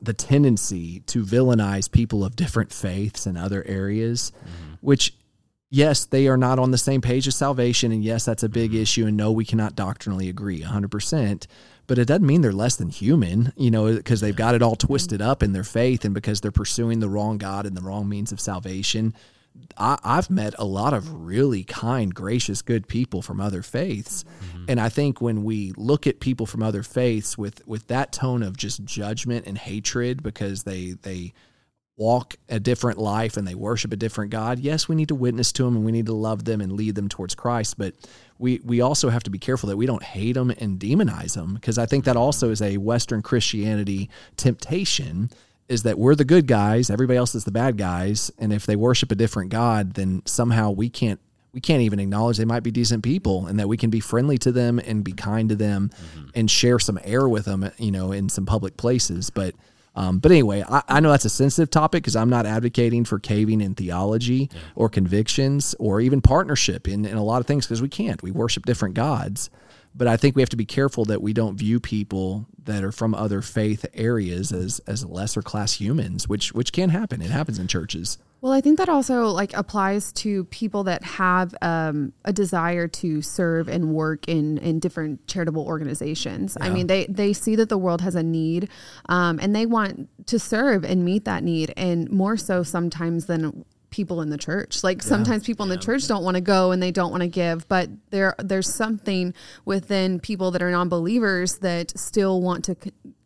the 0.02 0.12
tendency 0.12 1.00
to 1.00 1.24
villainize 1.24 1.90
people 1.90 2.24
of 2.24 2.36
different 2.36 2.72
faiths 2.72 3.24
and 3.26 3.38
other 3.38 3.64
areas, 3.66 4.32
mm-hmm. 4.44 4.74
which 4.80 5.14
yes, 5.72 6.04
they 6.04 6.28
are 6.28 6.36
not 6.36 6.58
on 6.58 6.70
the 6.70 6.78
same 6.78 7.00
page 7.00 7.26
of 7.26 7.34
salvation. 7.34 7.90
And 7.90 8.04
yes, 8.04 8.24
that's 8.24 8.42
a 8.42 8.48
big 8.48 8.72
mm-hmm. 8.72 8.82
issue. 8.82 9.06
And 9.06 9.16
no, 9.16 9.32
we 9.32 9.44
cannot 9.44 9.74
doctrinally 9.74 10.28
agree 10.28 10.60
100%. 10.60 11.46
But 11.88 11.98
it 11.98 12.04
doesn't 12.04 12.26
mean 12.26 12.42
they're 12.42 12.52
less 12.52 12.76
than 12.76 12.90
human, 12.90 13.52
you 13.56 13.70
know, 13.70 13.92
because 13.92 14.20
they've 14.20 14.36
got 14.36 14.54
it 14.54 14.62
all 14.62 14.76
twisted 14.76 15.20
up 15.20 15.42
in 15.42 15.52
their 15.52 15.64
faith 15.64 16.04
and 16.04 16.14
because 16.14 16.40
they're 16.40 16.52
pursuing 16.52 17.00
the 17.00 17.08
wrong 17.08 17.38
God 17.38 17.66
and 17.66 17.76
the 17.76 17.82
wrong 17.82 18.08
means 18.08 18.30
of 18.30 18.40
salvation. 18.40 19.14
I, 19.76 19.98
have 20.04 20.30
met 20.30 20.54
a 20.58 20.64
lot 20.64 20.94
of 20.94 21.12
really 21.12 21.64
kind, 21.64 22.14
gracious, 22.14 22.62
good 22.62 22.88
people 22.88 23.22
from 23.22 23.40
other 23.40 23.62
faiths, 23.62 24.24
mm-hmm. 24.24 24.64
and 24.68 24.80
I 24.80 24.88
think 24.88 25.20
when 25.20 25.44
we 25.44 25.72
look 25.76 26.06
at 26.06 26.20
people 26.20 26.46
from 26.46 26.62
other 26.62 26.82
faiths 26.82 27.36
with 27.38 27.66
with 27.66 27.86
that 27.88 28.12
tone 28.12 28.42
of 28.42 28.56
just 28.56 28.84
judgment 28.84 29.46
and 29.46 29.56
hatred 29.58 30.22
because 30.22 30.64
they 30.64 30.92
they 31.02 31.32
walk 31.96 32.36
a 32.48 32.58
different 32.58 32.98
life 32.98 33.36
and 33.36 33.46
they 33.46 33.54
worship 33.54 33.92
a 33.92 33.96
different 33.96 34.30
God, 34.30 34.58
yes, 34.58 34.88
we 34.88 34.96
need 34.96 35.08
to 35.08 35.14
witness 35.14 35.52
to 35.52 35.64
them 35.64 35.76
and 35.76 35.84
we 35.84 35.92
need 35.92 36.06
to 36.06 36.14
love 36.14 36.44
them 36.44 36.60
and 36.60 36.72
lead 36.72 36.94
them 36.94 37.08
towards 37.08 37.34
Christ, 37.34 37.76
but 37.78 37.94
we 38.38 38.60
we 38.64 38.80
also 38.80 39.08
have 39.08 39.22
to 39.24 39.30
be 39.30 39.38
careful 39.38 39.68
that 39.68 39.76
we 39.76 39.86
don't 39.86 40.02
hate 40.02 40.32
them 40.32 40.50
and 40.50 40.78
demonize 40.78 41.34
them 41.34 41.54
because 41.54 41.78
I 41.78 41.86
think 41.86 42.04
that 42.04 42.16
also 42.16 42.50
is 42.50 42.62
a 42.62 42.76
Western 42.78 43.22
Christianity 43.22 44.10
temptation 44.36 45.30
is 45.72 45.82
that 45.84 45.98
we're 45.98 46.14
the 46.14 46.24
good 46.24 46.46
guys, 46.46 46.90
everybody 46.90 47.16
else 47.16 47.34
is 47.34 47.44
the 47.44 47.50
bad 47.50 47.76
guys, 47.76 48.30
and 48.38 48.52
if 48.52 48.66
they 48.66 48.76
worship 48.76 49.10
a 49.10 49.14
different 49.14 49.50
god, 49.50 49.94
then 49.94 50.22
somehow 50.26 50.70
we 50.70 50.88
can't 50.88 51.20
we 51.52 51.60
can't 51.60 51.82
even 51.82 51.98
acknowledge 51.98 52.38
they 52.38 52.46
might 52.46 52.62
be 52.62 52.70
decent 52.70 53.02
people 53.02 53.46
and 53.46 53.58
that 53.58 53.68
we 53.68 53.76
can 53.76 53.90
be 53.90 54.00
friendly 54.00 54.38
to 54.38 54.52
them 54.52 54.78
and 54.78 55.04
be 55.04 55.12
kind 55.12 55.50
to 55.50 55.54
them 55.54 55.90
mm-hmm. 55.90 56.28
and 56.34 56.50
share 56.50 56.78
some 56.78 56.98
air 57.04 57.28
with 57.28 57.44
them, 57.44 57.70
you 57.76 57.90
know, 57.90 58.10
in 58.10 58.30
some 58.30 58.46
public 58.46 58.78
places. 58.78 59.28
But 59.28 59.54
um, 59.94 60.18
but 60.18 60.30
anyway, 60.30 60.64
I, 60.66 60.82
I, 60.88 61.00
know 61.00 61.10
that's 61.10 61.26
a 61.26 61.30
sensitive 61.30 61.68
topic 61.68 62.02
because 62.02 62.16
I'm 62.16 62.30
not 62.30 62.46
advocating 62.46 63.04
for 63.04 63.18
caving 63.18 63.60
in 63.60 63.74
theology 63.74 64.48
yeah. 64.50 64.60
or 64.74 64.88
convictions 64.88 65.74
or 65.78 66.00
even 66.00 66.22
partnership 66.22 66.88
in, 66.88 67.04
in 67.04 67.18
a 67.18 67.22
lot 67.22 67.40
of 67.40 67.46
things 67.46 67.66
because 67.66 67.82
we 67.82 67.90
can't. 67.90 68.22
We 68.22 68.30
worship 68.30 68.64
different 68.64 68.94
gods. 68.94 69.50
But 69.94 70.08
I 70.08 70.16
think 70.16 70.36
we 70.36 70.42
have 70.42 70.48
to 70.50 70.56
be 70.56 70.64
careful 70.64 71.04
that 71.06 71.20
we 71.20 71.32
don't 71.32 71.56
view 71.56 71.80
people 71.80 72.46
that 72.64 72.84
are 72.84 72.92
from 72.92 73.14
other 73.14 73.42
faith 73.42 73.84
areas 73.94 74.52
as 74.52 74.80
as 74.86 75.04
lesser 75.04 75.42
class 75.42 75.74
humans, 75.74 76.28
which 76.28 76.52
which 76.52 76.72
can 76.72 76.90
happen. 76.90 77.20
It 77.20 77.30
happens 77.30 77.58
in 77.58 77.66
churches. 77.66 78.18
Well, 78.42 78.52
I 78.52 78.60
think 78.60 78.78
that 78.78 78.88
also 78.88 79.26
like 79.28 79.56
applies 79.56 80.10
to 80.14 80.44
people 80.46 80.84
that 80.84 81.04
have 81.04 81.54
um, 81.62 82.12
a 82.24 82.32
desire 82.32 82.88
to 82.88 83.22
serve 83.22 83.68
and 83.68 83.94
work 83.94 84.26
in 84.26 84.58
in 84.58 84.80
different 84.80 85.28
charitable 85.28 85.64
organizations. 85.64 86.56
Yeah. 86.58 86.66
I 86.66 86.70
mean, 86.70 86.88
they 86.88 87.06
they 87.06 87.34
see 87.34 87.54
that 87.56 87.68
the 87.68 87.78
world 87.78 88.00
has 88.00 88.16
a 88.16 88.22
need, 88.22 88.68
um, 89.08 89.38
and 89.40 89.54
they 89.54 89.64
want 89.64 90.08
to 90.26 90.40
serve 90.40 90.84
and 90.84 91.04
meet 91.04 91.24
that 91.24 91.44
need, 91.44 91.72
and 91.76 92.10
more 92.10 92.36
so 92.36 92.64
sometimes 92.64 93.26
than 93.26 93.64
people 93.92 94.20
in 94.20 94.30
the 94.30 94.38
church. 94.38 94.82
Like 94.82 95.02
sometimes 95.02 95.44
people 95.44 95.62
in 95.62 95.70
the 95.70 95.76
church 95.76 96.08
don't 96.08 96.24
want 96.24 96.34
to 96.34 96.40
go 96.40 96.72
and 96.72 96.82
they 96.82 96.90
don't 96.90 97.12
want 97.12 97.20
to 97.20 97.28
give, 97.28 97.68
but 97.68 97.88
there 98.10 98.34
there's 98.38 98.74
something 98.74 99.32
within 99.64 100.18
people 100.18 100.50
that 100.50 100.62
are 100.62 100.70
non-believers 100.70 101.58
that 101.58 101.96
still 101.96 102.40
want 102.40 102.64
to 102.64 102.76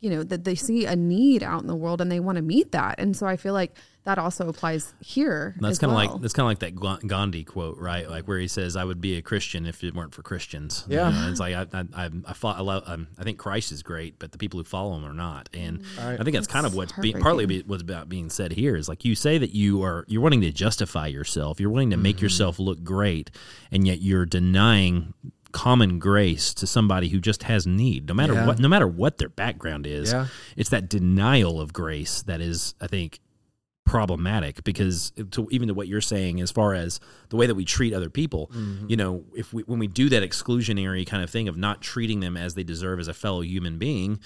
you 0.00 0.10
know 0.10 0.22
that 0.22 0.44
they 0.44 0.54
see 0.54 0.84
a 0.84 0.94
need 0.94 1.42
out 1.42 1.62
in 1.62 1.68
the 1.68 1.74
world 1.74 2.02
and 2.02 2.12
they 2.12 2.20
want 2.20 2.36
to 2.36 2.42
meet 2.42 2.72
that. 2.72 2.96
And 2.98 3.16
so 3.16 3.26
I 3.26 3.38
feel 3.38 3.54
like 3.54 3.74
that 4.06 4.18
also 4.18 4.48
applies 4.48 4.94
here. 5.00 5.54
That's 5.60 5.78
kind 5.78 5.90
of 5.92 5.96
well. 5.96 6.12
like 6.14 6.22
that's 6.22 6.32
kind 6.32 6.44
of 6.46 6.50
like 6.50 6.60
that 6.60 7.06
Gandhi 7.06 7.44
quote, 7.44 7.76
right? 7.78 8.08
Like 8.08 8.26
where 8.26 8.38
he 8.38 8.48
says, 8.48 8.74
"I 8.76 8.84
would 8.84 9.00
be 9.00 9.16
a 9.18 9.22
Christian 9.22 9.66
if 9.66 9.84
it 9.84 9.94
weren't 9.94 10.14
for 10.14 10.22
Christians." 10.22 10.84
You 10.88 10.96
Yeah. 10.96 11.10
know, 11.10 11.28
it's 11.30 11.38
like 11.40 11.54
I 11.54 11.66
I 11.78 11.84
I, 12.06 12.10
I, 12.26 12.32
fought, 12.32 12.56
I, 12.56 12.62
love, 12.62 12.84
um, 12.86 13.08
I 13.18 13.24
think 13.24 13.38
Christ 13.38 13.70
is 13.72 13.82
great, 13.82 14.18
but 14.18 14.32
the 14.32 14.38
people 14.38 14.58
who 14.58 14.64
follow 14.64 14.96
him 14.96 15.04
are 15.04 15.12
not. 15.12 15.48
And 15.52 15.82
I 15.98 16.16
think 16.22 16.32
that's, 16.34 16.46
kind 16.46 16.64
of 16.66 16.74
what's 16.74 16.92
being, 16.92 17.20
partly 17.20 17.44
be, 17.46 17.62
what's 17.66 17.82
about 17.82 18.08
being 18.08 18.30
said 18.30 18.52
here 18.52 18.76
is 18.76 18.88
like 18.88 19.04
you 19.04 19.14
say 19.14 19.38
that 19.38 19.54
you 19.54 19.82
are 19.82 20.04
you're 20.08 20.22
wanting 20.22 20.40
to 20.42 20.52
justify 20.52 21.06
yourself, 21.08 21.60
you're 21.60 21.70
wanting 21.70 21.90
to 21.90 21.96
make 21.96 22.20
yourself 22.22 22.58
look 22.58 22.82
great, 22.84 23.30
and 23.70 23.86
yet 23.86 24.00
you're 24.00 24.24
denying 24.26 25.12
common 25.52 25.98
grace 25.98 26.52
to 26.52 26.66
somebody 26.66 27.08
who 27.08 27.18
just 27.18 27.44
has 27.44 27.66
need 27.66 28.06
no 28.08 28.12
matter 28.14 28.34
Yeah. 28.34 28.46
what 28.46 28.58
no 28.58 28.68
matter 28.68 28.86
what 28.86 29.16
their 29.16 29.30
background 29.30 29.86
is 29.86 30.12
Yeah. 30.12 30.26
it's 30.54 30.68
that 30.68 30.90
denial 30.90 31.60
of 31.62 31.72
grace 31.72 32.20
that 32.22 32.42
is 32.42 32.74
i 32.78 32.86
think 32.86 33.20
problematic 33.86 34.62
because 34.64 35.12
to 35.30 35.48
even 35.50 35.68
to 35.68 35.74
what 35.74 35.88
you're 35.88 36.00
saying 36.02 36.40
as 36.40 36.50
far 36.50 36.74
as 36.74 37.00
the 37.30 37.36
way 37.36 37.46
that 37.46 37.54
we 37.54 37.64
treat 37.64 37.94
other 37.94 38.10
people 38.10 38.50
Mm-hmm. 38.52 38.86
you 38.90 38.96
know 38.96 39.24
if 39.34 39.52
we 39.54 39.62
when 39.62 39.78
we 39.78 39.86
do 39.86 40.08
that 40.10 40.22
exclusionary 40.22 41.06
kind 41.06 41.22
of 41.22 41.30
thing 41.30 41.48
of 41.48 41.56
not 41.56 41.80
treating 41.80 42.20
them 42.20 42.36
as 42.36 42.54
they 42.54 42.64
deserve 42.64 42.98
as 43.00 43.08
a 43.08 43.14
fellow 43.14 43.40
human 43.40 43.78
being 43.78 44.18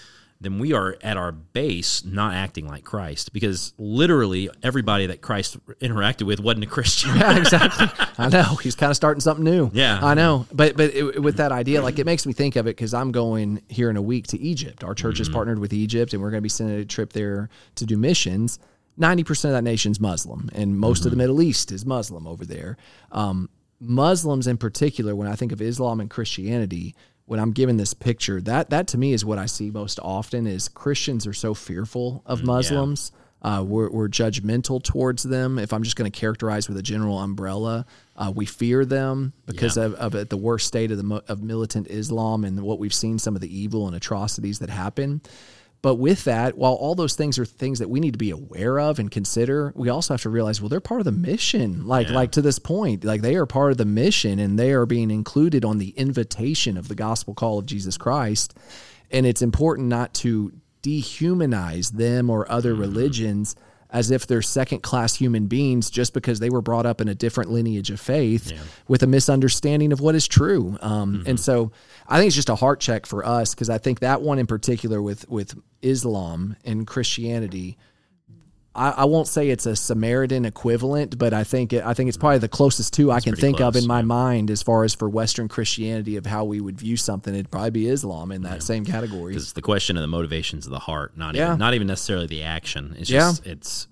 then 0.42 0.58
we 0.58 0.72
are 0.72 0.96
at 1.02 1.18
our 1.18 1.30
base 1.32 2.02
not 2.02 2.32
acting 2.32 2.66
like 2.66 2.82
Christ 2.82 3.34
because 3.34 3.74
literally 3.76 4.48
everybody 4.62 5.04
that 5.08 5.20
Christ 5.20 5.58
interacted 5.80 6.22
with 6.22 6.40
wasn't 6.40 6.64
a 6.64 6.66
Christian. 6.66 7.14
Yeah, 7.14 7.36
exactly. 7.36 7.88
I 8.18 8.30
know 8.30 8.54
he's 8.54 8.74
kind 8.74 8.88
of 8.88 8.96
starting 8.96 9.20
something 9.20 9.44
new. 9.44 9.70
Yeah. 9.74 10.00
I 10.02 10.14
know. 10.14 10.46
But 10.50 10.78
but 10.78 10.94
it, 10.94 11.22
with 11.22 11.36
that 11.36 11.52
idea, 11.52 11.82
like 11.82 11.98
it 11.98 12.06
makes 12.06 12.24
me 12.24 12.32
think 12.32 12.56
of 12.56 12.66
it 12.66 12.70
because 12.74 12.94
I'm 12.94 13.12
going 13.12 13.60
here 13.68 13.90
in 13.90 13.98
a 13.98 14.02
week 14.02 14.28
to 14.28 14.40
Egypt. 14.40 14.82
Our 14.82 14.94
church 14.94 15.20
is 15.20 15.28
partnered 15.28 15.58
with 15.58 15.74
Egypt, 15.74 16.14
and 16.14 16.22
we're 16.22 16.30
going 16.30 16.38
to 16.40 16.42
be 16.42 16.48
sending 16.48 16.78
a 16.80 16.86
trip 16.86 17.12
there 17.12 17.50
to 17.74 17.84
do 17.84 17.98
missions. 17.98 18.58
Ninety 19.00 19.24
percent 19.24 19.52
of 19.52 19.56
that 19.58 19.68
nation's 19.68 19.98
Muslim, 19.98 20.50
and 20.54 20.78
most 20.78 21.04
of 21.06 21.10
the 21.10 21.16
Middle 21.16 21.40
East 21.42 21.72
is 21.72 21.84
Muslim 21.86 22.26
over 22.26 22.44
there. 22.44 22.76
Um, 23.10 23.48
Muslims, 23.80 24.46
in 24.46 24.58
particular, 24.58 25.16
when 25.16 25.26
I 25.26 25.34
think 25.34 25.52
of 25.52 25.62
Islam 25.62 26.00
and 26.00 26.10
Christianity, 26.10 26.94
when 27.24 27.40
I'm 27.40 27.52
given 27.52 27.78
this 27.78 27.94
picture, 27.94 28.40
that 28.42 28.70
that 28.70 28.88
to 28.88 28.98
me 28.98 29.12
is 29.14 29.24
what 29.24 29.38
I 29.38 29.46
see 29.46 29.70
most 29.70 29.98
often 30.02 30.46
is 30.46 30.68
Christians 30.68 31.26
are 31.26 31.32
so 31.32 31.54
fearful 31.54 32.22
of 32.26 32.44
Muslims. 32.44 33.10
Uh, 33.42 33.64
we're, 33.66 33.88
we're 33.90 34.06
judgmental 34.08 34.82
towards 34.82 35.22
them. 35.22 35.58
If 35.58 35.72
I'm 35.72 35.82
just 35.82 35.96
going 35.96 36.12
to 36.12 36.20
characterize 36.20 36.68
with 36.68 36.76
a 36.76 36.82
general 36.82 37.18
umbrella, 37.18 37.86
uh, 38.14 38.30
we 38.36 38.44
fear 38.44 38.84
them 38.84 39.32
because 39.46 39.78
Yeah. 39.78 39.84
of, 39.84 40.14
of 40.14 40.28
the 40.28 40.36
worst 40.36 40.66
state 40.66 40.90
of 40.90 40.98
the 40.98 41.22
of 41.26 41.42
militant 41.42 41.86
Islam 41.88 42.44
and 42.44 42.60
what 42.60 42.78
we've 42.78 42.92
seen 42.92 43.18
some 43.18 43.34
of 43.34 43.40
the 43.40 43.48
evil 43.58 43.86
and 43.86 43.96
atrocities 43.96 44.58
that 44.58 44.68
happen. 44.68 45.22
But 45.82 45.94
with 45.94 46.24
that, 46.24 46.58
while 46.58 46.74
all 46.74 46.94
those 46.94 47.14
things 47.14 47.38
are 47.38 47.46
things 47.46 47.78
that 47.78 47.88
we 47.88 48.00
need 48.00 48.12
to 48.12 48.18
be 48.18 48.30
aware 48.30 48.78
of 48.78 48.98
and 48.98 49.10
consider, 49.10 49.72
we 49.74 49.88
also 49.88 50.12
have 50.14 50.22
to 50.22 50.28
realize, 50.28 50.60
well, 50.60 50.68
they're 50.68 50.80
part 50.80 51.00
of 51.00 51.06
the 51.06 51.12
mission. 51.12 51.86
Like, 51.86 52.10
like 52.10 52.32
to 52.32 52.42
this 52.42 52.58
point, 52.58 53.02
like 53.02 53.22
they 53.22 53.36
are 53.36 53.46
part 53.46 53.72
of 53.72 53.78
the 53.78 53.86
mission 53.86 54.38
and 54.38 54.58
they 54.58 54.72
are 54.72 54.84
being 54.84 55.10
included 55.10 55.64
on 55.64 55.78
the 55.78 55.90
invitation 55.90 56.76
of 56.76 56.88
the 56.88 56.94
gospel 56.94 57.32
call 57.32 57.58
of 57.58 57.66
Jesus 57.66 57.96
Christ. 57.96 58.54
And 59.10 59.24
it's 59.24 59.42
important 59.42 59.88
not 59.88 60.12
to 60.14 60.52
dehumanize 60.82 61.92
them 61.92 62.28
or 62.28 62.50
other 62.50 62.72
mm-hmm. 62.72 62.82
religions 62.82 63.56
as 63.92 64.10
if 64.10 64.26
they're 64.26 64.42
second 64.42 64.82
class 64.82 65.14
human 65.14 65.46
beings 65.46 65.90
just 65.90 66.14
because 66.14 66.38
they 66.38 66.50
were 66.50 66.62
brought 66.62 66.86
up 66.86 67.00
in 67.00 67.08
a 67.08 67.14
different 67.14 67.50
lineage 67.50 67.90
of 67.90 68.00
faith 68.00 68.52
with 68.88 69.02
a 69.02 69.06
misunderstanding 69.06 69.92
of 69.92 70.00
what 70.00 70.14
is 70.14 70.28
true. 70.28 70.78
Um, 70.80 71.24
And 71.26 71.38
so 71.40 71.72
I 72.08 72.18
think 72.18 72.28
it's 72.28 72.36
just 72.36 72.48
a 72.48 72.54
heart 72.54 72.80
check 72.80 73.06
for 73.06 73.26
us 73.26 73.54
because 73.54 73.68
I 73.68 73.78
think 73.78 74.00
that 74.00 74.22
one 74.22 74.38
in 74.38 74.46
particular 74.46 75.02
with, 75.02 75.28
with 75.28 75.54
Islam 75.82 76.56
and 76.64 76.86
Christianity. 76.86 77.76
I, 78.74 78.90
I 78.90 79.04
won't 79.06 79.26
say 79.26 79.50
it's 79.50 79.66
a 79.66 79.74
Samaritan 79.74 80.44
equivalent, 80.44 81.18
but 81.18 81.32
I 81.34 81.42
think 81.42 81.72
it, 81.72 81.84
I 81.84 81.92
think 81.92 82.08
it's 82.08 82.16
probably 82.16 82.38
the 82.38 82.48
closest 82.48 82.94
to 82.94 83.10
I 83.10 83.20
can 83.20 83.34
think 83.34 83.60
of 83.60 83.72
close, 83.74 83.82
in 83.82 83.88
my 83.88 84.02
mind 84.02 84.50
as 84.50 84.62
far 84.62 84.84
as 84.84 84.94
for 84.94 85.08
Western 85.08 85.48
Christianity 85.48 86.16
of 86.16 86.24
how 86.26 86.44
we 86.44 86.60
would 86.60 86.78
view 86.78 86.96
something. 86.96 87.34
It'd 87.34 87.50
probably 87.50 87.70
be 87.72 87.88
Islam 87.88 88.30
in 88.30 88.42
that 88.42 88.62
same 88.62 88.84
category. 88.84 89.32
Because 89.32 89.42
it's 89.44 89.52
the 89.54 89.62
question 89.62 89.96
of 89.96 90.02
the 90.02 90.06
motivations 90.08 90.66
of 90.66 90.72
the 90.72 90.78
heart, 90.78 91.16
not 91.16 91.34
Yeah. 91.34 91.48
even 91.48 91.58
not 91.58 91.74
even 91.74 91.88
necessarily 91.88 92.26
the 92.28 92.42
action. 92.44 92.94
It's 92.98 93.10
Yeah. 93.10 93.20
just 93.30 93.44
it's 93.46 93.88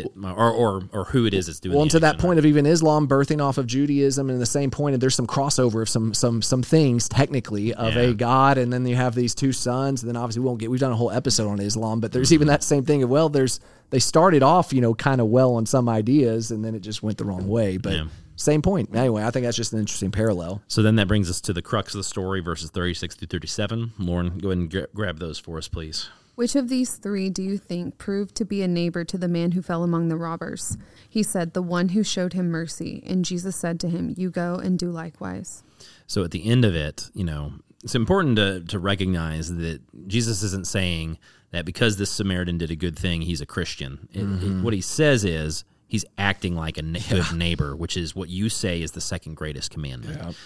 it, 0.00 0.12
or 0.22 0.50
or 0.50 0.82
or 0.92 1.04
who 1.04 1.26
it 1.26 1.34
is 1.34 1.46
that's 1.46 1.60
doing. 1.60 1.74
Well, 1.74 1.82
and 1.82 1.90
to 1.92 2.00
that 2.00 2.18
point 2.18 2.38
of 2.38 2.46
even 2.46 2.66
Islam 2.66 3.06
birthing 3.08 3.42
off 3.42 3.58
of 3.58 3.66
Judaism, 3.66 4.30
and 4.30 4.40
the 4.40 4.46
same 4.46 4.70
point, 4.70 4.94
and 4.94 5.02
there's 5.02 5.14
some 5.14 5.26
crossover 5.26 5.82
of 5.82 5.88
some 5.88 6.14
some 6.14 6.42
some 6.42 6.62
things 6.62 7.08
technically 7.08 7.72
of 7.74 7.94
Yeah. 7.94 8.00
a 8.02 8.14
God, 8.14 8.58
and 8.58 8.72
then 8.72 8.86
you 8.86 8.96
have 8.96 9.14
these 9.14 9.34
two 9.34 9.52
sons, 9.52 10.02
and 10.02 10.08
then 10.08 10.16
obviously 10.16 10.40
we 10.40 10.46
won't 10.46 10.60
get. 10.60 10.70
We've 10.70 10.80
done 10.80 10.92
a 10.92 10.96
whole 10.96 11.10
episode 11.10 11.48
on 11.48 11.60
Islam, 11.60 12.00
but 12.00 12.12
there's 12.12 12.32
even 12.32 12.48
that 12.48 12.62
same 12.62 12.84
thing 12.84 13.02
of 13.02 13.10
well, 13.10 13.28
there's 13.28 13.60
they 13.90 13.98
started 13.98 14.42
off 14.42 14.72
you 14.72 14.80
know 14.80 14.94
kind 14.94 15.20
of 15.20 15.28
well 15.28 15.54
on 15.54 15.66
some 15.66 15.88
ideas, 15.88 16.50
and 16.50 16.64
then 16.64 16.74
it 16.74 16.80
just 16.80 17.02
went 17.02 17.18
the 17.18 17.24
wrong 17.24 17.48
way. 17.48 17.76
But 17.76 17.92
Yeah. 17.94 18.04
same 18.36 18.60
point. 18.62 18.90
Anyway, 18.94 19.22
I 19.22 19.30
think 19.30 19.44
that's 19.44 19.56
just 19.56 19.72
an 19.72 19.78
interesting 19.78 20.10
parallel. 20.10 20.60
So 20.68 20.82
then 20.82 20.96
that 20.96 21.08
brings 21.08 21.30
us 21.30 21.40
to 21.42 21.52
the 21.52 21.62
crux 21.62 21.94
of 21.94 21.98
the 21.98 22.04
story, 22.04 22.40
verses 22.40 22.70
36 22.70 23.14
through 23.14 23.28
37. 23.28 23.92
Lauren, 23.98 24.38
go 24.38 24.48
ahead 24.48 24.58
and 24.58 24.70
gra- 24.70 24.88
grab 24.94 25.18
those 25.20 25.38
for 25.38 25.56
us, 25.56 25.68
please. 25.68 26.08
Which 26.36 26.54
of 26.54 26.68
these 26.68 26.96
three 26.96 27.30
do 27.30 27.42
you 27.42 27.56
think 27.58 27.98
proved 27.98 28.34
to 28.36 28.44
be 28.44 28.62
a 28.62 28.68
neighbor 28.68 29.04
to 29.04 29.18
the 29.18 29.26
man 29.26 29.52
who 29.52 29.62
fell 29.62 29.82
among 29.82 30.08
the 30.08 30.16
robbers? 30.16 30.76
He 31.08 31.22
said, 31.22 31.52
The 31.54 31.62
one 31.62 31.88
who 31.90 32.04
showed 32.04 32.34
him 32.34 32.50
mercy. 32.50 33.02
And 33.06 33.24
Jesus 33.24 33.56
said 33.56 33.80
to 33.80 33.88
him, 33.88 34.14
You 34.16 34.30
go 34.30 34.56
and 34.56 34.78
do 34.78 34.90
likewise. 34.90 35.64
So 36.06 36.22
at 36.24 36.30
the 36.30 36.46
end 36.48 36.64
of 36.64 36.74
it, 36.74 37.10
you 37.14 37.24
know, 37.24 37.54
it's 37.82 37.94
important 37.94 38.36
to, 38.36 38.60
to 38.68 38.78
recognize 38.78 39.54
that 39.56 39.80
Jesus 40.06 40.42
isn't 40.42 40.66
saying 40.66 41.18
that 41.52 41.64
because 41.64 41.96
this 41.96 42.10
Samaritan 42.10 42.58
did 42.58 42.70
a 42.70 42.76
good 42.76 42.98
thing, 42.98 43.22
he's 43.22 43.40
a 43.40 43.46
Christian. 43.46 44.08
It- 44.12 44.20
it- 44.20 44.24
mm-hmm. 44.26 44.62
what 44.62 44.74
he 44.74 44.80
says 44.82 45.24
is 45.24 45.64
he's 45.86 46.04
acting 46.18 46.54
like 46.54 46.76
a 46.76 46.82
na- 46.82 47.00
good 47.08 47.32
neighbor, 47.34 47.74
which 47.74 47.96
is 47.96 48.14
what 48.14 48.28
you 48.28 48.50
say 48.50 48.82
is 48.82 48.92
the 48.92 49.00
second 49.00 49.36
greatest 49.36 49.70
commandment. 49.70 50.36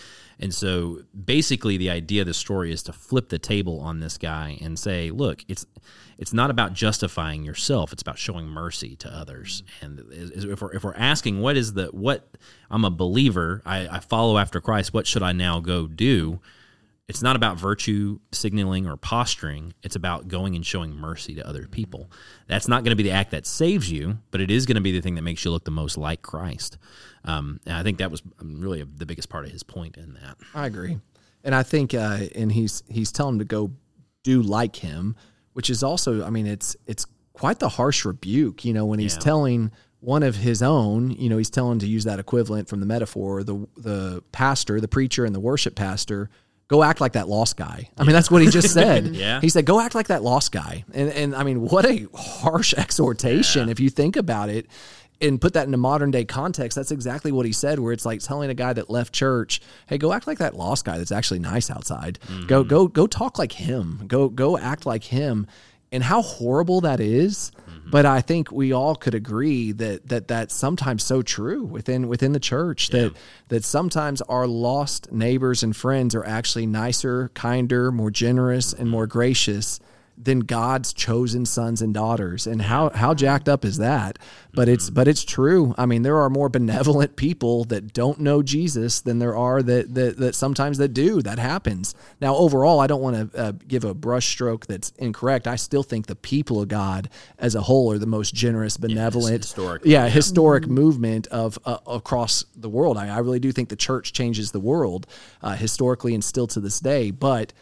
And 0.41 0.55
so 0.55 1.03
basically 1.25 1.77
the 1.77 1.91
idea 1.91 2.23
of 2.23 2.27
the 2.27 2.35
story 2.35 2.73
is 2.73 2.83
to 2.85 2.93
flip 2.93 3.29
the 3.29 3.39
table 3.39 3.79
on 3.81 4.01
this 4.01 4.17
guy 4.17 4.59
and 4.63 4.79
say, 4.79 5.11
look, 5.11 5.45
it's 5.49 5.67
it's 6.19 6.33
not 6.33 6.51
about 6.51 6.73
justifying 6.73 7.45
yourself, 7.45 7.93
it's 7.93 8.03
about 8.03 8.19
showing 8.19 8.47
mercy 8.47 8.97
to 8.97 9.09
others. 9.09 9.63
And 9.81 10.03
if 10.11 10.61
we're, 10.61 10.73
if 10.73 10.85
we're 10.85 10.95
asking 10.95 11.41
what 11.41 11.57
is 11.57 11.75
the 11.75 11.87
what 11.89 12.27
I'm 12.71 12.85
a 12.85 12.91
believer, 12.91 13.63
I, 13.67 13.87
I 13.89 14.01
follow 14.01 14.39
after 14.39 14.61
Christ, 14.61 14.95
what 14.95 15.07
should 15.07 15.23
I 15.23 15.33
now 15.33 15.61
go 15.61 15.87
do? 15.87 16.41
It's 17.11 17.23
not 17.23 17.37
about 17.37 17.59
virtue 17.59 18.21
signaling 18.33 18.87
or 18.87 18.97
posturing. 18.97 19.75
It's 19.83 19.97
about 19.97 20.29
going 20.29 20.55
and 20.55 20.65
showing 20.65 20.95
mercy 20.95 21.35
to 21.35 21.47
other 21.47 21.67
people. 21.67 22.11
That's 22.47 22.69
not 22.69 22.85
going 22.85 22.91
to 22.93 22.97
be 22.97 23.03
the 23.03 23.11
act 23.11 23.33
that 23.33 23.47
saves 23.47 23.91
you, 23.91 24.19
but 24.31 24.41
it 24.41 24.51
is 24.51 24.65
going 24.65 24.77
to 24.77 24.81
be 24.81 24.93
the 24.93 25.01
thing 25.03 25.17
that 25.17 25.23
makes 25.23 25.45
you 25.45 25.51
look 25.51 25.65
the 25.65 25.71
most 25.71 25.99
like 25.99 26.23
Christ. 26.23 26.79
Um, 27.25 27.61
and 27.67 27.75
I 27.77 27.83
think 27.83 27.99
that 27.99 28.11
was 28.11 28.23
really 28.41 28.83
the 28.83 29.07
biggest 29.07 29.29
part 29.29 29.45
of 29.45 29.51
his 29.51 29.63
point 29.63 29.97
in 29.97 30.15
that. 30.15 30.37
I 30.55 30.67
agree, 30.67 30.99
and 31.45 31.55
I 31.55 31.63
think, 31.65 31.93
uh, 31.95 32.21
and 32.35 32.51
he's 32.51 32.83
he's 32.89 33.13
telling 33.13 33.35
him 33.35 33.39
to 33.41 33.45
go 33.45 33.73
do 34.23 34.41
like 34.41 34.77
him, 34.77 35.17
which 35.53 35.69
is 35.69 35.83
also, 35.83 36.25
I 36.25 36.31
mean, 36.31 36.47
it's 36.47 36.77
it's 36.87 37.07
quite 37.33 37.59
the 37.59 37.69
harsh 37.71 38.05
rebuke, 38.05 38.65
you 38.65 38.73
know, 38.73 38.87
when 38.87 39.01
he's 39.01 39.15
Yeah. 39.15 39.21
telling 39.21 39.71
one 39.99 40.23
of 40.23 40.37
his 40.37 40.63
own, 40.63 41.11
you 41.11 41.29
know, 41.29 41.37
he's 41.37 41.51
telling 41.51 41.79
to 41.81 41.87
use 41.87 42.05
that 42.05 42.19
equivalent 42.19 42.69
from 42.69 42.81
the 42.81 42.87
metaphor, 42.87 43.43
the 43.43 43.67
the 43.77 44.23
pastor, 44.33 44.81
the 44.81 44.89
preacher, 44.89 45.25
and 45.25 45.35
the 45.35 45.41
worship 45.41 45.75
pastor. 45.75 46.31
Go 46.71 46.85
act 46.85 47.01
like 47.01 47.15
that 47.15 47.29
lost 47.29 47.57
guy. 47.57 47.91
I 47.99 48.05
mean, 48.05 48.13
that's 48.13 48.31
what 48.31 48.43
he 48.43 48.49
just 48.49 48.73
said. 48.73 49.09
Yeah. 49.21 49.41
He 49.41 49.49
said, 49.49 49.67
"Go 49.67 49.81
act 49.81 49.97
like 49.97 50.07
that 50.07 50.23
lost 50.23 50.53
guy." 50.53 50.85
And 50.95 51.11
and 51.11 51.35
I 51.35 51.43
mean, 51.43 51.63
what 51.63 51.85
a 51.85 52.07
harsh 52.15 52.73
exhortation 52.79 53.69
if 53.69 53.81
you 53.81 53.91
think 53.91 54.15
about 54.15 54.51
it 54.51 54.67
and 55.21 55.41
put 55.41 55.55
that 55.55 55.67
in 55.67 55.75
a 55.75 55.77
modern 55.77 56.13
day 56.13 56.25
context. 56.25 56.77
That's 56.77 56.93
exactly 56.93 57.33
what 57.33 57.45
he 57.45 57.53
said. 57.53 57.81
Where 57.81 57.93
it's 57.93 58.07
like 58.07 58.21
telling 58.21 58.51
a 58.51 58.55
guy 58.55 58.73
that 58.73 58.89
left 58.89 59.13
church, 59.13 59.61
"Hey, 59.89 59.99
go 59.99 60.13
act 60.13 60.29
like 60.29 60.39
that 60.39 60.55
lost 60.55 60.85
guy 60.85 60.97
that's 60.97 61.11
actually 61.11 61.41
nice 61.41 61.71
outside. 61.71 62.21
Go 62.47 62.61
mm-hmm. 62.61 62.69
go 62.69 62.87
go 62.87 63.07
talk 63.09 63.37
like 63.37 63.53
him. 63.53 64.05
Go 64.07 64.29
go 64.29 64.57
act 64.57 64.87
like 64.87 65.03
him." 65.03 65.49
And 65.93 66.05
how 66.05 66.23
horrible 66.23 66.83
that 66.83 67.01
is. 67.01 67.51
But 67.91 68.07
I 68.07 68.21
think 68.21 68.53
we 68.53 68.73
all 68.73 68.95
could 68.95 69.15
agree 69.15 69.73
that 69.73 70.09
that 70.09 70.29
that's 70.29 70.55
sometimes 70.55 71.03
so 71.03 71.23
true 71.23 71.65
within 71.65 72.09
within 72.09 72.33
the 72.33 72.41
church 72.41 72.89
that 72.91 73.15
that 73.49 73.65
sometimes 73.65 74.21
our 74.23 74.47
lost 74.47 75.11
neighbors 75.13 75.63
and 75.63 75.77
friends 75.77 76.15
are 76.15 76.25
actually 76.25 76.67
nicer, 76.67 77.31
kinder, 77.35 77.91
more 77.91 78.11
generous, 78.11 78.73
and 78.73 78.89
more 78.89 79.05
mm-hmm. 79.05 79.19
gracious 79.19 79.81
than 80.23 80.41
God's 80.41 80.93
chosen 80.93 81.47
sons 81.47 81.81
and 81.81 81.95
daughters. 81.95 82.47
And 82.47 82.63
how 82.63 82.91
how 82.91 83.15
jacked 83.15 83.49
up 83.49 83.65
is 83.65 83.79
that? 83.79 84.19
But 84.53 84.69
it's 84.69 84.91
but 84.91 85.09
it's 85.09 85.25
true. 85.25 85.75
I 85.79 85.87
mean, 85.87 86.03
there 86.03 86.19
are 86.19 86.29
more 86.29 86.49
benevolent 86.49 87.17
people 87.17 87.65
that 87.65 87.93
don't 87.93 88.21
know 88.21 88.43
Jesus 88.43 89.01
than 89.01 89.19
there 89.19 89.37
are 89.37 89.63
that 89.63 89.95
that, 89.95 90.17
that 90.19 90.35
sometimes 90.35 90.79
that 90.79 90.89
do. 90.89 91.23
That 91.23 91.39
happens. 91.39 91.95
Now, 92.21 92.37
overall, 92.37 92.81
I 92.81 92.87
don't 92.87 93.01
want 93.01 93.33
to 93.33 93.39
uh, 93.39 93.53
give 93.67 93.85
a 93.85 93.95
brushstroke 93.95 94.67
that's 94.67 94.91
incorrect. 94.99 95.47
I 95.47 95.57
still 95.57 95.83
think 95.83 96.07
the 96.07 96.17
people 96.17 96.61
of 96.61 96.69
God 96.69 97.09
as 97.39 97.55
a 97.55 97.63
whole 97.63 97.93
are 97.93 97.99
the 97.99 98.07
most 98.07 98.35
generous, 98.35 98.77
benevolent, 98.77 99.45
historic, 99.45 99.83
yeah, 99.85 100.09
historic 100.09 100.67
movement 100.67 101.27
of 101.29 101.59
uh, 101.65 101.79
across 101.87 102.45
the 102.57 102.69
world. 102.69 102.97
I, 102.99 103.09
I 103.09 103.19
really 103.21 103.41
do 103.41 103.53
think 103.53 103.69
the 103.69 103.77
church 103.77 104.13
changes 104.13 104.51
the 104.51 104.61
world 104.61 105.07
uh, 105.43 105.55
historically 105.55 106.15
and 106.15 106.25
still 106.25 106.47
to 106.49 106.61
this 106.61 106.81
day. 106.81 107.11
But 107.11 107.53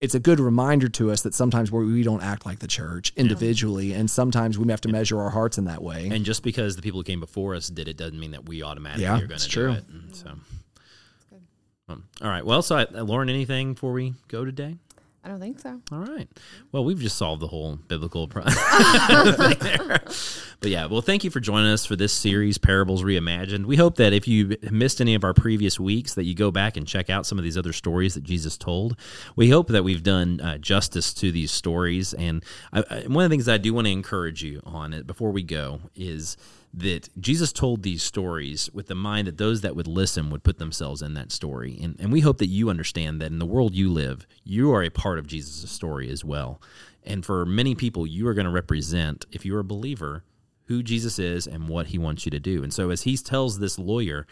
it's 0.00 0.14
a 0.14 0.20
good 0.20 0.38
reminder 0.38 0.88
to 0.88 1.10
us 1.10 1.22
that 1.22 1.34
sometimes 1.34 1.72
we 1.72 1.84
we 1.84 2.02
don't 2.02 2.22
act 2.22 2.46
like 2.46 2.60
the 2.60 2.66
church 2.68 3.12
individually, 3.16 3.92
and 3.92 4.10
sometimes 4.10 4.58
we 4.58 4.68
have 4.70 4.80
to 4.82 4.88
measure 4.88 5.20
our 5.20 5.30
hearts 5.30 5.58
in 5.58 5.64
that 5.64 5.82
way. 5.82 6.08
And 6.12 6.24
just 6.24 6.42
because 6.42 6.76
the 6.76 6.82
people 6.82 7.00
who 7.00 7.04
came 7.04 7.20
before 7.20 7.54
us 7.54 7.68
did 7.68 7.88
it 7.88 7.96
doesn't 7.96 8.18
mean 8.18 8.30
that 8.32 8.48
we 8.48 8.62
automatically 8.62 9.04
Yeah, 9.04 9.18
are 9.20 9.26
going 9.26 9.40
to 9.40 9.48
true. 9.48 9.72
do 9.72 9.78
it. 9.78 9.84
And 9.88 10.14
so, 10.16 10.30
um, 11.88 12.04
all 12.22 12.28
right. 12.28 12.44
Well, 12.44 12.62
so 12.62 12.76
uh, 12.76 12.86
Lauren, 13.02 13.28
anything 13.28 13.74
before 13.74 13.92
we 13.92 14.14
go 14.28 14.44
today? 14.44 14.76
I 15.24 15.28
don't 15.28 15.40
think 15.40 15.58
so. 15.58 15.80
All 15.92 16.04
right. 16.04 16.28
Well, 16.72 16.84
we've 16.84 17.00
just 17.00 17.18
solved 17.18 17.42
the 17.42 17.48
whole 17.48 17.76
biblical 17.76 18.28
problem. 18.28 18.54
But 20.60 20.70
yeah, 20.70 20.86
well, 20.86 21.02
thank 21.02 21.22
you 21.22 21.30
for 21.30 21.38
joining 21.38 21.70
us 21.70 21.86
for 21.86 21.94
this 21.94 22.12
series, 22.12 22.58
Parables 22.58 23.04
Reimagined. 23.04 23.66
We 23.66 23.76
hope 23.76 23.94
that 23.96 24.12
if 24.12 24.26
you 24.26 24.56
missed 24.72 25.00
any 25.00 25.14
of 25.14 25.22
our 25.22 25.32
previous 25.32 25.78
weeks, 25.78 26.14
that 26.14 26.24
you 26.24 26.34
go 26.34 26.50
back 26.50 26.76
and 26.76 26.84
check 26.84 27.08
out 27.08 27.26
some 27.26 27.38
of 27.38 27.44
these 27.44 27.56
other 27.56 27.72
stories 27.72 28.14
that 28.14 28.24
Jesus 28.24 28.58
told. 28.58 28.96
We 29.36 29.50
hope 29.50 29.68
that 29.68 29.84
we've 29.84 30.02
done 30.02 30.40
uh, 30.40 30.58
justice 30.58 31.14
to 31.14 31.30
these 31.30 31.52
stories. 31.52 32.12
And 32.12 32.44
I, 32.72 32.82
I, 32.90 33.00
one 33.06 33.24
of 33.24 33.30
the 33.30 33.34
things 33.34 33.46
that 33.46 33.54
I 33.54 33.58
do 33.58 33.72
want 33.72 33.86
to 33.86 33.92
encourage 33.92 34.42
you 34.42 34.60
on 34.64 34.92
it 34.92 35.06
before 35.06 35.30
we 35.30 35.44
go 35.44 35.78
is 35.94 36.36
that 36.80 37.08
Jesus 37.20 37.52
told 37.52 37.82
these 37.82 38.02
stories 38.02 38.70
with 38.72 38.86
the 38.86 38.94
mind 38.94 39.26
that 39.26 39.38
those 39.38 39.60
that 39.62 39.76
would 39.76 39.86
listen 39.86 40.30
would 40.30 40.44
put 40.44 40.58
themselves 40.58 41.02
in 41.02 41.14
that 41.14 41.32
story. 41.32 41.78
And, 41.82 41.96
and 41.98 42.12
we 42.12 42.20
hope 42.20 42.38
that 42.38 42.46
you 42.46 42.70
understand 42.70 43.20
that 43.20 43.32
in 43.32 43.38
the 43.38 43.46
world 43.46 43.74
you 43.74 43.90
live, 43.90 44.26
you 44.44 44.72
are 44.72 44.82
a 44.82 44.90
part 44.90 45.18
of 45.18 45.26
Jesus' 45.26 45.70
story 45.70 46.10
as 46.10 46.24
well. 46.24 46.60
And 47.04 47.24
for 47.24 47.46
many 47.46 47.74
people, 47.74 48.06
you 48.06 48.26
are 48.28 48.34
going 48.34 48.46
to 48.46 48.50
represent, 48.50 49.26
if 49.32 49.46
you're 49.46 49.60
a 49.60 49.64
believer, 49.64 50.24
who 50.64 50.82
Jesus 50.82 51.18
is 51.18 51.46
and 51.46 51.68
what 51.68 51.88
he 51.88 51.98
wants 51.98 52.26
you 52.26 52.30
to 52.30 52.40
do. 52.40 52.62
And 52.62 52.72
so 52.72 52.90
as 52.90 53.02
he 53.02 53.16
tells 53.16 53.58
this 53.58 53.78
lawyer, 53.78 54.26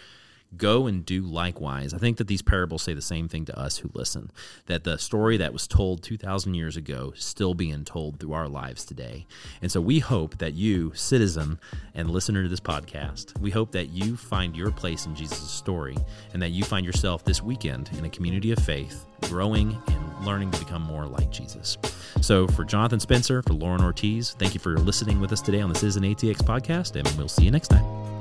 go 0.57 0.87
and 0.87 1.05
do 1.05 1.23
likewise. 1.23 1.93
I 1.93 1.99
think 1.99 2.19
that 2.19 2.29
these 2.29 2.43
parables 2.43 2.83
say 2.83 2.95
the 2.95 3.03
same 3.03 3.29
thing 3.29 3.45
to 3.47 3.59
us 3.59 3.79
who 3.79 3.91
listen. 3.95 4.31
That 4.67 4.85
the 4.85 4.99
story 4.99 5.37
that 5.37 5.53
was 5.53 5.67
told 5.67 6.03
2,000 6.03 6.55
years 6.55 6.77
ago 6.77 7.13
is 7.17 7.25
still 7.25 7.55
being 7.55 7.85
told 7.85 8.21
through 8.21 8.33
our 8.33 8.49
lives 8.49 8.85
today. 8.85 9.27
And 9.63 9.71
so 9.71 9.81
we 9.81 9.99
hope 9.99 10.39
that 10.39 10.55
you, 10.55 10.93
citizen 10.95 11.59
and 11.95 12.11
listener 12.11 12.43
to 12.43 12.49
this 12.49 12.61
podcast, 12.61 13.39
we 13.41 13.51
hope 13.51 13.73
that 13.73 13.91
you 13.91 14.17
find 14.17 14.57
your 14.57 14.71
place 14.71 15.07
in 15.07 15.15
Jesus' 15.15 15.51
story 15.51 15.97
and 16.33 16.43
that 16.43 16.51
you 16.51 16.65
find 16.65 16.87
yourself 16.87 17.25
this 17.25 17.43
weekend 17.43 17.91
in 17.99 18.05
a 18.05 18.11
community 18.11 18.53
of 18.53 18.59
faith, 18.59 19.07
growing 19.23 19.81
and 19.89 20.27
learning 20.27 20.51
to 20.51 20.59
become 20.59 20.83
more 20.83 21.07
like 21.07 21.31
Jesus. 21.31 21.77
So 22.21 22.47
for 22.49 22.65
Jonathan 22.65 23.01
Spencer, 23.01 23.43
for 23.43 23.53
Lauren 23.53 23.83
Ortiz, 23.83 24.35
thank 24.39 24.55
you 24.55 24.61
for 24.61 24.77
listening 24.79 25.21
with 25.21 25.33
us 25.33 25.43
today 25.43 25.61
on 25.61 25.73
This 25.73 25.83
Is 25.83 25.97
an 25.97 26.03
ATX 26.03 26.37
podcast, 26.39 26.97
and 26.97 27.07
we'll 27.19 27.29
see 27.29 27.45
you 27.45 27.51
next 27.51 27.69
time. 27.69 28.16